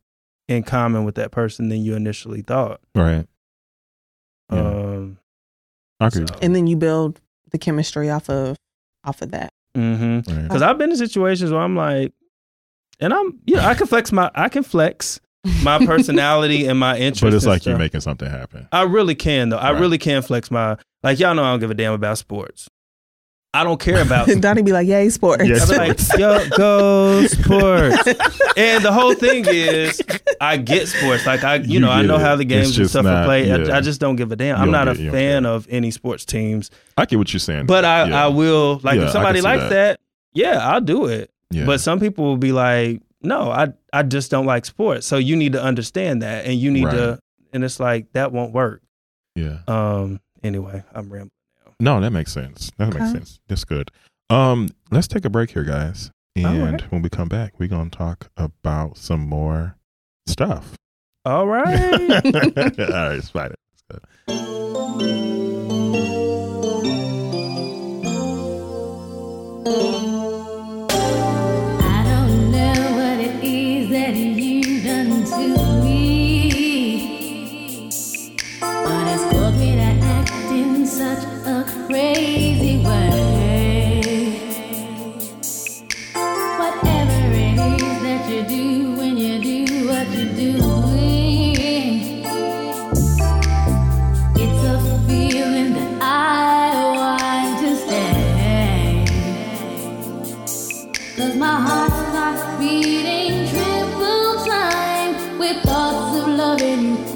[0.47, 3.25] in common with that person than you initially thought right.
[4.51, 4.59] Yeah.
[4.59, 5.17] um
[5.99, 6.25] I agree.
[6.27, 7.19] so- and then you build
[7.51, 8.57] the chemistry off of
[9.05, 9.51] off of that.
[9.77, 10.31] Mm-hmm.
[10.31, 10.43] Right.
[10.43, 12.13] Because I've been in situations where I'm like,
[12.99, 15.19] and I'm, you know, I can flex my, I can flex
[15.61, 17.21] my personality and my interest.
[17.23, 18.67] But it's and like you're making something happen.
[18.71, 19.57] I really can though.
[19.57, 22.69] I really can flex my, like y'all know I don't give a damn about sports.
[23.55, 24.27] I don't care about.
[24.31, 28.07] And Donnie be like, "Yay, sports!" Yeah, I be like, yo, go sports.
[28.57, 30.01] and the whole thing is,
[30.41, 31.25] I get sports.
[31.27, 32.21] Like I, you, You know, I know it.
[32.21, 33.47] how the games and stuff not- are played.
[33.47, 33.73] yeah.
[33.73, 34.57] I, I just don't give a damn.
[34.57, 35.51] You I'm don't a you don't fan care.
[35.51, 36.71] of any sports teams.
[36.97, 37.67] I get what you're saying.
[37.67, 38.25] But I, Yeah.
[38.25, 39.69] I will like Yeah, if somebody see likes that.
[39.69, 39.99] that.
[40.33, 41.29] yeah, I'll do it.
[41.51, 41.65] Yeah.
[41.65, 45.05] But some people will be like, no, I I just don't like sports.
[45.05, 47.19] So you need to understand that, and you need to,
[47.53, 48.81] and it's like that won't work.
[49.35, 49.59] yeah.
[49.67, 50.19] Um.
[50.43, 51.29] Anyway, I'm rambling.
[51.79, 52.71] No, that makes sense.
[52.77, 53.39] That makes sense.
[53.47, 53.91] That's good.
[54.29, 56.11] Um, let's take a break here, guys.
[56.35, 56.91] And right.
[56.91, 59.77] when we come back, we're gonna talk about some more
[60.25, 60.75] stuff.
[61.25, 62.25] All right.
[62.79, 63.55] All right, Spider.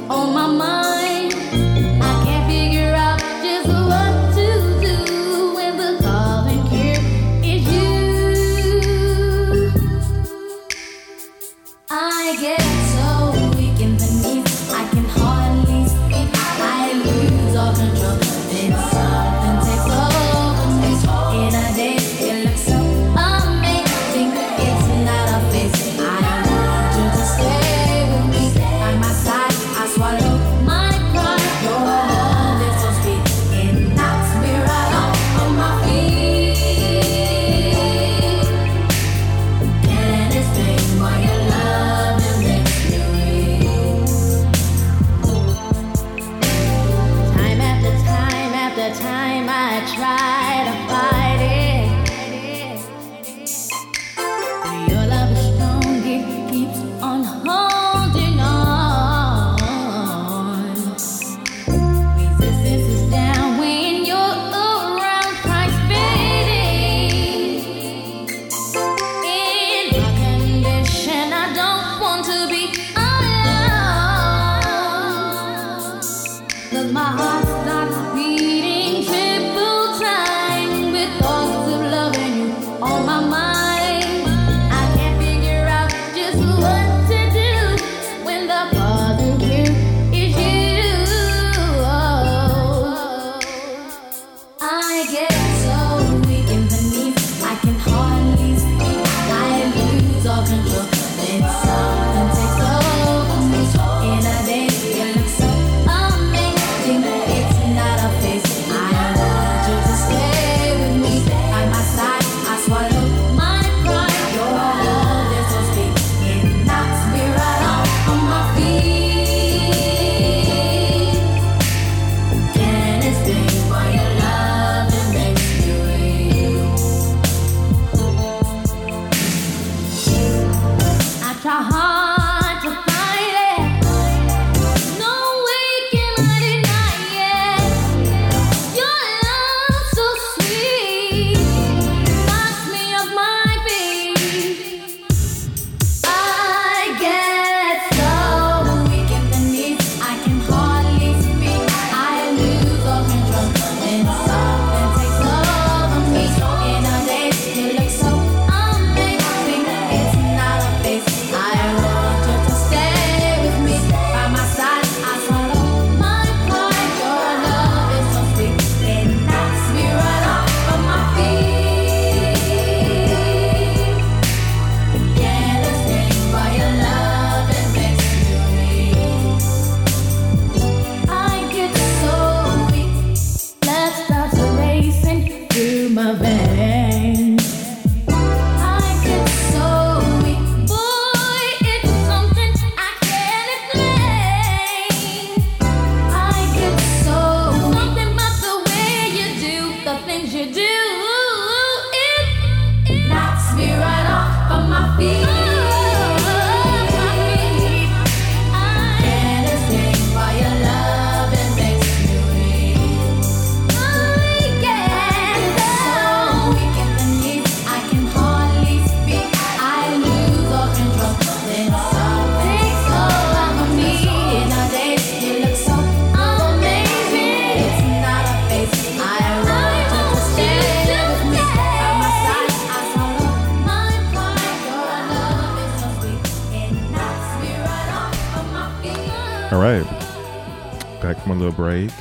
[0.10, 0.77] On my mind.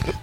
[0.02, 0.16] Break.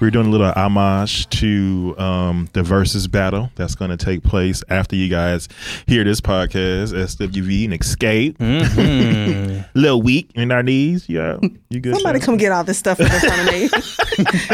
[0.00, 4.62] We're doing a little homage to um, the Verzuz battle that's going to take place
[4.68, 5.48] after you guys
[5.88, 6.92] hear this podcast.
[6.94, 8.36] SWV and Xscape.
[8.38, 9.64] Mhm.
[9.74, 11.08] little weak in our knees.
[11.08, 11.94] Yeah, you good?
[11.94, 12.26] Somebody Sean?
[12.26, 13.64] come get all this stuff in front of me.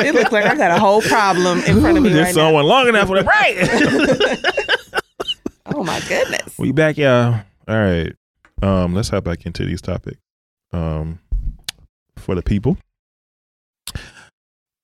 [0.09, 2.52] it looks like I got a whole problem in front of me This right song
[2.52, 2.56] now.
[2.56, 4.55] went long enough for the break.
[5.66, 6.56] Oh my goodness.
[6.59, 7.40] we back, y'all.
[7.66, 8.12] All right.
[8.62, 10.18] Um, let's hop back into these topics.
[10.72, 11.18] Um,
[12.16, 12.76] for the people.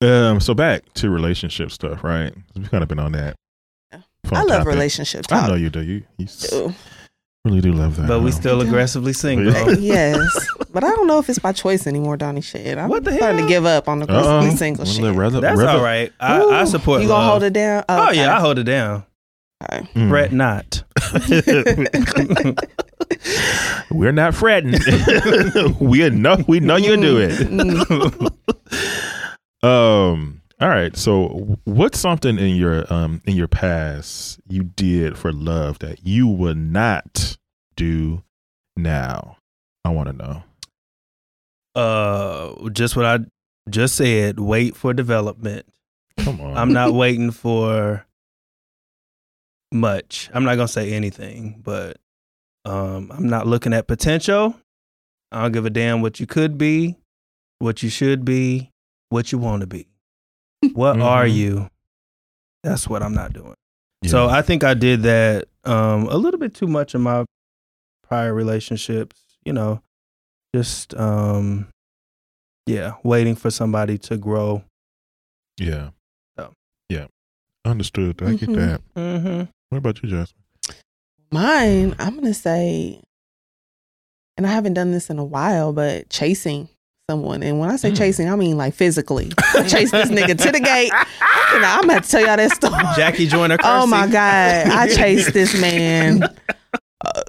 [0.02, 2.32] Um, so back to relationship stuff, right?
[2.56, 3.36] We've kind of been on that.
[3.93, 4.01] Yeah.
[4.32, 4.66] I love topic.
[4.66, 5.82] relationship I know you do.
[5.82, 6.72] You, you s- Ooh.
[7.44, 8.09] really do love that.
[8.09, 9.52] but we still aggressively single.
[9.81, 10.18] Yes,
[10.72, 12.40] but I don't know if it's by choice anymore, Donnie.
[12.40, 13.47] Shit, I'm What the starting hell?
[13.47, 14.18] to give up on the Uh-oh.
[14.39, 15.02] aggressively single Wanna shit.
[15.02, 16.12] live rather- That's rather- all right.
[16.20, 17.31] I, I support You gonna love.
[17.32, 17.85] hold it down?
[17.89, 18.16] Oh okay.
[18.16, 19.05] yeah, I hold it down.
[19.62, 19.86] Okay.
[19.94, 20.09] Mm.
[20.09, 20.82] Fret not.
[23.90, 24.72] We're not fretting.
[25.81, 28.32] we know we know you do it.
[29.62, 30.43] Um.
[30.61, 30.95] All right.
[30.97, 36.28] So, what's something in your um in your past you did for love that you
[36.28, 37.37] would not
[37.77, 38.23] do
[38.77, 39.37] now?
[39.85, 40.43] I want to know.
[41.74, 43.19] uh, just what I
[43.70, 44.39] just said.
[44.39, 45.66] Wait for development.
[46.19, 46.57] Come on.
[46.57, 48.05] I'm not waiting for
[49.73, 50.28] much.
[50.35, 51.97] I'm not gonna say anything, but
[52.66, 54.55] um, I'm not looking at potential.
[55.32, 56.97] I don't give a damn what you could be,
[57.61, 58.69] what you should be,
[59.11, 59.87] what you want to be.
[60.73, 61.35] What are Mhm.
[61.35, 61.70] you?
[62.62, 63.55] That's what I'm not doing.
[64.07, 67.24] So I think I did that um, a little bit too much in my
[68.09, 69.20] prior relationships.
[69.45, 69.82] You know,
[70.55, 71.69] just um,
[72.66, 74.65] yeah, waiting for somebody to grow.
[75.59, 75.91] yeah.
[76.39, 76.53] So.
[76.89, 77.07] Yeah.
[77.65, 78.23] Understood.
[78.23, 78.55] I get Mhm.
[78.57, 78.81] that.
[78.95, 79.51] Mm-hmm.
[79.70, 80.43] What about you, Jasmine?
[81.32, 83.01] Mine, I'm gonna say,
[84.37, 86.69] and I haven't done this in a while, but chasing
[87.11, 87.43] someone.
[87.43, 87.97] And when I say Mm.
[87.99, 89.31] chasing, I mean like physically.
[89.69, 90.93] Chase this nigga to the gate.
[91.53, 92.82] You know, I'm about to tell y'all that story.
[92.97, 93.57] Jackie Joyner.
[93.65, 96.23] Oh my god, I chased this man
[97.05, 97.23] uh,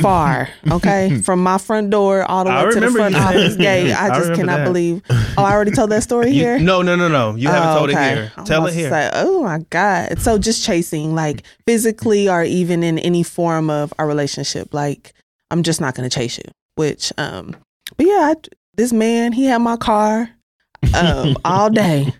[0.00, 0.48] far.
[0.70, 3.56] Okay, from my front door all the I way to the front you saying- office
[3.68, 3.92] gate.
[3.92, 4.64] I I just remember cannot that.
[4.64, 5.02] believe.
[5.36, 6.58] Oh, I already told that story You- here.
[6.58, 7.34] no, no, no, no.
[7.34, 8.12] You haven't Oh, told okay.
[8.12, 8.32] it here.
[8.36, 8.90] I'm Tell it here.
[8.90, 10.20] say, oh my god!
[10.20, 14.72] So just chasing, like physically, or even in any form of our relationship.
[14.72, 15.12] Like
[15.50, 16.44] I'm just not gonna chase you.
[16.76, 17.56] Which, um,
[17.96, 18.34] but yeah, I,
[18.76, 20.30] this man, he had my car.
[20.96, 22.12] um, all day.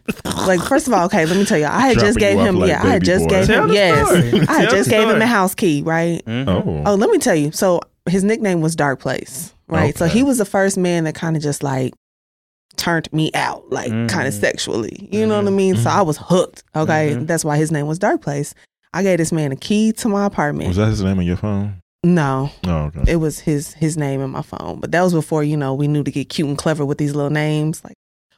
[0.46, 2.68] Like, first of all, okay, let me tell you, I had just gave him, like
[2.68, 3.30] yeah, I had just boy.
[3.30, 4.20] gave Tell him, the yes, story.
[4.48, 5.22] I had Tell just the gave him story.
[5.22, 6.24] a house key, right?
[6.24, 6.48] Mhm.
[6.48, 6.82] Oh.
[6.86, 7.50] Oh, let me tell you.
[7.52, 9.96] So his nickname was Dark Place, right?
[9.98, 10.14] So Okay.
[10.14, 11.92] he was the first man that kind of just like
[12.76, 14.08] turned me out, like Mm.
[14.08, 15.08] kind of sexually.
[15.12, 15.54] You know what I Mhm.
[15.56, 15.76] mean?
[15.76, 15.96] So Mhm.
[15.96, 16.62] I was hooked.
[16.76, 18.54] Okay, that's why his name was Dark Place.
[18.94, 20.68] I gave this man a key to my apartment.
[20.68, 21.74] Was that his name on your phone?
[22.04, 23.12] No, Oh, okay.
[23.12, 24.80] it was his his name in my phone.
[24.80, 27.14] But that was before you know we knew to get cute and clever with these
[27.14, 27.82] little names.
[27.84, 27.94] Like,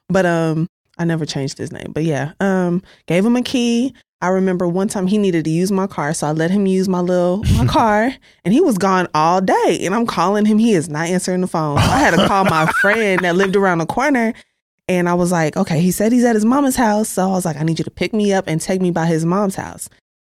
[0.08, 0.68] but um,
[0.98, 1.92] I never changed his name.
[1.92, 3.94] But yeah, um, gave him a key.
[4.20, 6.88] I remember one time he needed to use my car, so I let him use
[6.88, 8.14] my little my car,
[8.44, 9.78] and he was gone all day.
[9.82, 11.76] And I'm calling him, he is not answering the phone.
[11.78, 14.32] So I had to call my friend that lived around the corner,
[14.88, 17.44] and I was like, okay, he said he's at his mama's house, so I was
[17.44, 19.90] like, I need you to pick me up and take me by his mom's house.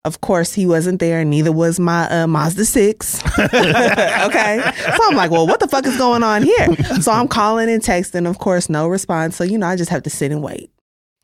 [0.06, 3.22] Of course, he wasn't there, neither was my uh, Mazda 6.
[3.38, 4.72] okay.
[4.74, 6.74] So I'm like, well, what the fuck is going on here?
[7.02, 8.26] So I'm calling and texting.
[8.28, 9.36] Of course, no response.
[9.36, 10.70] So, you know, I just have to sit and wait.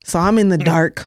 [0.04, 1.04] So I'm in the dark.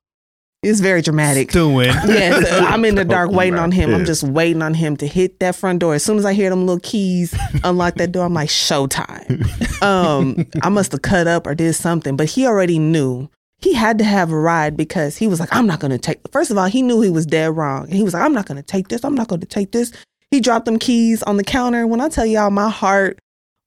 [0.64, 1.52] It's very dramatic.
[1.52, 1.92] Doing.
[2.08, 3.94] Yes, I'm in the dark waiting on him.
[3.94, 5.94] I'm just waiting on him to hit that front door.
[5.94, 7.34] As soon as I hear them little keys
[7.64, 9.46] unlock that door, I'm like, showtime.
[9.82, 13.30] Um, I must have cut up or did something, but he already knew
[13.62, 16.20] he had to have a ride because he was like, I'm not going to take.
[16.32, 17.84] First of all, he knew he was dead wrong.
[17.86, 19.04] And he was like, I'm not going to take this.
[19.04, 19.92] I'm not going to take this.
[20.32, 21.86] He dropped them keys on the counter.
[21.88, 23.20] When I tell y'all, my heart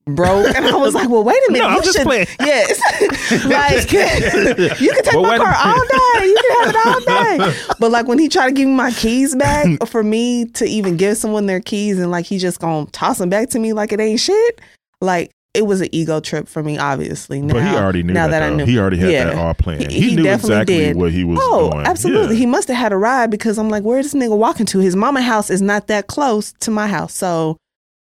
[0.07, 1.65] broke, and I was like, Well, wait a minute.
[1.65, 2.27] No, I'm you just should- playing.
[2.41, 2.81] Yes,
[3.47, 3.93] like
[4.81, 5.81] you can take But my car all
[6.21, 6.27] day.
[6.27, 7.01] You can have it all
[7.47, 7.59] day.
[7.79, 10.97] But like when he tried to give me my keys back, for me to even
[10.97, 13.93] give someone their keys and like he just gonna toss them back to me like
[13.93, 14.61] it ain't shit,
[15.01, 16.79] like it was an ego trip for me.
[16.79, 18.41] Obviously, now, but he already knew now that.
[18.41, 19.25] that I knew, He already had Yeah.
[19.25, 19.91] that all planned.
[19.93, 20.97] He- He, he knew definitely exactly did.
[20.97, 21.87] what he was Oh, doing.
[21.87, 22.35] absolutely.
[22.37, 22.41] Yeah.
[22.41, 24.79] He must have had a ride because I'm like, where's this nigga walking to?
[24.79, 27.15] His mama house is not that close to my house.
[27.15, 27.57] So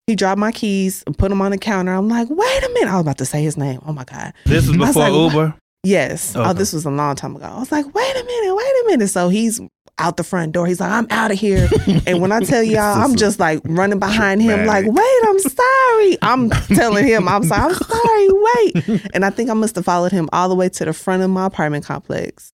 [0.08, 1.94] he dropped my keys and put them on the counter.
[1.94, 2.90] I'm like, wait a minute.
[2.90, 3.80] I was about to say his name.
[3.86, 4.34] Oh my God.
[4.46, 5.56] This was I before like, Uber.
[5.84, 6.34] Yes.
[6.36, 7.46] Oh, this was a long time ago.
[7.46, 9.08] I was like, wait a minute, wait a minute.
[9.10, 9.60] So he's
[9.98, 10.66] out the front door.
[10.68, 11.70] He's like, I'm out of here.
[12.08, 16.18] and when I tell y'all, I'm just like running behind him, like, wait, I'm sorry.
[16.22, 19.02] I'm telling him, I'm sorry, I'm sorry, wait.
[19.14, 21.30] And I think I must have followed him all the way to the front of
[21.30, 22.52] my apartment complex.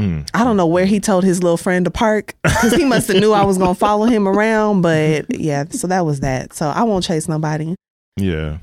[0.00, 0.28] Mm.
[0.34, 3.18] I don't know where he told his little friend to park because he must have
[3.20, 4.82] knew I was gonna follow him around.
[4.82, 6.52] But yeah, so that was that.
[6.52, 7.74] So I won't chase nobody.
[8.16, 8.58] Yeah.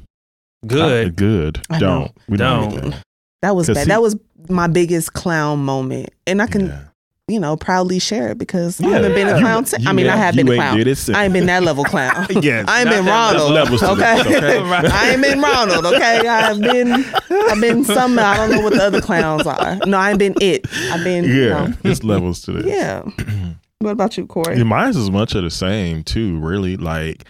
[0.63, 1.15] Uh, Good.
[1.15, 1.61] good.
[1.69, 1.79] I.
[1.79, 2.11] Don't.
[2.27, 2.69] We don't.
[2.75, 2.91] Don't.
[2.91, 3.03] that.
[3.43, 3.83] That was 'Cause bad.
[3.85, 4.15] see- that was
[4.49, 6.83] my biggest clown moment, and I can, Yeah.
[7.31, 8.93] You know, proudly share it because I Yeah.
[8.95, 9.65] haven't been a clown.
[9.79, 10.77] you I mean, I have been a clown.
[10.77, 11.17] did it since.
[11.17, 12.27] I ain't been that level clown.
[12.41, 13.51] Yes, I ain't been Ronald.
[13.57, 14.87] okay, this, okay?
[14.87, 15.85] I ain't been Ronald.
[15.85, 18.17] Okay, I've been, I've been some.
[18.19, 19.77] I don't know what the other clowns are.
[19.85, 20.65] No, I ain't been it.
[20.91, 21.23] I've been.
[21.25, 22.65] you Yeah, know, it's levels to this.
[22.65, 23.03] yeah.
[23.79, 24.57] What about you, Corey?
[24.57, 26.37] Yeah, mine's is much of the same too.
[26.39, 27.25] Really, like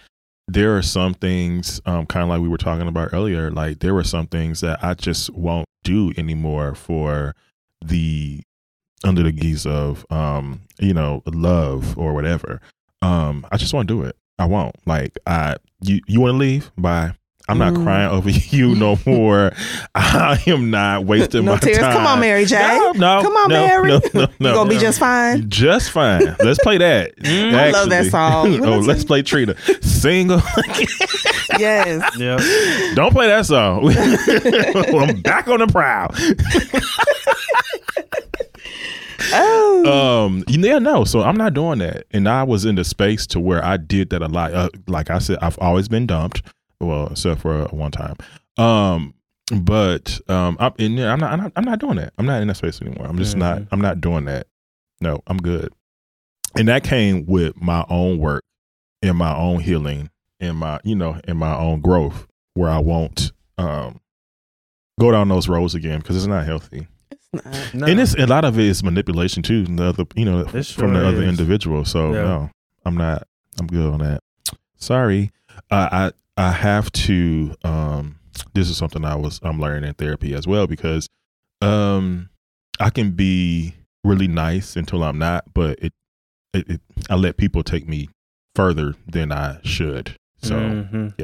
[0.48, 3.50] there are some things, um, kind of like we were talking about earlier.
[3.50, 7.34] Like there were some things that I just won't do anymore for
[7.82, 8.42] the
[9.04, 12.60] under the guise of, um, you know, love or whatever.
[13.02, 14.16] Um, I just won't do it.
[14.38, 14.76] I won't.
[14.86, 16.70] Like I, you, you want to leave?
[16.76, 17.14] Bye.
[17.48, 17.82] I'm not Mm.
[17.82, 19.52] crying over you no more.
[19.96, 21.78] I am not wasting no my tears.
[21.78, 21.92] time.
[21.92, 22.56] Come on, Mary J.
[22.56, 23.88] No, no, Come on, no, Mary.
[23.90, 24.48] no, no, no.
[24.50, 25.50] you gonna be just fine.
[25.50, 26.36] Just fine.
[26.38, 27.12] Let's play that.
[27.24, 28.64] I love that song.
[28.64, 29.56] oh, let's play Trina.
[29.82, 30.40] Single.
[31.58, 32.16] Yes.
[32.16, 32.36] Yeah.
[32.94, 33.88] Don't play that song.
[34.96, 36.08] I'm back on the prowl.
[39.32, 40.24] Oh.
[40.26, 41.04] Um, yeah, no.
[41.04, 42.04] So I'm not doing that.
[42.12, 44.52] And I was in the space to where I did that a lot.
[44.54, 46.42] Uh, like I said, I've always been dumped.
[46.80, 48.16] Well, except for one time.
[48.58, 49.14] Um,
[49.62, 51.52] but um, I'm, and I'm not, I'm not.
[51.56, 52.12] I'm not doing that.
[52.18, 53.06] I'm not in that space anymore.
[53.06, 53.58] I'm just not.
[53.58, 53.68] Mhm.
[53.72, 54.46] I'm not doing that.
[55.00, 55.72] No, I'm good.
[56.56, 58.44] And that came with my own work,
[59.02, 63.32] and my own healing, and my, you know, and my own growth, where I won't
[63.58, 64.00] um
[65.00, 66.86] go down those roads again because it's not healthy.
[67.74, 67.86] No.
[67.86, 69.64] And it's a lot of it is manipulation too.
[69.64, 71.28] The other, you know, from the sure other is.
[71.28, 71.84] individual.
[71.84, 72.22] So Yeah.
[72.22, 72.50] no,
[72.84, 73.26] I'm not.
[73.58, 74.22] I'm good on that.
[74.76, 75.30] Sorry,
[75.70, 77.54] uh, I I have to.
[77.64, 78.16] Um,
[78.54, 81.08] this is something I was I'm learning in therapy as well because
[81.60, 82.28] um
[82.80, 85.92] I can be really nice until I'm not, but it
[86.52, 88.08] it, it I let people take me
[88.54, 90.16] further than I should.
[90.42, 91.14] So Mhm.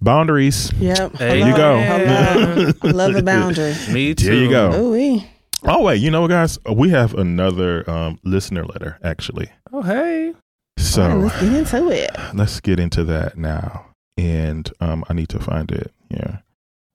[0.00, 0.72] Boundaries.
[0.78, 1.12] Yep.
[1.12, 1.78] There you go.
[1.78, 2.72] Hello.
[2.82, 3.74] I love a boundary.
[3.92, 4.26] Me too.
[4.26, 4.72] There you go.
[4.74, 5.30] Ooh wee.
[5.64, 9.50] Oh wait, you know, what, guys, we have another um, listener letter actually.
[9.72, 10.34] Oh hey.
[10.78, 12.10] So All right, let's get into it.
[12.34, 13.86] let's get into that now.
[14.16, 15.92] And um, I need to find it.
[16.10, 16.38] Yeah,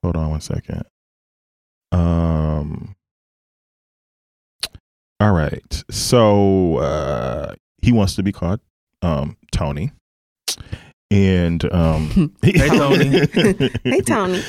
[0.04, 0.84] hold on one second.
[1.92, 2.96] Um.
[5.20, 5.84] All right.
[5.90, 8.60] So uh, he wants to be called
[9.02, 9.92] um, Tony,
[11.12, 13.28] and um, Hey, Tony.
[13.84, 14.42] Hey Tony.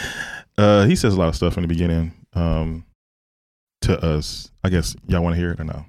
[0.59, 2.85] Uh, he says a lot of stuff in the beginning um,
[3.83, 4.51] to us.
[4.65, 5.85] I guess y'all want to hear it or no?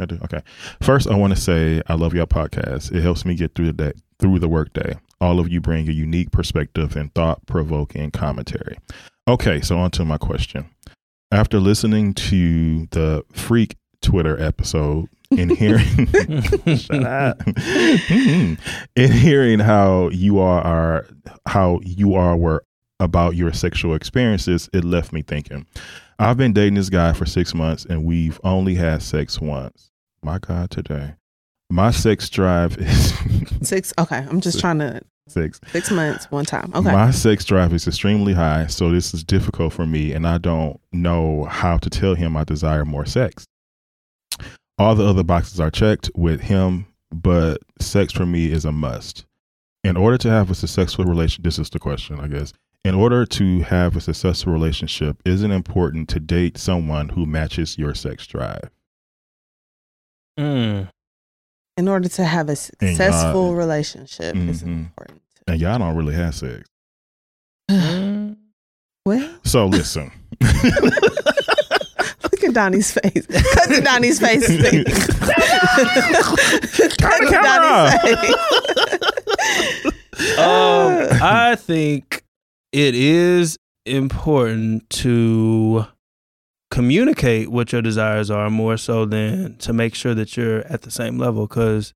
[0.00, 0.18] I do.
[0.24, 0.40] Okay.
[0.80, 2.94] First, I want to say I love y'all podcast.
[2.94, 4.96] It helps me get through the day, through the workday.
[5.20, 8.78] All of you bring a unique perspective and thought provoking commentary.
[9.26, 10.70] Okay, so on to my question.
[11.32, 13.76] After listening to the freak
[14.08, 16.06] Twitter episode and hearing
[16.76, 17.42] Shut up.
[17.46, 18.58] and
[18.96, 21.06] hearing how you are, are
[21.46, 22.64] how you are were
[23.00, 25.66] about your sexual experiences, it left me thinking.
[26.18, 29.90] I've been dating this guy for six months and we've only had sex once.
[30.22, 31.16] My God, today.
[31.68, 33.12] My sex drive is
[33.62, 33.92] Six.
[33.98, 35.60] Okay, I'm just trying to six.
[35.70, 36.72] six months one time.
[36.74, 36.90] Okay.
[36.90, 40.80] My sex drive is extremely high, so this is difficult for me, and I don't
[40.92, 43.46] know how to tell him I desire more sex.
[44.78, 49.24] All the other boxes are checked with him, but sex for me is a must.
[49.84, 52.52] In order to have a successful relation, this is the question, I guess.
[52.84, 57.76] In order to have a successful relationship, is it important to date someone who matches
[57.76, 58.70] your sex drive?
[60.38, 60.88] Mm.
[61.76, 64.66] In order to have a successful relationship, it's Mhm.
[64.86, 65.22] important.
[65.48, 66.68] And y'all don't really have sex.
[69.06, 70.12] Well, So listen.
[72.58, 73.26] look Donnie's face.
[73.26, 74.46] Cut to Donnie's face.
[74.46, 74.72] Cut
[76.98, 78.34] Turn the to camera Donnie's face.
[80.36, 82.24] Um, I think
[82.72, 83.56] it is
[83.86, 85.86] important to
[86.72, 90.90] communicate what your desires are more so than to make sure that you're at the
[90.90, 91.94] same level because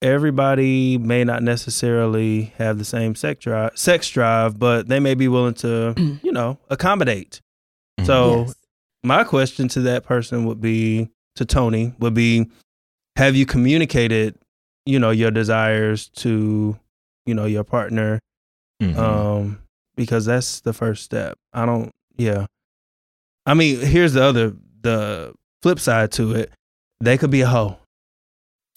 [0.00, 5.28] everybody may not necessarily have the same sex drive, sex drive, but they may be
[5.28, 5.92] willing to,
[6.22, 7.42] you know, accommodate.
[8.04, 8.54] So Yes.
[9.04, 12.46] My question to that person would be to Tony would be
[13.16, 14.36] have you communicated,
[14.86, 16.78] you know, your desires to,
[17.26, 18.18] you know, your partner
[18.82, 18.96] Mhm.
[18.98, 19.58] um
[19.96, 21.36] because that's the first step.
[21.52, 22.46] I don't yeah.
[23.46, 26.52] I mean, here's the other the flip side to it.
[27.00, 27.78] They could be a hoe.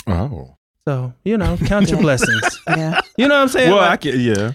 [0.08, 0.52] oh.
[0.88, 2.44] So, you know, count your blessings.
[2.68, 3.02] yeah.
[3.18, 3.72] You know what I'm saying?
[3.72, 4.52] well, I can, yeah,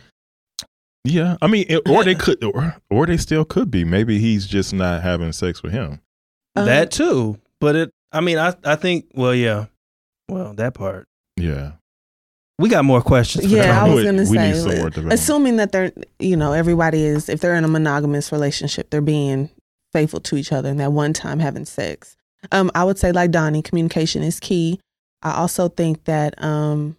[1.05, 1.37] yeah.
[1.41, 3.85] I mean, it, or they could, or, or they still could be.
[3.85, 6.01] Maybe he's just not having sex with him.
[6.57, 7.39] Um, that too.
[7.61, 9.67] But it I mean, I I think well, yeah.
[10.29, 11.07] Well, that part.
[11.37, 11.73] Yeah,
[12.59, 13.47] We got more questions.
[13.47, 16.53] For Yeah, I was gonna We need say, some more assuming that they're, you know,
[16.53, 19.49] everybody is, if they're in a monogamous relationship, they're being
[19.93, 22.17] faithful to each other and that one time having sex.
[22.53, 24.81] Um, I would say like Donnie, communication is key.
[25.23, 26.97] I also think that um,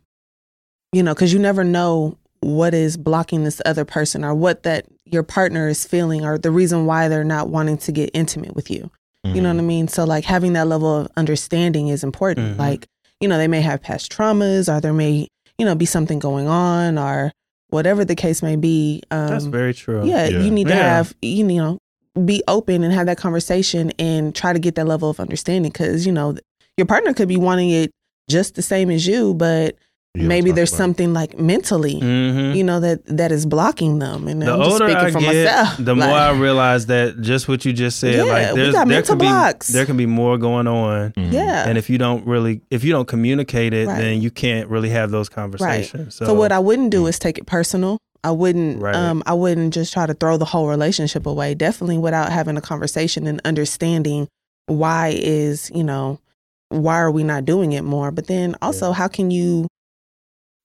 [0.92, 4.86] you know, because you never know what is blocking this other person or what that
[5.06, 8.70] your partner is feeling or the reason why they're not wanting to get intimate with
[8.70, 8.90] you.
[9.24, 9.88] You know what I mean?
[9.88, 12.56] So like having that level of understanding is important.
[12.56, 12.60] Mhm.
[12.60, 12.88] Like,
[13.20, 15.28] you know, they may have past traumas or there may,
[15.60, 17.32] you know, be something going on or
[17.70, 19.04] whatever the case may be.
[19.12, 20.04] Um That's very true.
[20.08, 20.40] yeah, Yeah.
[20.40, 20.96] you need to Yeah.
[20.98, 21.78] have you know
[22.26, 26.08] be open and have that conversation and try to get that level of understanding because
[26.08, 26.36] you know
[26.78, 27.92] your partner could be wanting it
[28.28, 29.76] just the same as you, but
[30.14, 34.28] Yeah, maybe there's something like mentally, hmm you know, that that is blocking them.
[34.28, 35.78] And The I'm just older speaking I for get, myself.
[35.86, 38.88] the more I realize that just what you just said, Yeah, like we there's got
[38.90, 39.68] there can blocks.
[39.68, 41.12] be there can be more going on.
[41.12, 41.32] Mhm.
[41.32, 41.66] yeah.
[41.66, 44.00] And if you don't really, if you don't communicate it, Right.
[44.00, 46.16] then you can't really have those conversations.
[46.16, 47.98] So, So, what I wouldn't do is take it personal.
[48.22, 48.94] I wouldn't Right.
[48.94, 51.54] um I wouldn't just try to throw the whole relationship away.
[51.56, 54.28] Definitely without having a conversation and understanding
[54.68, 56.20] why is, you know,
[56.68, 58.12] why are we not doing it more?
[58.12, 59.68] But then also how can you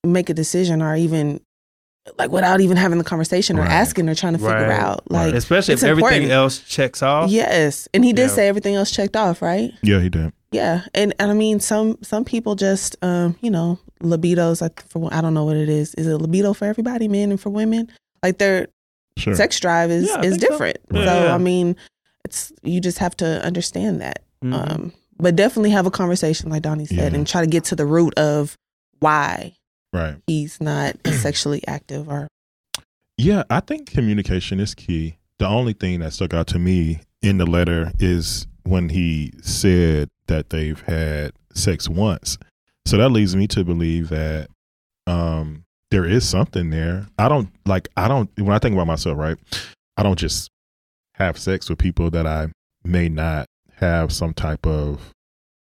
[0.07, 1.41] make a decision or even
[2.19, 3.71] like without even having the conversation or Right.
[3.73, 4.79] asking or trying to figure Right.
[4.81, 6.33] out like especially if it's everything important.
[6.33, 7.31] else checks off.
[7.31, 7.89] yes.
[7.93, 8.35] And he did Yeah.
[8.37, 9.73] say everything else checked off, right?
[9.83, 10.33] Yeah, he did.
[10.53, 15.09] Yeah, and, and I mean some some people just um you know libidos like for
[15.13, 15.95] I don't know what it is.
[15.95, 17.91] Is it libido for everybody, men and for women?
[18.23, 18.69] Like their
[19.19, 19.35] Sure.
[19.35, 20.49] sex drive is Yeah, is think so.
[20.49, 20.77] different.
[20.93, 21.75] So, I mean,
[22.25, 24.23] it's you just have to understand that.
[24.45, 24.53] Mhm.
[24.53, 27.19] Um, but definitely have a conversation, like Donnie said, Yeah.
[27.19, 28.57] and try to get to the root of
[29.01, 29.56] why
[29.93, 30.17] Right.
[30.27, 32.29] he's not sexually active or
[33.17, 35.17] Yeah, I think communication is key.
[35.39, 40.09] The only thing that stuck out to me in the letter is when he said
[40.27, 42.37] that they've had sex once.
[42.87, 44.49] So that leads me to believe that
[45.07, 47.07] um there is something there.
[47.19, 49.39] I don't like I don't when I think about myself, right?
[49.97, 50.51] I don't just
[51.15, 52.49] have sex with people that I
[52.85, 53.47] may not
[53.77, 55.13] have some type of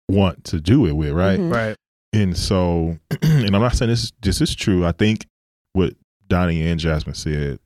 [0.08, 1.38] want to do it with, right?
[1.38, 1.52] Mhm.
[1.52, 1.76] right.
[2.12, 4.84] And so, and I'm not saying this this is true.
[4.86, 5.26] I think
[5.72, 5.94] what
[6.28, 7.58] Donnie and Jasmine said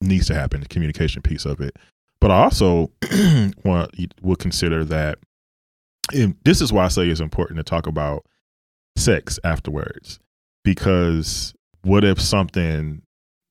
[0.00, 1.76] needs to happen, the communication piece of it.
[2.20, 2.90] But I also
[3.64, 3.90] want
[4.22, 5.18] would consider that
[6.14, 8.24] and this is why I say it's important to talk about
[8.96, 10.18] sex afterwards.
[10.64, 11.52] Because
[11.82, 13.02] what if something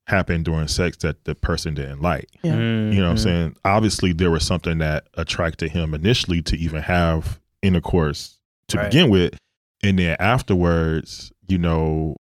[0.07, 2.29] happened during sex that the person didn't like?
[2.43, 2.55] Yeah.
[2.55, 3.19] You know what I'm Mhm.
[3.23, 3.55] saying?
[3.65, 8.39] Obviously, there was something that attracted him initially to even have intercourse
[8.69, 8.91] to Right.
[8.91, 9.37] begin with,
[9.85, 12.15] and then afterwards, you know,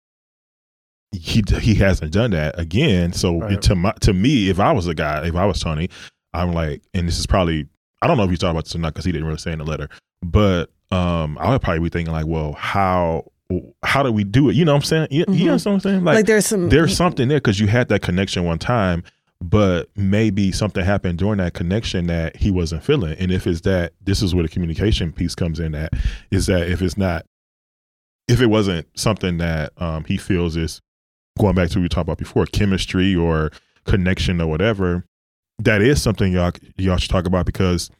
[1.12, 3.12] he he hasn't done that again.
[3.12, 3.60] So Right.
[3.62, 5.88] to my to me, if I was a guy, if I was Tony,
[6.32, 7.66] I'm like, and this is probably
[8.02, 9.52] I don't know if you thought about this or not because he didn't really say
[9.52, 9.88] in the letter,
[10.22, 13.30] but um, I would probably be thinking like, well, how
[13.82, 14.56] how do we do it?
[14.56, 15.08] You know what I'm saying?
[15.10, 16.04] You, you know what I'm saying?
[16.04, 19.04] like, there's some there's something there because you had that connection one time,
[19.40, 23.16] but maybe something happened during that connection that he wasn't feeling.
[23.18, 25.74] And if it's that, this is where the communication piece comes in.
[25.74, 25.92] At
[26.30, 27.26] is that if it's not,
[28.28, 30.80] if it wasn't something that um, he feels is
[31.38, 33.50] going back to what we talked about before, chemistry or
[33.84, 35.04] connection or whatever,
[35.58, 37.90] that is something y'all y'all should talk about because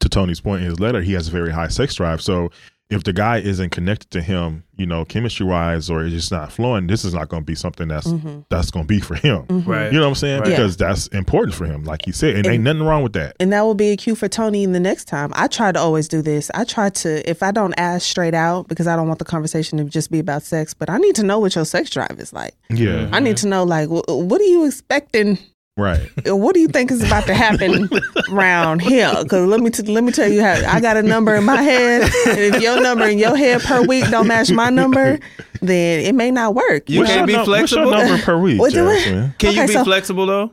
[0.00, 2.20] to Tony's point in his letter, he has a very high sex drive.
[2.20, 2.50] So
[2.88, 6.52] if the guy isn't connected to him, you know, chemistry wise, or it's just not
[6.52, 8.44] flowing, this is not going to be something that's Mhm.
[8.48, 9.42] that's going to be for him.
[9.48, 9.66] Mhm.
[9.66, 9.86] Right.
[9.92, 10.40] You know what I'm saying?
[10.42, 10.50] Right.
[10.50, 13.34] Because that's important for him, like he said, and, ain't nothing wrong with that.
[13.40, 15.32] And that will be a cue for Tony in the next time.
[15.34, 16.48] I try to always do this.
[16.54, 19.78] I try to, if I don't ask straight out, because I don't want the conversation
[19.78, 22.32] to just be about sex, but I need to know what your sex drive is
[22.32, 22.54] like.
[22.70, 25.38] Yeah, I need to know, like, wh- what are you expecting?
[25.76, 26.10] Right.
[26.28, 27.88] Uh, what do you think is about to happen
[28.30, 29.12] around here?
[29.22, 31.60] Because let me t- let me tell you how I got a number in my
[31.62, 32.02] head.
[32.28, 35.18] And if your number in your head per week don't match my number,
[35.60, 36.88] then it may not work.
[36.88, 37.86] You What's can't your be num- flexible?
[37.90, 39.34] What's your number per week, What do I- Jasmine?
[39.38, 40.50] Can you Okay, be so- flexible though?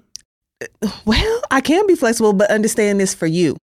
[1.05, 3.57] Well, I can be flexible, but understand this for you.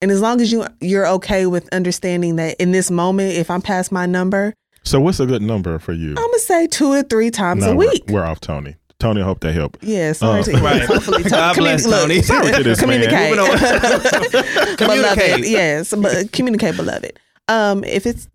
[0.00, 3.62] And as long as you you're okay with understanding that in this moment, if I'm
[3.62, 4.52] past my number,
[4.82, 6.10] So what's a good number for you?
[6.10, 8.04] I'm gonna say two or three times No, a we're- week.
[8.08, 8.74] We're, off Tony.
[9.02, 9.82] Tony, I hope that helped.
[9.82, 10.44] Yeah, sorry.
[10.44, 10.52] To.
[10.62, 10.82] Right.
[10.82, 12.22] Hopefully, God bless Tony.
[12.32, 13.02] sorry, To this man.
[13.02, 13.36] communicate.
[13.36, 15.48] Moving beloved, Communicate.
[15.48, 17.18] yes, but communicate, beloved.
[17.48, 18.28] Um, if it's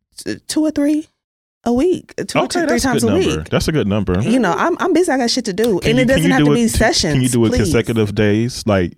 [0.48, 1.07] two or three
[1.64, 3.49] a week, two or Okay, two, three that's a times a week.
[3.49, 4.22] That's a good number.
[4.22, 5.11] You know, I'm I'm busy.
[5.11, 6.68] I got shit to do, Can and you- it doesn't have do to it- be
[6.68, 7.14] sessions.
[7.14, 7.57] Can you do it please.
[7.60, 8.94] consecutive days, like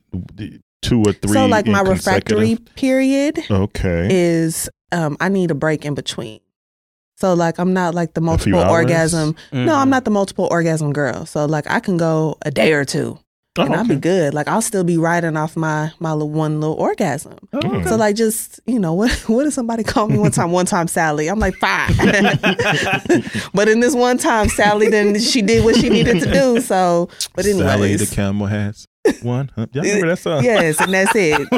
[0.82, 1.34] two or three?
[1.34, 4.08] So, like in my refractory period Okay.
[4.10, 6.40] is, um, I need a break in between.
[7.20, 8.72] So, like, I'm not like the multiple hours?
[8.72, 9.36] orgasm.
[9.52, 9.78] No, Mhm.
[9.82, 11.26] I'm not the multiple orgasm girl.
[11.26, 13.18] So, like, I can go a day or two,
[13.58, 14.34] Oh, and I'll be good.
[14.34, 17.36] Like I'll still be riding off my my little one little orgasm.
[17.52, 17.88] Oh, hmm.
[17.88, 20.88] So like just you know what what did somebody call me one time one time
[20.88, 21.96] Sally I'm like fine
[23.54, 27.10] but in this one time Sally then she did what she needed to do so
[27.36, 28.88] but anyways Sally the camel has
[29.24, 29.50] one.
[29.56, 29.66] Huh?
[29.72, 30.44] Y'all remember that song?
[30.44, 31.50] yes and that's it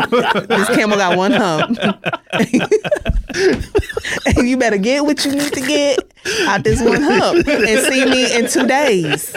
[0.48, 1.78] this camel got one hump
[4.26, 6.00] and you better get what you need to get
[6.48, 9.36] out this one hump and see me in two days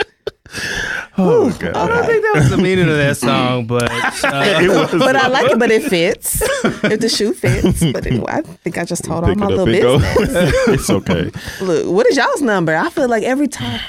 [1.16, 1.76] Oh god.
[1.76, 5.50] I don't think that was the meaning of that song, but uh, but I like
[5.50, 6.42] it but it fits
[6.84, 10.00] if the shoe fits but anyway I think I just told all my little and
[10.00, 11.30] business it's okay.
[11.60, 13.80] look what is y'all's number I feel like every time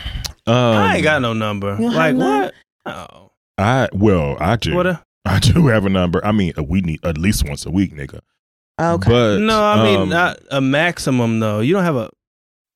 [0.48, 1.76] Um, I ain't got no number.
[1.78, 2.54] Like what?
[2.86, 4.76] Oh, I well, I do.
[4.76, 4.86] what?
[4.86, 6.24] A, I do have a number.
[6.24, 8.20] I mean, uh, we need at least once a week, nigga.
[8.80, 11.62] okay But no, I mean um, not a maximum though.
[11.62, 12.12] You don't have a,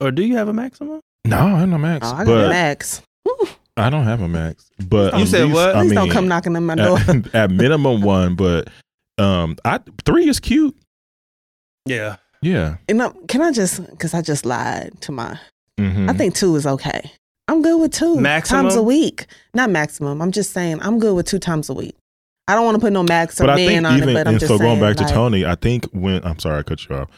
[0.02, 1.02] or do you have a maximum?
[1.26, 2.08] no, I ain't no max.
[2.08, 3.04] Oh, I got but a max.
[3.80, 4.70] I don't have a max.
[4.88, 5.76] But You at said least, what?
[5.76, 6.98] I Please mean, don't come knocking on my door.
[7.08, 8.68] at, at minimum one, but
[9.18, 10.76] um, I three is cute.
[11.86, 12.18] Yeah.
[12.42, 12.78] Yeah.
[12.88, 15.40] And I, can I just, because I just lied to my,
[15.78, 17.12] hmm I think two is okay.
[17.48, 18.64] I'm good with two Maximum?
[18.64, 19.26] times a week.
[19.56, 20.22] Not maximum.
[20.22, 21.96] I'm just saying I'm good with two times a week.
[22.48, 24.34] I don't want to put no max or But man on even it, but I'm
[24.36, 24.80] and just so saying.
[24.80, 27.10] going back to like, Tony, I think when I'm sorry I cut you off,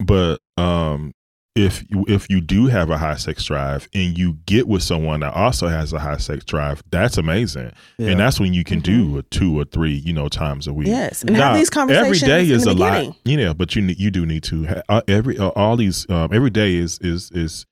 [0.00, 1.12] but um,
[1.56, 5.20] if you if you do have a high sex drive and you get with someone
[5.20, 8.10] that also has a high sex drive, that's amazing, yeah.
[8.10, 9.12] and that's when you can Mm-hmm.
[9.12, 10.88] do a two or three, you know, times a week.
[10.88, 13.08] Yes, and Now, have these conversations every day is a beginning.
[13.10, 16.08] lot, you know, but you you do need to ha- uh, every uh, all these
[16.10, 17.66] um, every day is is is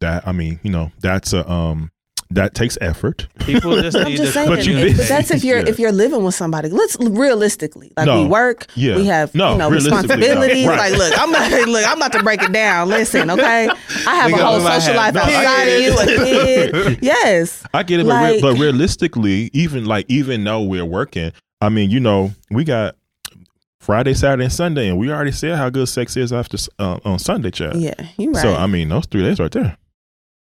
[0.00, 1.90] that I mean you know that's a um
[2.30, 3.28] that takes effort.
[3.40, 4.32] people just I'm need just to.
[4.32, 5.68] saying, But you did- but that's if you're Yeah.
[5.68, 6.68] if you're living with somebody.
[6.70, 8.22] Let's realistically, like No.
[8.22, 8.96] we work, Yeah.
[8.96, 10.14] we have No, you know realistically, no.
[10.14, 10.66] responsibilities.
[10.66, 10.90] Right.
[10.90, 12.88] Like, look, I'm about, look, I'm about to break it down.
[12.88, 13.68] Listen, okay,
[14.06, 14.96] I have We a whole social have.
[14.96, 16.98] life No, I outside get of you, a kid.
[17.02, 21.68] Yes, I get it, but, re- but realistically, even like even though we're working, I
[21.68, 22.96] mean, you know, we got
[23.78, 27.18] Friday, Saturday, and Sunday, and we already said how good sex is after uh, on
[27.20, 27.76] Sunday, chat.
[27.76, 28.42] yeah, you right.
[28.42, 29.76] So I mean, those three days right there.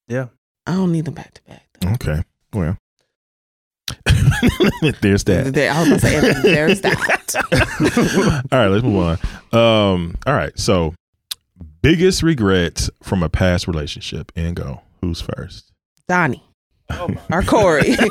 [0.09, 0.27] Yeah.
[0.69, 1.66] I don't need them back to back.
[1.85, 2.23] Okay,
[2.53, 2.77] well,
[5.01, 5.53] there's that.
[5.55, 8.43] There- I was gonna say there's that.
[8.53, 9.19] all right, let's move
[9.53, 9.59] on.
[9.93, 10.95] Um, all right, so
[11.83, 14.83] biggest regrets from a past relationship, and go.
[15.03, 15.71] Who's first?
[16.09, 16.43] Donnie
[17.31, 17.93] or Corey.
[17.97, 18.07] How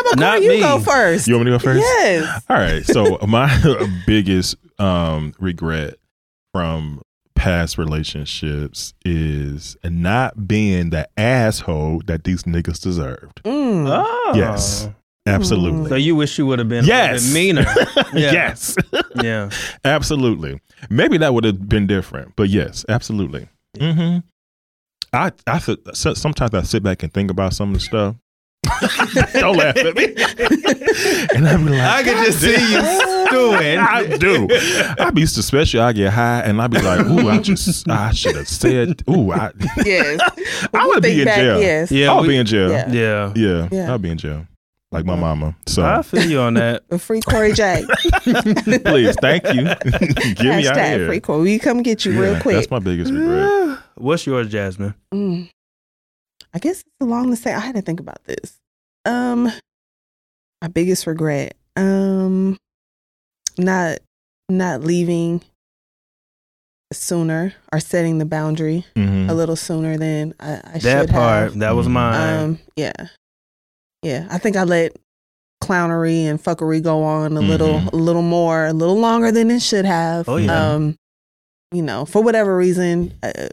[0.00, 0.44] about Not Corey?
[0.44, 0.60] You me.
[0.60, 1.26] go first.
[1.26, 1.80] You want me to go first?
[1.80, 2.44] Yes.
[2.50, 2.84] All right.
[2.84, 5.94] So my biggest um regret
[6.52, 7.00] from
[7.46, 13.40] past relationships is not being the asshole that these niggas deserved.
[13.44, 13.86] Mm.
[13.88, 14.32] Oh.
[14.34, 14.88] Yes.
[15.28, 15.88] Absolutely.
[15.90, 17.22] So you wish you would have been Yes.
[17.30, 18.10] a little bit meaner.
[18.20, 18.32] Yeah.
[18.32, 18.76] Yes.
[19.22, 19.50] Yeah.
[19.84, 20.60] absolutely.
[20.90, 23.48] Maybe that would have been different, but yes, absolutely.
[23.78, 24.18] hmm
[25.12, 28.16] I I th- sometimes I sit back and think about some of the stuff.
[29.34, 30.14] Don't laugh at me.
[31.34, 33.78] and I be like, I could just see you stewing.
[33.78, 34.48] I do.
[34.98, 38.36] I be especially I get high and I be like, ooh, I just I should
[38.36, 39.52] have said, ooh, I
[39.84, 40.20] Yes.
[40.74, 41.60] I would be in back, jail.
[41.60, 41.90] Yes.
[41.90, 42.10] Yeah.
[42.12, 42.70] I'll be in jail.
[42.70, 42.90] Yeah.
[42.90, 43.68] Yeah, Yeah.
[43.70, 43.90] Yeah.
[43.90, 44.46] I'll be in jail,
[44.90, 45.56] like my mama.
[45.66, 46.82] So I feel you on that.
[46.90, 47.84] A free Corey J.
[48.84, 49.64] please, thank you.
[49.64, 51.06] Get me out here.
[51.06, 51.42] free Corey.
[51.42, 52.56] We come get you Yeah, real quick.
[52.56, 53.78] That's my biggest regret.
[53.96, 54.94] What's yours, Jasmine?
[55.12, 55.48] Mm.
[56.54, 57.52] I guess it's long to say.
[57.52, 58.58] I had to think about this.
[59.04, 59.50] Um,
[60.62, 61.54] my biggest regret.
[61.76, 62.56] Um,
[63.58, 63.98] not
[64.48, 65.42] not leaving
[66.92, 69.28] sooner or setting the boundary Mhm.
[69.28, 71.08] a little sooner than I, I That should part, have.
[71.08, 71.90] that part that was Mm.
[71.92, 72.38] mine.
[72.38, 72.92] Um, yeah,
[74.02, 74.26] yeah.
[74.30, 74.96] I think I let
[75.62, 77.92] clownery and fuckery go on a little, Mhm.
[77.92, 80.28] a little more, a little longer than it should have.
[80.28, 80.74] Oh, yeah.
[80.74, 80.96] Um,
[81.72, 83.48] you know, for whatever reason, uh,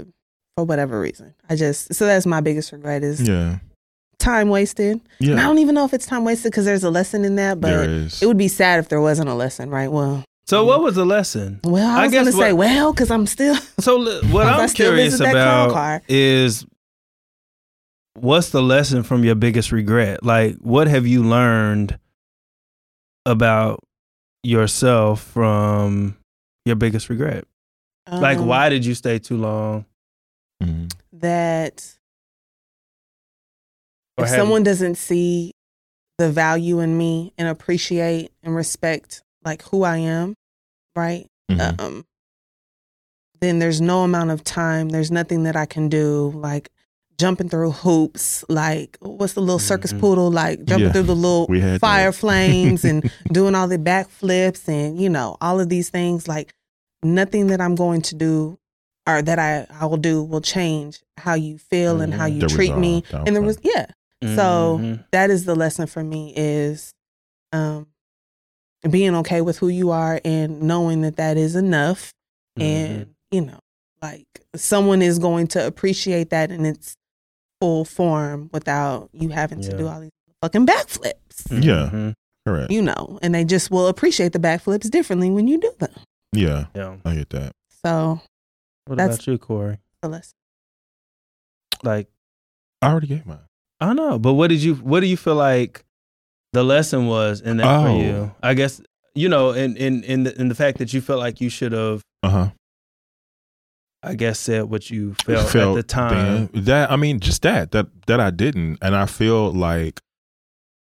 [0.55, 3.59] for whatever reason, I just so that's my biggest regret is Yeah,
[4.19, 5.01] time wasted.
[5.19, 7.59] And I don't even know if it's time wasted because there's a lesson in that,
[7.59, 9.91] but it would be sad if there wasn't a lesson, right?
[9.91, 11.59] Well, so what was the lesson?
[11.63, 13.97] well, I I was guess gonna say, well, because I'm still So
[14.27, 16.65] what I I'm curious visit that clown about is
[18.15, 20.23] what's the lesson from your biggest regret?
[20.23, 21.97] Like what have you learned
[23.25, 23.79] about
[24.43, 26.17] yourself from
[26.65, 27.45] your biggest regret?
[28.11, 29.85] like um, why did you stay too long?
[30.63, 30.91] Mhm.
[31.13, 31.95] that
[34.17, 35.51] Or if have- someone doesn't see
[36.17, 40.35] the value in me and appreciate and respect like who I am,
[40.95, 41.27] right?
[41.51, 41.79] Mhm.
[41.81, 42.05] Um
[43.41, 46.69] then there's no amount of time, there's nothing that I can do like
[47.19, 49.99] jumping through hoops, like what's the little circus Mhm.
[49.99, 51.47] poodle like jumping Yeah, through the little
[51.79, 52.13] fire that.
[52.17, 56.53] flames and doing all the backflips and you know all of these things like
[57.03, 58.57] nothing that I'm going to do
[59.07, 62.33] or that I, I will do will change how you feel and how Mhm.
[62.35, 63.85] you The treat me resolve, and there was, yeah
[64.23, 65.03] so Mhm.
[65.11, 66.93] that is the lesson for me is
[67.51, 67.87] um,
[68.89, 72.11] being okay with who you are and knowing that that is enough,
[72.57, 72.61] Mm-hmm.
[72.67, 73.59] and you know,
[74.01, 74.25] like
[74.55, 76.95] someone is going to appreciate that in its
[77.59, 80.11] full form without you having to do all these
[80.41, 81.49] fucking backflips.
[81.49, 81.89] Yeah.
[81.91, 82.13] Mhm.
[82.45, 82.71] Correct.
[82.71, 85.93] You know, and they just will appreciate the backflips differently when you do them.
[86.33, 86.97] Yeah, Yeah.
[87.05, 87.53] I get that.
[87.85, 88.19] So
[88.85, 89.77] What That's- about you, Corey?
[90.01, 90.33] the lesson.
[91.83, 92.09] Like,
[92.81, 93.39] I already gave mine.
[93.79, 94.75] I know, but what did you?
[94.75, 95.83] What do you feel like
[96.53, 97.99] the lesson was in that for Oh.
[97.99, 98.35] you?
[98.41, 98.81] I guess
[99.15, 101.71] you know, in in in the in the fact that you felt like you should
[101.71, 102.49] have, Uh huh.
[104.01, 106.49] I guess, said what you felt, at the time.
[106.53, 110.01] that I mean, just that that that I didn't, and I feel like,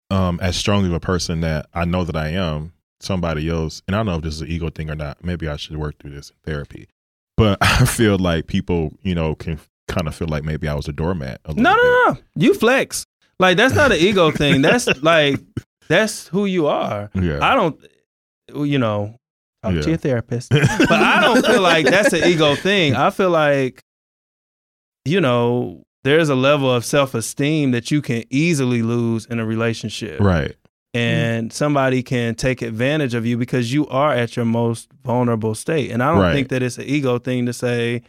[0.10, 3.95] um, as strongly of a person that I know that I am, somebody else, and
[3.95, 5.24] I don't know if this is an ego thing or not.
[5.24, 6.88] Maybe I should work through this in therapy,
[7.38, 10.88] but I feel like people, you know, can kind of feel like maybe I was
[10.88, 11.41] a doormat.
[11.45, 11.64] A No, bit.
[11.64, 11.73] no,
[12.14, 12.18] no.
[12.35, 13.05] You flex.
[13.39, 14.61] Like that's not an ego thing.
[14.61, 15.39] That's like
[15.89, 17.10] that's who you are.
[17.14, 17.80] Yeah, I don't,
[18.55, 19.18] you know,
[19.64, 19.81] talk Yeah.
[19.81, 20.49] to your therapist.
[20.51, 22.95] but I don't feel like that's an ego thing.
[22.95, 23.81] I feel like,
[25.05, 29.45] you know, there's a level of self esteem that you can easily lose in a
[29.45, 30.19] relationship.
[30.22, 30.55] right.
[30.95, 35.90] And somebody can take advantage of you because you are at your most vulnerable state.
[35.90, 36.34] And I don't Right.
[36.34, 38.03] think that it's an ego thing to say,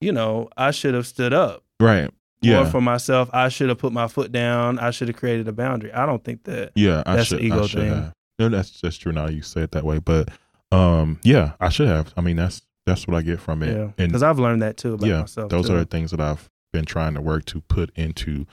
[0.00, 1.64] you know, I should have stood up.
[1.80, 2.10] Right.
[2.42, 2.60] Yeah.
[2.60, 4.78] Or for myself, I should have put my foot down.
[4.78, 5.92] I should have created a boundary.
[5.92, 6.70] I don't think that.
[6.76, 7.40] Yeah, I That's should.
[7.40, 7.92] an ego I should thing.
[7.94, 8.12] have.
[8.38, 9.12] No, that's that's true.
[9.12, 10.28] Now you say it that way, but
[10.70, 12.12] um, yeah, I should have.
[12.16, 13.74] I mean, that's that's what I get from it.
[13.74, 13.90] Yeah.
[13.98, 15.48] and Because I've learned that too about yeah, myself.
[15.50, 15.74] those too.
[15.74, 18.46] are the things that I've been trying to work to put into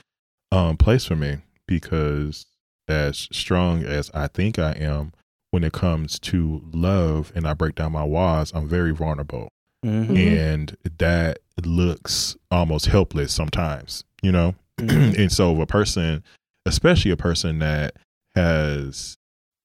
[0.50, 1.36] um place for me
[1.68, 2.46] because
[2.88, 5.12] as strong as I think I am
[5.50, 9.48] when it comes to love and I break down my walls, I'm very vulnerable.
[9.84, 10.06] Mhm.
[10.08, 10.16] Mhm.
[10.16, 14.54] And that looks almost helpless sometimes, you know?
[14.80, 15.16] Mhm.
[15.18, 16.24] and so if a person,
[16.66, 17.94] especially a person that
[18.34, 19.16] has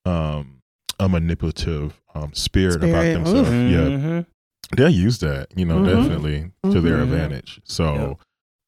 [0.06, 0.62] um
[1.00, 3.70] a manipulative um spirit, about Spirit, themselves, oof.
[3.72, 4.24] yeah,
[4.78, 5.86] they'll use that, you know, Mhm.
[5.86, 7.04] definitely to their Mhm.
[7.04, 7.62] advantage.
[7.64, 8.20] So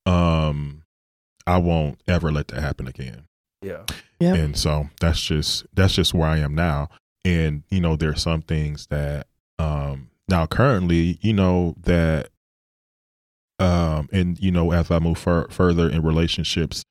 [0.06, 0.84] um
[1.45, 3.23] I won't ever let that happen again.
[3.61, 3.83] Yeah.
[4.19, 4.38] Yep.
[4.38, 6.89] And so that's just that's just where I am now.
[7.25, 9.27] And you know, there's some things that
[9.59, 12.29] um now currently, you know, that
[13.59, 16.83] um and you know, as I move fur- further in relationships,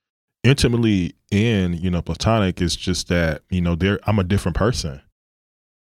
[0.45, 5.01] intimately in, you know, platonic is just that, you know, there I'm a different person.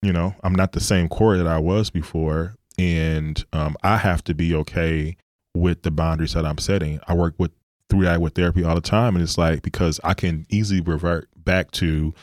[0.01, 2.55] You know, I'm not the same core that I was before.
[2.77, 5.17] And um I have to be okay
[5.55, 6.99] with the boundaries that I'm setting.
[7.07, 7.51] I work with
[7.89, 11.27] through that with therapy all the time and it's like because I can easily revert
[11.37, 12.13] back to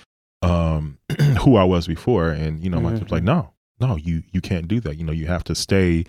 [0.42, 0.98] um
[1.42, 2.92] who I was before and you know my Mhm.
[2.94, 4.96] therapist's like no no you you can't do that.
[4.96, 6.04] You know you have to stay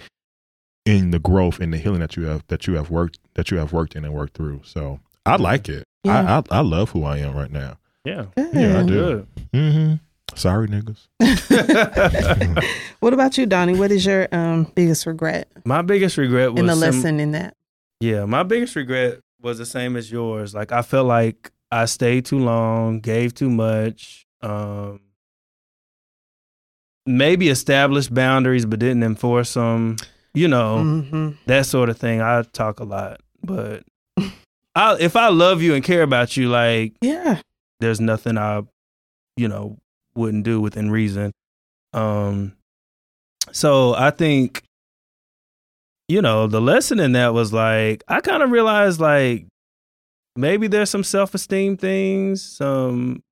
[0.85, 3.57] in the growth and the healing that you have that you have worked that you
[3.57, 4.61] have worked in and worked through.
[4.65, 5.83] So I like it.
[6.03, 6.39] Yeah.
[6.51, 7.77] I, I I love who I am right now.
[8.05, 8.25] Yeah.
[8.35, 9.27] yeah I do.
[9.53, 9.93] Mm-hmm.
[10.35, 11.07] Sorry niggas.
[12.99, 13.77] What about you, Donnie?
[13.77, 15.47] What is your um biggest regret?
[15.65, 17.55] My biggest regret was in the some- lesson in that?
[17.99, 20.55] Yeah, my biggest regret was the same as yours.
[20.55, 25.01] Like I felt like I stayed too long, gave too much, um
[27.05, 29.97] maybe established boundaries but didn't enforce them.
[30.33, 32.21] You know, hmm that sort of thing.
[32.21, 33.83] I talk a lot, but
[34.75, 37.41] I if I love you and care about you like Yeah.
[37.79, 38.61] there's nothing I
[39.35, 39.77] you know
[40.15, 41.31] wouldn't do within reason.
[41.91, 42.53] Um
[43.51, 44.63] so I think
[46.07, 49.47] you know, the lesson in that was like I kind of realized like
[50.35, 53.23] maybe there's some self-esteem things, some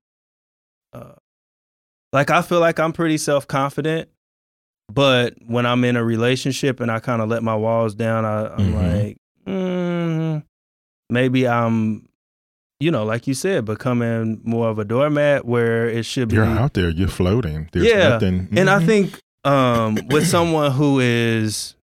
[0.94, 1.14] uh
[2.14, 4.10] like I feel like I'm pretty self-confident,
[4.94, 8.48] but when I'm in a relationship and I kind of let my walls down, I,
[8.48, 8.74] I'm Mhm.
[8.74, 9.18] like,
[9.48, 10.44] mm,
[11.10, 12.10] maybe I'm,
[12.82, 16.36] you know, like you said, becoming more of a doormat where it should be.
[16.36, 18.86] you're out there you're floating there's Yeah, nothing And I Mhm.
[18.86, 21.76] think um, with someone who is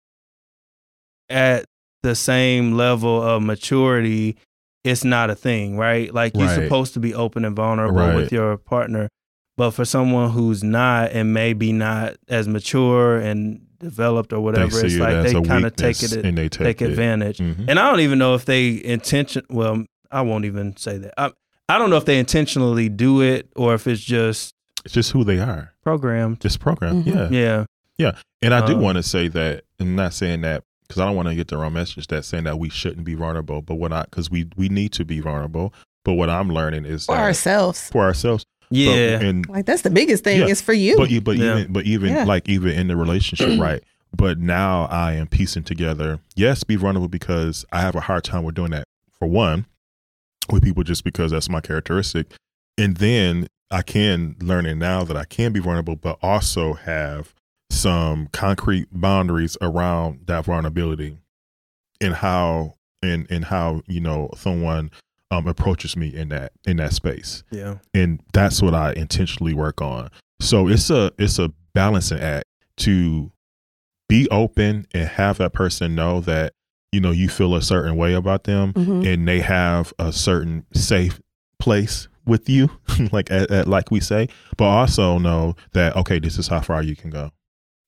[1.29, 1.65] at
[2.03, 4.37] the same level of maturity,
[4.83, 6.13] it's not a thing, right?
[6.13, 6.55] Like you're Right.
[6.63, 8.15] supposed to be open and vulnerable Right.
[8.15, 9.09] with your partner.
[9.57, 14.93] But for someone who's not and maybe not as mature and developed or whatever, it's
[14.95, 16.89] it like as they kind of take it and they take, take it.
[16.91, 17.39] advantage.
[17.39, 17.65] Mhm.
[17.67, 19.43] And I don't even know if they intention.
[19.49, 21.13] Well, I won't even say that.
[21.17, 21.31] I,
[21.67, 24.53] I don't know if they intentionally do it or if it's just
[24.85, 26.39] it's just who they are programmed.
[26.39, 27.31] just program Mhm.
[27.31, 27.65] yeah
[27.97, 31.05] Yeah, And I do Um, want to say that, and not saying that because I
[31.05, 33.75] don't want to get the wrong message that saying that we shouldn't be vulnerable, but
[33.75, 35.73] what I because we we need to be vulnerable.
[36.03, 37.89] But what I'm learning is For that ourselves.
[37.89, 38.43] for ourselves.
[38.69, 40.47] But- yeah, and Like that's the biggest thing Yeah.
[40.47, 40.97] is for you.
[40.97, 41.59] but but Yeah.
[41.59, 42.23] even but even Yeah.
[42.25, 43.83] like even in the relationship, right?
[44.15, 46.19] But now I am piecing together.
[46.35, 48.85] Yes, be vulnerable because I have a hard time with doing that.
[49.19, 49.65] For one,
[50.51, 52.27] with people just because that's my characteristic,
[52.77, 57.35] and then I can learn it now that I can be vulnerable, but also have
[57.69, 61.17] some concrete boundaries around that vulnerability
[62.01, 64.89] and how and and how you know someone
[65.31, 67.75] um approaches me in that in that space Yeah.
[67.93, 70.09] and that's what I intentionally work on.
[70.41, 72.45] So it's a it's a balancing act
[72.77, 73.31] to
[74.07, 76.53] be open and have that person know that
[76.91, 79.05] you know you feel a certain way about them Mhm.
[79.13, 81.21] and they have a certain safe
[81.59, 82.69] place with you
[83.11, 84.27] like at, at- like we say
[84.57, 87.31] but also know that okay this is how far you can go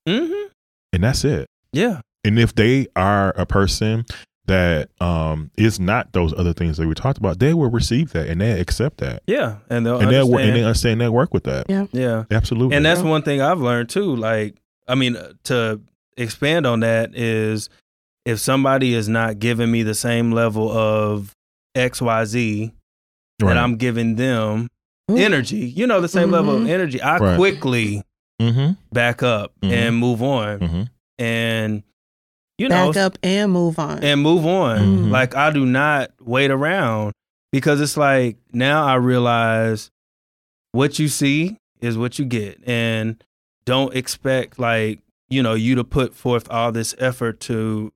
[0.08, 0.48] Mm-hmm.
[0.94, 2.02] and that's it Yeah.
[2.24, 4.06] and if they are a person
[4.46, 8.28] that um is not those other things that we talked about they will receive that
[8.28, 9.58] and they accept that Yeah.
[9.70, 11.86] And they'll and they'll work and they understand that work with that Yeah.
[11.92, 12.24] yeah.
[12.32, 14.16] absolutely And that's one thing I've learned too.
[14.16, 14.56] Like,
[14.88, 15.80] I mean, uh, to
[16.18, 17.70] expand on that is
[18.26, 21.36] if somebody is not giving me the same level of
[21.78, 22.72] XYZ
[23.42, 23.48] Right.
[23.54, 24.68] that I'm giving them
[25.10, 25.18] Ooh.
[25.18, 26.70] energy, you know, the same level of Mhm.
[26.70, 27.38] energy, I Right.
[27.38, 28.04] quickly
[28.42, 29.72] mm-hmm, back up Mhm.
[29.72, 30.60] and move on.
[30.60, 30.82] mm-hmm.
[31.20, 31.84] And,
[32.58, 34.04] you know, Back up and move on.
[34.04, 34.80] and move on.
[34.80, 35.10] Mhm.
[35.12, 37.14] Like I do not wait around
[37.52, 39.90] because it's like now I realize
[40.72, 43.24] what you see is what you get and
[43.66, 45.00] don't expect like,
[45.30, 47.92] you know, you to put forth all this effort to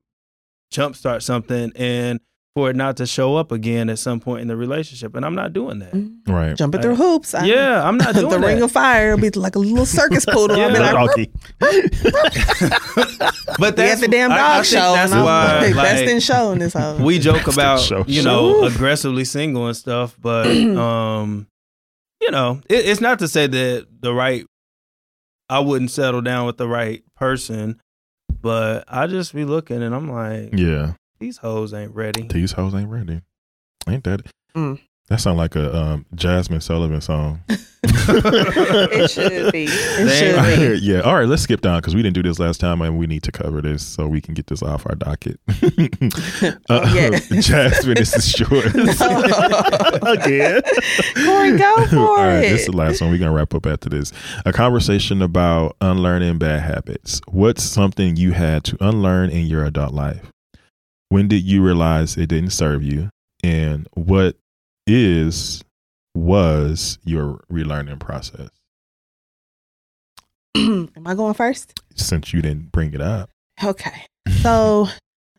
[0.72, 2.20] jumpstart something and
[2.56, 5.14] for it not to show up again at some point in the relationship.
[5.14, 5.92] And I'm not doing that.
[5.92, 6.26] Mhm.
[6.26, 7.34] right Jumping through hoops.
[7.34, 8.46] I- Yeah, I'm not doing the that.
[8.46, 10.58] ring of fire will be like a little circus poodle.
[10.58, 10.92] I'll be Yeah.
[10.92, 11.30] like, Donkey.
[13.58, 14.92] but we at the damn dog I think show.
[14.94, 16.98] That's why like, best in show in this house.
[16.98, 18.04] we joke Best about show.
[18.06, 20.46] you know aggressively single and stuff but
[20.76, 21.46] um
[22.22, 24.46] you know it, it's not to say that the right
[25.50, 27.78] i wouldn't settle down with the right person
[28.40, 32.74] but i just be looking and i'm like yeah these hoes ain't ready these hoes
[32.74, 33.20] ain't ready
[33.88, 34.20] ain't that
[34.56, 34.80] Mm.
[35.08, 37.42] that sound like a um Jazmine Sullivan song
[37.88, 39.64] it should be.
[39.64, 40.86] It They- should be.
[40.86, 43.06] yeah all right let's skip down because we didn't do this last time and we
[43.06, 45.38] need to cover this so we can get this off our docket
[46.68, 47.10] uh, Yeah.
[47.40, 48.74] jasmine this is yours
[50.02, 50.62] again
[51.24, 52.50] Corey, go for All right, it.
[52.50, 53.10] this is the last one.
[53.10, 54.12] We're gonna wrap up after this.
[54.44, 57.20] A conversation about unlearning bad habits.
[57.28, 60.30] What's something you had to unlearn in your adult life?
[61.08, 63.10] When did you realize it didn't serve you?
[63.44, 64.36] And what
[64.86, 65.62] is
[66.14, 68.48] was your relearning process?
[70.56, 71.80] Am I going first?
[71.94, 73.30] Since you didn't bring it up.
[73.62, 73.92] Okay.
[74.42, 74.86] So,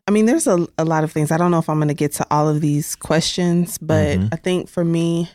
[0.06, 1.30] I mean, there's a, a lot of things.
[1.30, 4.28] I don't know if I'm going to get to all of these questions, but Mhm.
[4.32, 5.30] I think for me,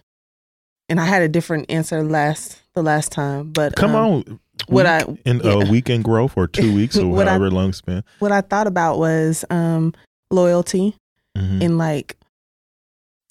[0.89, 4.39] and I had a different answer last the last time, but Come um, on.
[4.67, 5.53] what I in yeah.
[5.53, 7.81] a weekend growth or two weeks or whatever I- long it's
[8.19, 9.93] what I thought about was um,
[10.33, 10.95] loyalty
[11.37, 11.63] Mhm.
[11.63, 12.17] and like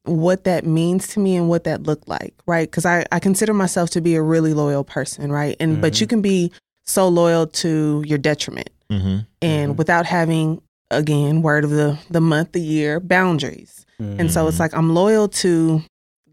[0.04, 2.68] what that means to me and what that looked like, right?
[2.68, 5.56] Because I, I consider myself to be a really loyal person, right?
[5.60, 6.00] And but Mhm.
[6.00, 6.50] you can be
[6.84, 9.26] so loyal to your detriment Mhm.
[9.40, 10.60] and without having
[10.90, 14.60] again word of the the month the year boundaries and so it's Mhm.
[14.60, 15.80] like i'm loyal to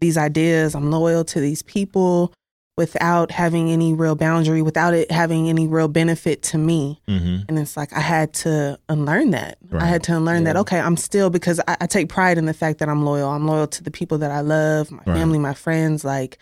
[0.00, 2.32] these ideas i'm loyal to these people
[2.80, 7.44] without having any real boundary without it having any real benefit to me Mhm.
[7.48, 9.82] and it's like i had to unlearn that Right.
[9.82, 12.54] i had to unlearn that okay i'm still because I, I take pride in the
[12.62, 15.16] fact that i'm loyal i'm loyal to the people that i love my Right.
[15.18, 16.38] family my friends like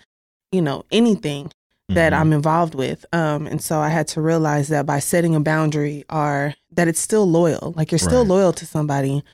[0.53, 1.51] you know anything
[1.91, 2.19] that Mhm.
[2.21, 3.01] I'm involved with.
[3.15, 7.01] Um, and so I had to realize that by setting a boundary or that it's
[7.01, 7.73] still loyal.
[7.79, 8.35] Like you're still Right.
[8.35, 9.25] loyal to somebody.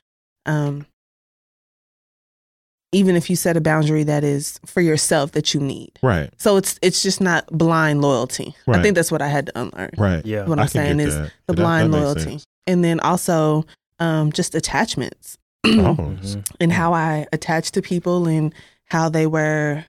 [0.45, 0.85] Um,
[2.95, 5.91] even if you set a boundary that is for yourself that you need.
[6.01, 6.29] Right.
[6.37, 8.55] So it's it's just not blind loyalty.
[8.67, 9.91] I think that's what I had to unlearn.
[9.97, 10.25] Right.
[10.25, 11.31] yeah What I I'm can saying get is that.
[11.47, 12.21] the That- blind that makes loyalty.
[12.31, 12.45] sense.
[12.67, 13.65] And then also
[13.99, 15.69] um, just attachments Oh.
[15.71, 16.45] Mhm.
[16.61, 18.53] and how I attach to people and
[18.89, 19.83] how they were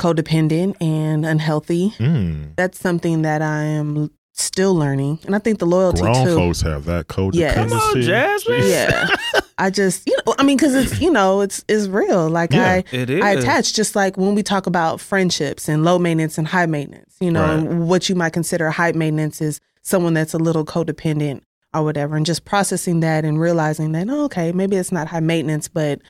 [0.00, 2.56] codependent and unhealthy Mm.
[2.56, 6.34] that's something that I am still learning, and I think the loyalty Grown too.
[6.34, 7.34] folks have that codependency.
[7.34, 7.54] Yes.
[7.56, 8.62] Come on, Jasmine.
[8.66, 9.06] Yeah,
[9.60, 12.28] I just you know, I mean, because it's you know, it's it's real.
[12.28, 12.72] Like Yeah.
[12.72, 12.84] I.
[12.92, 16.46] it is I attach just like when we talk about friendships and low maintenance and
[16.48, 17.58] high maintenance, you know, Right.
[17.58, 21.42] and what you might consider high maintenance is someone that's a little codependent
[21.74, 25.20] or whatever, and just processing that and realizing that, oh, okay, maybe it's not high
[25.20, 26.00] maintenance, but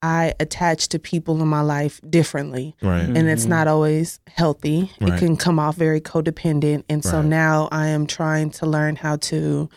[0.00, 3.02] I attach to people in my life differently Right.
[3.02, 4.92] And it's not always healthy.
[5.00, 5.14] Right.
[5.14, 6.84] It can come off very codependent.
[6.88, 7.24] And so Right.
[7.26, 9.68] now I am trying to learn how to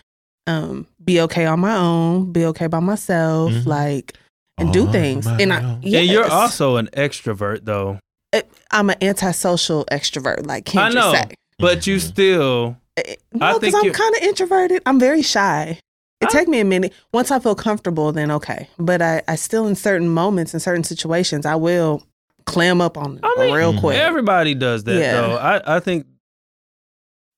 [0.47, 3.65] um, be okay on my own, be okay by myself, Mhm.
[3.65, 4.14] like,
[4.57, 5.26] and do things.
[5.28, 5.82] And I, own.
[5.84, 7.99] and you're also an extrovert though
[8.34, 11.14] It- I'm an antisocial extrovert, like Kendra I know.
[11.14, 11.36] say.
[11.60, 12.02] but you Mhm.
[12.02, 14.82] still Eh, I No, because I'm kind of introverted.
[14.86, 15.80] I'm very shy.
[16.19, 16.91] It I- take me a minute.
[17.14, 18.68] Once I feel comfortable, then okay.
[18.78, 22.03] But I, I still in certain moments, in certain situations, I will
[22.45, 23.98] clam up on I mean, real quick.
[23.98, 25.14] Everybody does that Yeah.
[25.22, 25.36] though.
[25.38, 26.06] I, I think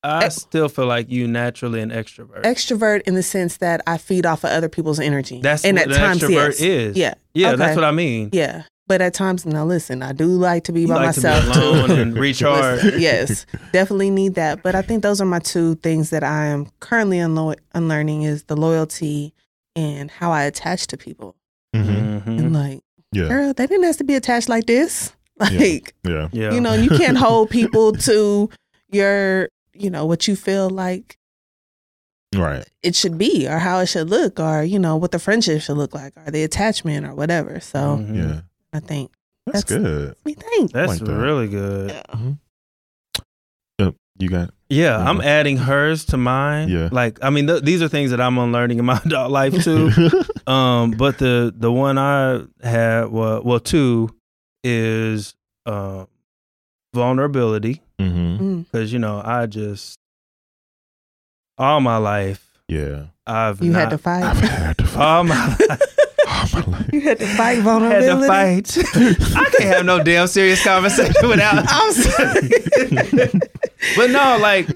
[0.04, 0.28] I Eh.
[0.28, 2.42] still feel like you naturally an extrovert.
[2.42, 5.40] Extrovert in the sense that I feed off of other people's energy.
[5.40, 6.60] That's and what at an times, extrovert yes.
[6.60, 6.96] is.
[6.96, 7.14] Yeah.
[7.34, 7.56] Yeah, Okay.
[7.56, 8.28] that's what I mean.
[8.32, 8.64] Yeah.
[8.86, 11.50] But at times, now listen, I do like to be You by like myself to
[11.52, 11.94] be alone too.
[11.94, 12.82] and recharge.
[12.84, 14.62] Listen, yes, definitely need that.
[14.62, 18.44] But I think those are my two things that I am currently unlo- unlearning is
[18.44, 19.32] the loyalty
[19.74, 21.34] and how I attach to people.
[21.74, 22.30] Mm-hmm.
[22.30, 22.38] Mhm.
[22.38, 23.28] And like, Yeah.
[23.28, 25.12] girl, they didn't have to be attached like this.
[25.40, 26.28] Like, Yeah.
[26.32, 26.52] Yeah.
[26.52, 28.50] you know, you can't hold people to
[28.92, 31.18] your, you know, what you feel like
[32.34, 32.66] Right.
[32.82, 35.76] it should be or how it should look or, you know, what the friendship should
[35.76, 37.60] look like or the attachment or whatever.
[37.60, 38.16] So Mhm.
[38.16, 38.40] Yeah.
[38.72, 39.10] I think
[39.46, 40.16] That's, That's- good.
[40.24, 40.72] we think.
[40.72, 41.12] That's like that.
[41.14, 41.90] really good.
[41.90, 42.32] Yeah.
[43.78, 43.94] Yep.
[44.18, 45.24] You got Yeah, I'm Mhm.
[45.24, 46.68] adding hers to mine.
[46.70, 46.88] Yeah.
[46.90, 49.90] Like, I mean, th- these are things that I'm unlearning in my adult life too.
[50.50, 54.08] um, but the the one I had, well, well, two
[54.64, 55.34] is
[55.66, 56.06] uh,
[56.94, 58.42] vulnerability mm-hmm.
[58.42, 58.64] Mm.
[58.64, 59.98] because you know I just
[61.58, 63.06] all my life Yeah.
[63.26, 64.22] I've You not, had to fight.
[64.22, 66.92] I've had to fight all my life all my life.
[66.92, 68.62] You had to fight I had vulnerability.
[68.62, 69.36] to fight.
[69.36, 71.64] I can't have no damn serious conversation without.
[71.68, 72.50] I'm sorry.
[73.96, 74.68] but no, like,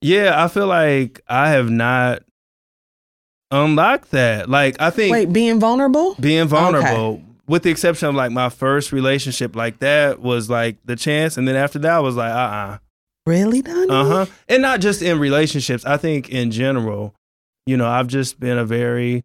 [0.00, 2.22] yeah, I feel like I have not
[3.50, 4.48] unlocked that.
[4.48, 6.14] Like, I think Wait, being vulnerable?
[6.20, 10.96] being vulnerable, with the exception of like my first relationship, like that was like the
[10.96, 12.78] chance, and then after that, I was like, uh, uh
[13.26, 13.90] Really, Donnie?
[13.90, 15.84] uh huh, and not just in relationships.
[15.84, 17.14] I think in general,
[17.66, 19.24] you know, I've just been a very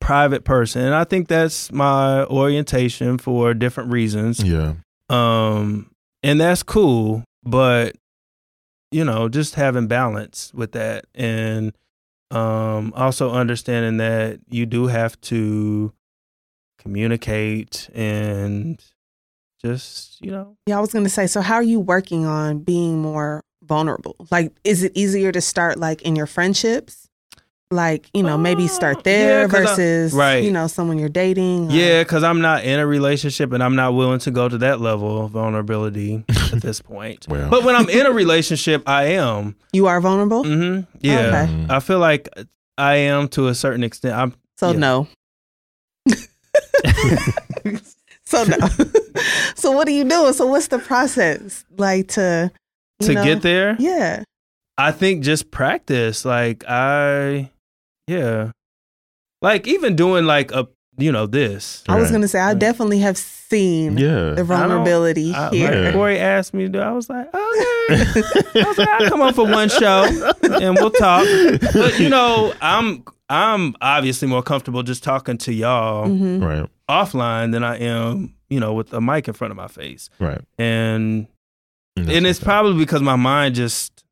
[0.00, 4.42] private person, and I think that's my orientation for different reasons.
[4.42, 4.74] Yeah.
[5.08, 5.90] Um,
[6.22, 7.96] and that's cool, but
[8.92, 11.72] you know, just having balance with that and
[12.30, 15.92] um also understanding that you do have to
[16.84, 18.80] communicate and
[19.62, 22.58] just, you know, Yeah, I was going to say, so how are you working on
[22.60, 24.14] being more vulnerable?
[24.30, 27.08] Like, is it easier to start like in your friendships?
[27.70, 30.44] Like, you know, maybe Uh, start there yeah, 'cause I- versus, right.
[30.44, 31.68] you know, someone you're dating.
[31.68, 34.58] or- yeah, cuz I'm not in a relationship and I'm not willing to go to
[34.58, 37.26] that level of vulnerability at this point.
[37.26, 37.48] Well.
[37.50, 39.56] But when I'm in a relationship, I am.
[39.72, 40.44] You are vulnerable?
[40.44, 40.82] Mm-hmm.
[41.00, 41.18] Yeah.
[41.28, 41.52] Okay.
[41.52, 41.70] Mm.
[41.70, 42.28] I feel like
[42.76, 44.14] I am to a certain extent.
[44.14, 44.78] I'm So, yeah.
[44.78, 45.08] no.
[48.24, 48.56] so, no.
[49.54, 50.32] so, what are you doing?
[50.32, 52.50] So, what's the process like to,
[53.02, 53.76] to know- get there.
[53.78, 54.22] Yeah.
[54.76, 56.24] I think just practice.
[56.24, 57.50] Like I,
[58.08, 58.50] yeah,
[59.40, 61.82] like even doing like a you know this.
[61.88, 62.58] I was going to say, I Right.
[62.58, 64.30] definitely have seen Yeah.
[64.34, 65.84] the vulnerability I, here.
[65.84, 66.78] Like Corey asked me to.
[66.80, 67.36] I was like, okay.
[68.60, 70.04] I was like, I'll come on for one show
[70.42, 71.26] and we'll talk.
[71.72, 76.42] But you know, I'm I'm obviously more comfortable just talking to y'all Mhm.
[76.42, 76.68] Right.
[76.88, 80.10] offline than I am, you know, with a mic in front of my face.
[80.18, 80.40] Right.
[80.58, 81.26] And
[81.96, 82.44] That's and it's okay.
[82.44, 84.04] probably because my mind just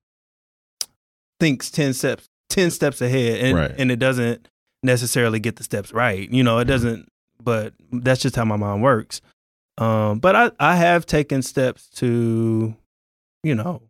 [1.40, 3.74] thinks 10 steps 10 steps ahead and Right.
[3.78, 4.46] and it doesn't
[4.82, 7.08] necessarily get the steps right you know it doesn't
[7.42, 9.20] but that's just how my mind works.
[9.78, 12.74] Um but i i have taken steps to
[13.42, 13.82] you know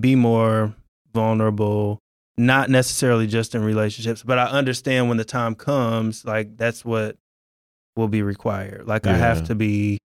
[0.00, 0.74] be more
[1.12, 1.98] vulnerable
[2.36, 7.16] not necessarily just in relationships but i understand when the time comes like that's what
[7.94, 8.86] will be required.
[8.86, 9.98] Like i have to be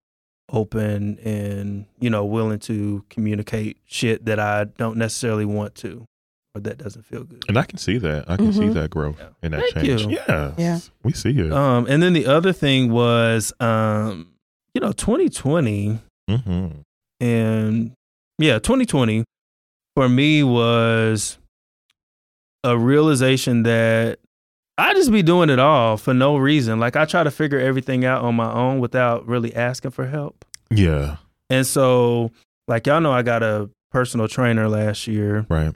[0.52, 6.06] open and you know willing to communicate shit that I don't necessarily want to
[6.56, 7.44] or that doesn't feel good.
[7.48, 8.30] And I can see that.
[8.30, 8.74] I can see Mhm.
[8.74, 9.30] that growth Yeah.
[9.42, 10.02] and that Thank change.
[10.04, 10.12] you.
[10.28, 10.54] Yeah.
[10.58, 10.80] Yeah.
[11.04, 11.52] We see it.
[11.52, 14.28] Um and then the other thing was um
[14.74, 16.00] you know 2020
[16.30, 16.68] mm-hmm.
[17.20, 17.92] and
[18.38, 19.24] yeah 2020
[19.96, 21.38] for me was
[22.64, 24.20] a realization that
[24.78, 26.80] I just be doing it all for no reason.
[26.80, 30.44] Like I try to figure everything out on my own without really asking for help.
[30.70, 31.18] Yeah.
[31.50, 32.32] And so
[32.68, 35.74] like y'all know I got a personal trainer last year Right.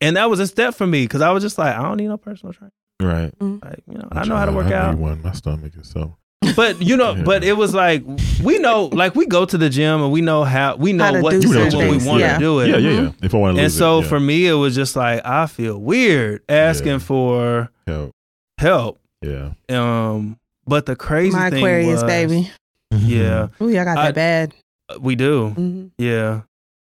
[0.00, 2.08] And that was a step for me because I was just like, I don't need
[2.08, 2.72] no personal trainer.
[3.00, 3.32] Right.
[3.40, 4.98] Like, you know, I know how to work I out.
[4.98, 5.22] One.
[5.22, 6.16] My stomach is so.
[6.56, 7.22] But you know, Yeah.
[7.24, 8.04] but it was like
[8.42, 11.20] we know, like we go to the gym and we know how we know How
[11.20, 12.34] what do to do certain when we things, want yeah.
[12.34, 12.68] to do it.
[12.68, 13.10] Yeah, yeah, yeah.
[13.22, 14.08] If I want to lose And so it, yeah.
[14.08, 16.98] for me, it was just like I feel weird asking Yeah.
[16.98, 18.12] for Help.
[18.58, 18.98] help.
[19.22, 19.50] Yeah.
[19.68, 22.50] Um, but the crazy My thing Aquarius, was, baby.
[22.96, 24.54] Yeah, Ooh, y'all got that I- bad.
[25.00, 25.50] we do.
[25.50, 26.42] hmm Yeah,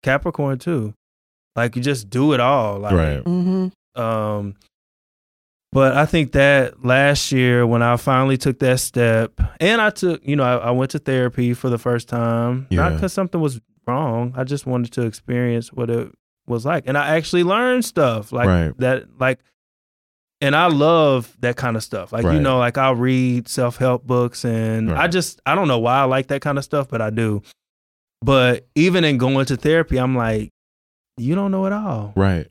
[0.02, 0.94] Capricorn too.
[1.58, 2.78] Like you just do it all.
[2.78, 3.22] Like, right.
[3.24, 4.54] hmm Um,
[5.72, 10.24] but I think that last year when I finally took that step, and I took,
[10.26, 13.60] you know, I, I went to therapy for the first time, not because something was
[13.86, 14.32] wrong.
[14.36, 16.10] I just wanted to experience what it
[16.46, 18.72] was like, and I actually learned stuff like Right.
[18.78, 19.20] that.
[19.20, 19.40] Like
[20.40, 22.12] and I love that kind of stuff.
[22.12, 25.80] Like you know, like I'll read self help books, and I just I don't know
[25.80, 27.42] why I like that kind of stuff, but I do.
[28.22, 30.50] But even in going to therapy, I'm like,
[31.18, 32.12] you don't know it all.
[32.16, 32.46] Right.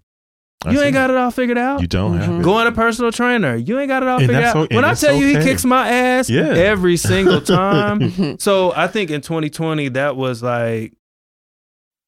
[0.65, 0.85] I you see.
[0.85, 1.81] ain't got it all figured out.
[1.81, 2.39] You don't have Mhm.
[2.39, 2.43] it.
[2.43, 4.55] Going to personal trainer, you ain't got it all And figured out.
[4.55, 6.47] o- and when I that's tell you he kicks my ass Yeah.
[6.47, 8.37] every single time.
[8.39, 10.93] So I think in 2020 that was like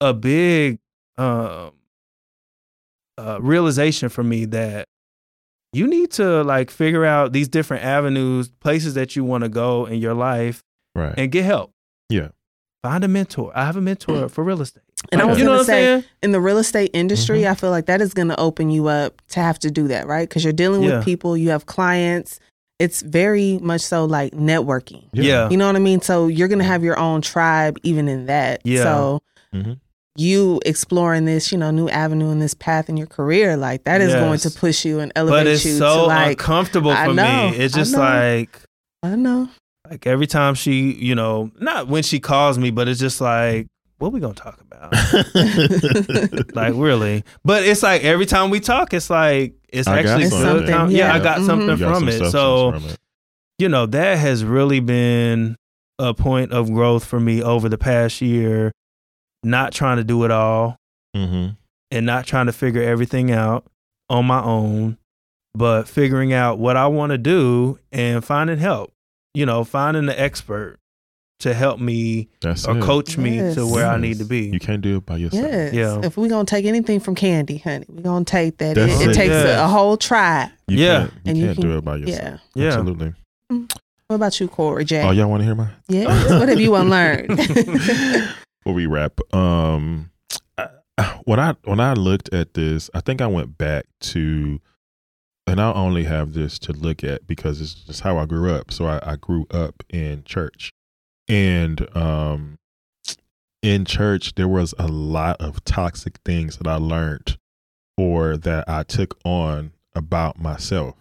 [0.02, 0.80] a big
[1.18, 1.72] um
[3.18, 4.88] uh, realization for me that
[5.73, 9.86] you need to like figure out these different avenues, places that you want to go
[9.86, 10.64] in your life
[10.95, 11.14] Right.
[11.18, 11.72] and get help.
[12.10, 12.30] Yeah.
[12.81, 13.52] Find a mentor.
[13.53, 14.84] I have a mentor for real estate.
[15.11, 16.03] And I was you know gonna what I'm say, saying?
[16.23, 17.51] in the real estate industry, Mm-hmm.
[17.51, 20.07] I feel like that is going to open you up to have to do that,
[20.07, 20.27] right?
[20.27, 20.97] Because you're dealing Yeah.
[20.97, 22.39] with people, you have clients.
[22.80, 25.05] It's very much so like networking.
[25.13, 25.49] Yeah.
[25.49, 26.01] You know what I mean?
[26.01, 28.61] So you're going to have your own tribe even in that.
[28.63, 28.84] Yeah.
[28.84, 29.21] So
[29.55, 29.80] Mhm.
[30.15, 34.01] you exploring this, you know, new avenue in this path in your career, like that
[34.01, 37.05] is going to push you and elevate But it's you so to like, uncomfortable I
[37.07, 37.57] for know, me.
[37.57, 37.99] It's I just know.
[37.99, 38.59] like
[39.03, 39.47] I know.
[39.89, 43.67] like every time she, you know, not when she calls me, but it's just like,
[43.99, 44.91] what we gonna talk about?
[46.55, 47.23] like really.
[47.45, 50.91] But it's like every time we talk, it's like it's I actually It's something, com-
[50.91, 51.13] yeah.
[51.13, 51.23] I yeah.
[51.23, 51.45] got Mhm.
[51.45, 52.31] something got from some it.
[52.31, 52.97] So from it.
[53.57, 55.55] you know that has really been
[55.99, 58.71] a point of growth for me over the past year.
[59.43, 60.77] Not trying to do it all
[61.15, 61.55] Mhm.
[61.91, 63.65] and not trying to figure everything out
[64.09, 64.97] on my own,
[65.53, 68.91] but figuring out what I want to do and finding help.
[69.34, 70.77] You know, finding the expert
[71.40, 72.84] to help me That's or it.
[72.84, 73.72] coach me to Yes.
[73.72, 74.48] where I need to be.
[74.48, 75.44] You can't do it by yourself.
[75.52, 75.74] Yes.
[75.74, 76.02] Yeah.
[76.03, 78.78] If we're going to take anything from Candy, honey, we're going to take that.
[78.78, 79.14] It, it it.
[79.14, 79.60] takes Yes.
[79.60, 80.49] a, a whole tribe.
[80.68, 80.98] You Yeah.
[80.99, 82.41] can't, you And you can't can- do it by yourself.
[82.56, 82.64] Yeah.
[82.64, 82.68] Yeah.
[82.70, 83.14] Absolutely.
[84.07, 85.02] What about you, Corey J?
[85.03, 85.72] Oh, y'all want to hear mine?
[85.88, 86.30] Yes.
[86.40, 87.38] what have you unlearned?
[87.38, 90.10] Before we wrap, um,
[90.57, 90.70] I-
[91.24, 94.60] when I when I looked at this, I think I went back to,
[95.48, 98.72] and I only have this to look at because it's just how I grew up.
[98.74, 100.72] So I, I grew up in church,
[101.30, 102.57] and um,
[103.61, 107.38] in church there was a lot of toxic things that I learned,
[107.97, 110.95] or that I took on about myself,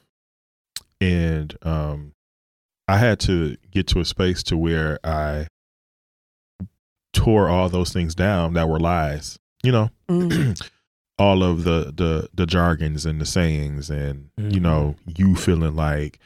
[1.01, 2.13] and um,
[2.87, 5.47] I had to get to a space to where I
[7.13, 9.39] tore all those things down that were lies.
[9.63, 10.61] You know, Mm.
[11.19, 14.63] all of the the the jargons and the sayings, and you Mhm.
[14.63, 16.19] know, you feeling like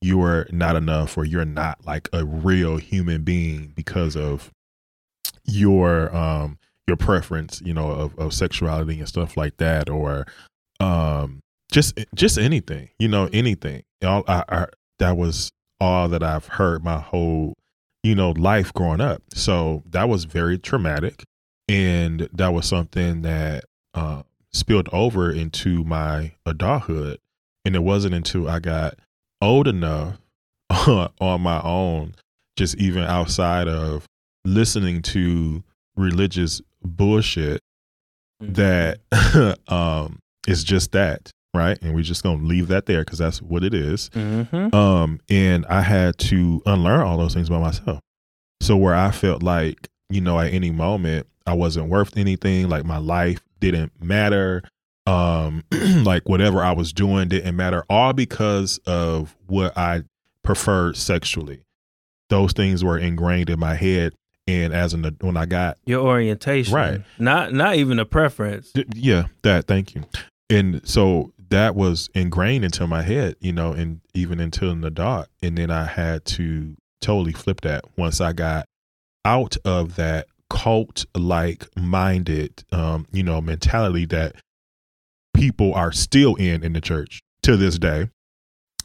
[0.00, 4.50] you're not enough or you're not like a real human being because of
[5.44, 10.26] your um your preference, you know, of, of sexuality and stuff like that, or
[10.80, 11.40] um
[11.72, 13.82] just just anything, you know, anything.
[14.04, 14.66] All I, I
[14.98, 15.50] that was
[15.80, 17.54] all that I've heard my whole
[18.02, 19.22] you know life growing up.
[19.32, 21.24] So that was very traumatic,
[21.68, 23.64] and that was something that
[23.94, 24.22] uh,
[24.52, 27.18] spilled over into my adulthood.
[27.64, 28.98] And it wasn't until I got
[29.44, 30.18] old enough
[30.70, 32.14] on my own,
[32.56, 34.06] just even outside of
[34.44, 35.62] listening to
[35.96, 37.60] religious bullshit,
[38.40, 38.98] that
[39.68, 41.78] um, it's just that, right?
[41.82, 44.10] And we're just gonna leave that there because that's what it is.
[44.10, 44.74] Mm-hmm.
[44.74, 48.00] Um, and I had to unlearn all those things by myself.
[48.60, 52.84] So where I felt like, you know, at any moment I wasn't worth anything, like
[52.84, 54.62] my life didn't matter,
[55.06, 55.64] um,
[56.04, 60.02] like whatever I was doing didn't matter, all because of what I
[60.42, 61.62] preferred sexually.
[62.30, 64.14] Those things were ingrained in my head,
[64.46, 67.00] and as an when I got Your orientation, Right.
[67.18, 68.72] Not not even a preference.
[68.72, 69.66] D- Yeah, that.
[69.66, 70.04] Thank you.
[70.50, 75.28] And so that was ingrained into my head, you know, and even until an adult.
[75.42, 78.66] And then I had to totally flip that once I got
[79.24, 84.36] out of that cult like minded, um, you know, mentality that
[85.34, 88.08] people are still in in the church to this day.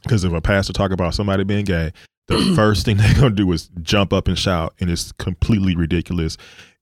[0.04, 1.92] Because if a pastor talk about somebody being gay,
[2.28, 6.38] the first thing they're gonna do is jump up and shout, and it's completely ridiculous.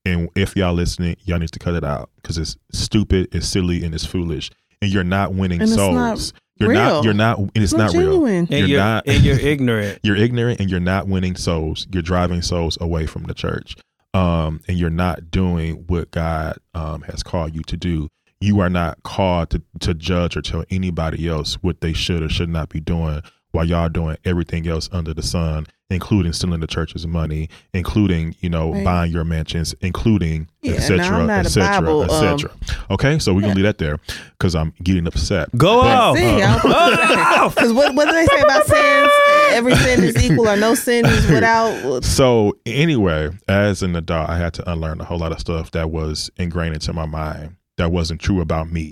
[0.06, 3.84] And if y'all listening, y'all need to cut it out because it's stupid, it's silly,
[3.84, 4.50] and it's foolish.
[4.82, 5.96] And you're not winning And it's souls.
[5.96, 6.80] not you're real.
[6.80, 7.04] not.
[7.04, 7.38] You're not.
[7.40, 8.02] And it's not, real.
[8.12, 8.38] genuine.
[8.50, 10.00] And You're you're, not- and you're ignorant.
[10.04, 11.86] You're ignorant, and you're not winning souls.
[11.92, 13.76] You're driving souls away from the church.
[14.14, 18.08] Um, and you're not doing what God um, has called you to do.
[18.40, 22.30] You are not called to, to judge or tell anybody else what they should or
[22.30, 26.68] should not be doing while y'all doing everything else under the sun, including stealing the
[26.68, 28.84] church's money, including, you know, Right.
[28.86, 30.98] buying your mansions, including Yeah, etc.
[31.00, 31.04] etc.
[31.06, 32.52] cetera, I'm not et a cetera, Bible, et um, cetera.
[32.92, 33.98] okay, so we're going to leave that there
[34.38, 35.50] because I'm getting upset.
[35.58, 36.18] Go But- off.
[36.18, 39.12] See, uh, because what, what do they say about sins?
[39.52, 42.04] Every sin is equal, or no sin is without.
[42.04, 45.90] So anyway, as an adult, I had to unlearn a whole lot of stuff that
[45.90, 48.92] was ingrained into my mind that wasn't true about me.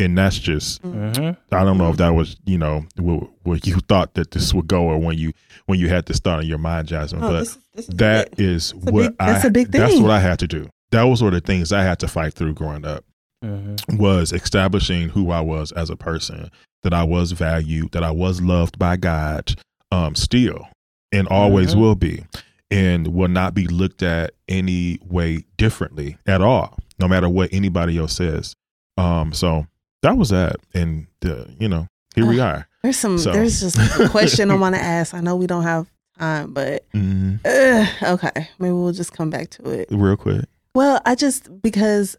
[0.00, 1.36] and that's just Mhm.
[1.52, 4.66] I don't know if that was you know what, where you thought that this would
[4.66, 5.32] go or when you
[5.66, 7.22] when you had this thought in your mind, Jasmine.
[7.22, 8.40] Oh, but this- this is that big.
[8.46, 10.68] is a what big- that's I a big that's what I had to do.
[10.90, 13.04] That was one of the things I had to fight through growing up
[13.44, 13.96] Mhm.
[13.98, 16.50] was establishing who I was as a person,
[16.82, 19.54] that I was valued, that I was loved by God,
[19.92, 20.66] um, still
[21.12, 21.78] and always Mhm.
[21.78, 22.24] will be,
[22.72, 27.98] and will not be looked at any way differently at all, no matter what anybody
[27.98, 28.54] else says.
[28.96, 29.66] Um, so
[30.02, 32.68] that was that, and uh, you know, here we are.
[32.82, 33.18] There's some.
[33.18, 33.32] So.
[33.32, 35.14] There's just a question I want to ask.
[35.14, 35.86] I know we don't have
[36.18, 39.88] time, but hmm uh, okay, maybe we'll just come back to it.
[39.90, 40.44] Real quick,
[40.74, 42.16] Well, I just because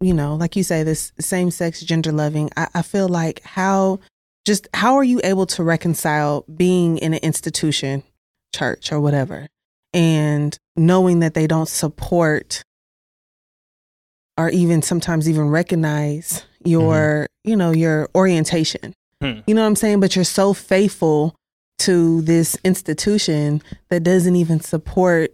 [0.00, 2.50] you know, like you say, this same sex, gender loving.
[2.56, 4.00] I, I feel like how
[4.46, 8.02] just how are you able to reconcile being in an institution,
[8.54, 9.48] church or whatever,
[9.92, 12.64] and knowing that they don't support
[14.40, 18.94] or even sometimes even recognize your, you know, your orientation.
[19.20, 19.40] Hmm.
[19.46, 20.00] You know what I'm saying?
[20.00, 21.34] But you're so faithful
[21.80, 25.30] to this institution that doesn't even support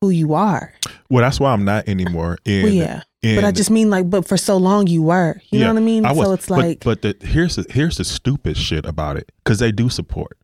[0.00, 0.72] who you are.
[1.10, 2.38] well, that's why I'm not anymore.
[2.46, 3.02] And, Well, yeah.
[3.22, 5.40] But I just mean like, but for so long you were.
[5.50, 6.04] You know Yeah, what I mean?
[6.06, 9.16] I was, so it's but- like, but, the, here's the here's the stupid shit about
[9.16, 10.38] it because they do support,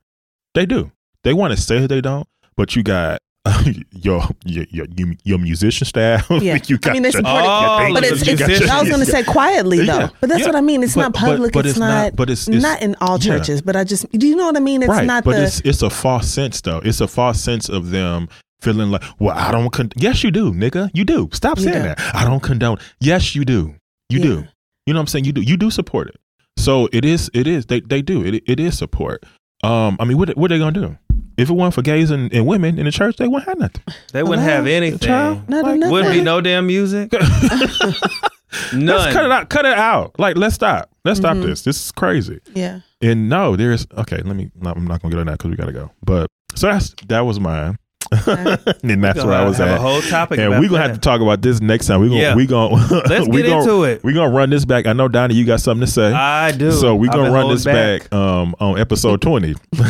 [0.54, 0.90] they do.
[1.22, 2.26] They want to say they don't,
[2.56, 3.20] but you got
[3.92, 6.28] your your your, your, your musician staff.
[6.30, 6.58] Yeah.
[6.66, 7.42] you got I mean, they your- support.
[7.44, 8.70] Oh, but look it's, it's.
[8.70, 9.84] I was going to say quietly though.
[9.98, 10.46] Yeah, But that's yeah.
[10.46, 10.82] what I mean.
[10.82, 11.52] It's But- not public.
[11.52, 11.88] but it's, it's not.
[12.04, 13.38] not- but it's- it's- not in all yeah.
[13.38, 13.60] churches.
[13.62, 14.82] But I just, do you know what I mean?
[14.82, 15.42] It's right, not but the.
[15.44, 16.78] it's it's a false sense though.
[16.84, 18.28] It's a false sense of them
[18.60, 19.70] feeling like, well, I don't.
[19.70, 19.90] Con-.
[19.96, 20.90] Yes, you do, nigga.
[20.94, 21.28] You do.
[21.32, 21.88] Stop You saying do.
[21.88, 22.00] that.
[22.14, 22.78] I don't condone.
[23.00, 23.74] Yes, you do.
[24.08, 24.22] You Yeah.
[24.24, 24.44] do.
[24.86, 25.24] You know what I'm saying?
[25.24, 25.40] You do.
[25.42, 26.16] You do support it.
[26.58, 27.28] So it is.
[27.34, 27.66] It is.
[27.66, 28.24] They they do.
[28.24, 29.24] It it is support.
[29.64, 29.96] Um.
[29.98, 30.96] I mean, what what are they gonna do?
[31.36, 33.82] If it weren't for gays and, and women in the church, they wouldn't have nothing.
[34.12, 34.98] They wouldn't have anything.
[34.98, 35.90] Child, Not like, enough.
[35.90, 37.12] Wouldn't be no damn music.
[38.72, 38.86] None.
[38.86, 39.48] Let's cut it out.
[39.48, 40.18] Cut it out.
[40.18, 40.90] Like, let's stop.
[41.04, 41.44] Let's stop Mhm.
[41.46, 41.62] this.
[41.62, 42.38] This is crazy.
[42.54, 42.80] yeah.
[43.00, 44.18] And no, there's okay.
[44.18, 44.50] Let me.
[44.54, 45.90] Not, I'm not gonna get on that because we gotta go.
[46.04, 47.76] But so that's that was mine.
[48.12, 48.56] Okay.
[48.82, 49.78] and that's Gonna where I was have at.
[49.78, 50.38] a whole topic.
[50.38, 52.00] and we're gonna have to talk about this next time.
[52.00, 52.34] We're gonna Yeah.
[52.36, 52.74] we gonna
[53.08, 54.04] Let's we get gonna, into it.
[54.04, 54.86] We're gonna run this back.
[54.86, 56.12] I know Donnie, you got something to say.
[56.12, 56.72] I do.
[56.72, 59.54] so we're gonna run this back, um on episode twenty.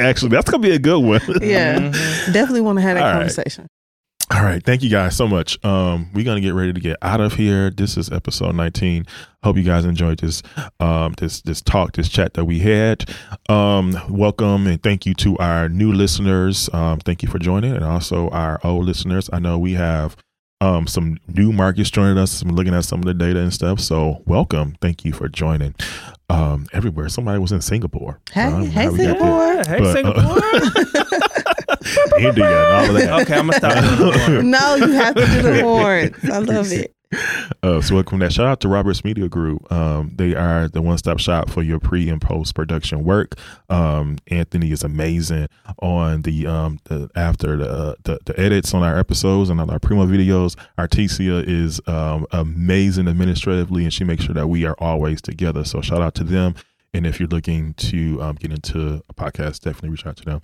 [0.00, 1.20] Actually, that's gonna be a good one.
[1.42, 1.78] Yeah.
[2.32, 3.79] Definitely want to have that All right.
[4.32, 5.62] All right, thank you guys so much.
[5.64, 7.68] Um, we're gonna get ready to get out of here.
[7.68, 9.04] This is episode 19.
[9.42, 10.40] Hope you guys enjoyed this,
[10.78, 13.10] um, this this talk, this chat that we had.
[13.48, 16.70] Um, welcome and thank you to our new listeners.
[16.72, 19.28] Um, thank you for joining, and also our old listeners.
[19.32, 20.16] I know we have
[20.60, 22.40] um some new markets joining us.
[22.40, 23.80] I'm looking at some of the data and stuff.
[23.80, 24.76] So welcome.
[24.80, 25.74] Thank you for joining.
[26.28, 27.08] Um, everywhere.
[27.08, 28.20] Somebody was in Singapore.
[28.30, 29.56] Hey, I hey, how we got Singapore.
[29.66, 31.06] Hey, But, Singapore.
[32.20, 33.20] India and all of that.
[33.22, 34.50] okay, I'm gonna stop doing the horn.
[34.50, 36.30] no, you have to do the horns.
[36.30, 36.94] I love it.
[37.64, 38.32] Uh, so welcome that.
[38.32, 39.70] Shout out to Roberts Media Group.
[39.72, 43.34] Um, they are the one stop shop for your pre and post production work.
[43.68, 45.48] Um, Anthony is amazing
[45.80, 49.70] on the um the after the, uh, the the edits on our episodes and on
[49.70, 50.56] our primo videos.
[50.78, 55.64] Artesia is um amazing administratively, and she makes sure that we are always together.
[55.64, 56.54] So shout out to them.
[56.94, 60.40] And if you're looking to um, get into a podcast, definitely reach out to them.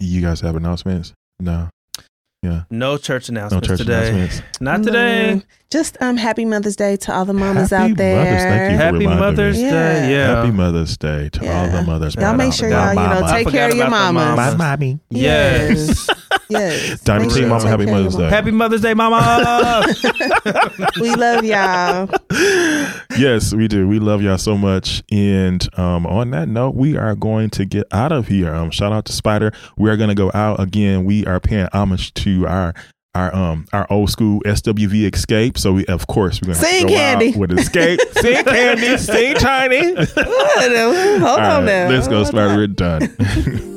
[0.00, 1.12] You guys have announcements?
[1.38, 1.68] No.
[2.42, 2.62] Yeah.
[2.70, 4.08] No church No announcements church today.
[4.10, 4.42] announcements.
[4.62, 5.34] Not today.
[5.34, 5.42] No.
[5.70, 8.16] Just um, happy Mother's Day to all the mamas Happy out there.
[8.16, 9.62] Mother's- thank you Happy reminding Mother's me.
[9.70, 10.10] Day.
[10.12, 10.36] Yeah.
[10.36, 12.14] Happy Mother's Day to all the mothers.
[12.14, 14.36] Y'all make sure y'all, you know, take care of your about mamas.
[14.36, 14.56] mamas.
[14.58, 15.00] mommy.
[15.10, 15.88] Yes.
[15.88, 16.10] Yes.
[17.04, 18.28] Donnie Make T, sure mama, happy Mother's Day.
[18.28, 19.86] Happy Mother's Day, Mama.
[21.00, 22.08] We love y'all.
[23.18, 23.86] yes, we do.
[23.86, 25.02] We love y'all so much.
[25.10, 28.52] And um, on that note, we are going to get out of here.
[28.54, 29.52] Um, shout out to Spider.
[29.76, 31.04] We are going to go out again.
[31.04, 32.74] We are paying homage to our
[33.14, 35.58] our um our old school SWV Xscape.
[35.58, 37.30] So we of course we're gonna Sing go Kandi.
[37.34, 37.98] out with Xscape.
[38.20, 38.98] sing Kandi.
[38.98, 39.94] Sing Tiny.
[39.94, 41.88] Hold All on right, now.
[41.88, 42.50] Let's go, Hold Spider.
[42.50, 42.56] on.
[42.56, 43.76] We're done.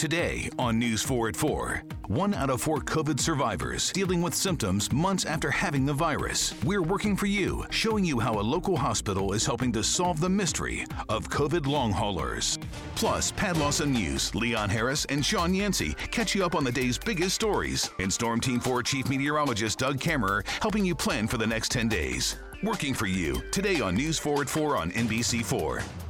[0.00, 4.90] Today on News 4 at 4, one out of four COVID survivors dealing with symptoms
[4.90, 6.54] months after having the virus.
[6.64, 10.30] We're working for you, showing you how a local hospital is helping to solve the
[10.30, 12.58] mystery of COVID long haulers.
[12.94, 16.96] Plus, Pat Lawson Muse, Leon Harris, and Shawn Yancy catch you up on the day's
[16.96, 17.90] biggest stories.
[17.98, 21.88] And Storm Team 4 Chief Meteorologist Doug Kammerer helping you plan for the next 10
[21.88, 22.36] days.
[22.62, 26.09] Working for you today on News 4 at 4 on NBC4.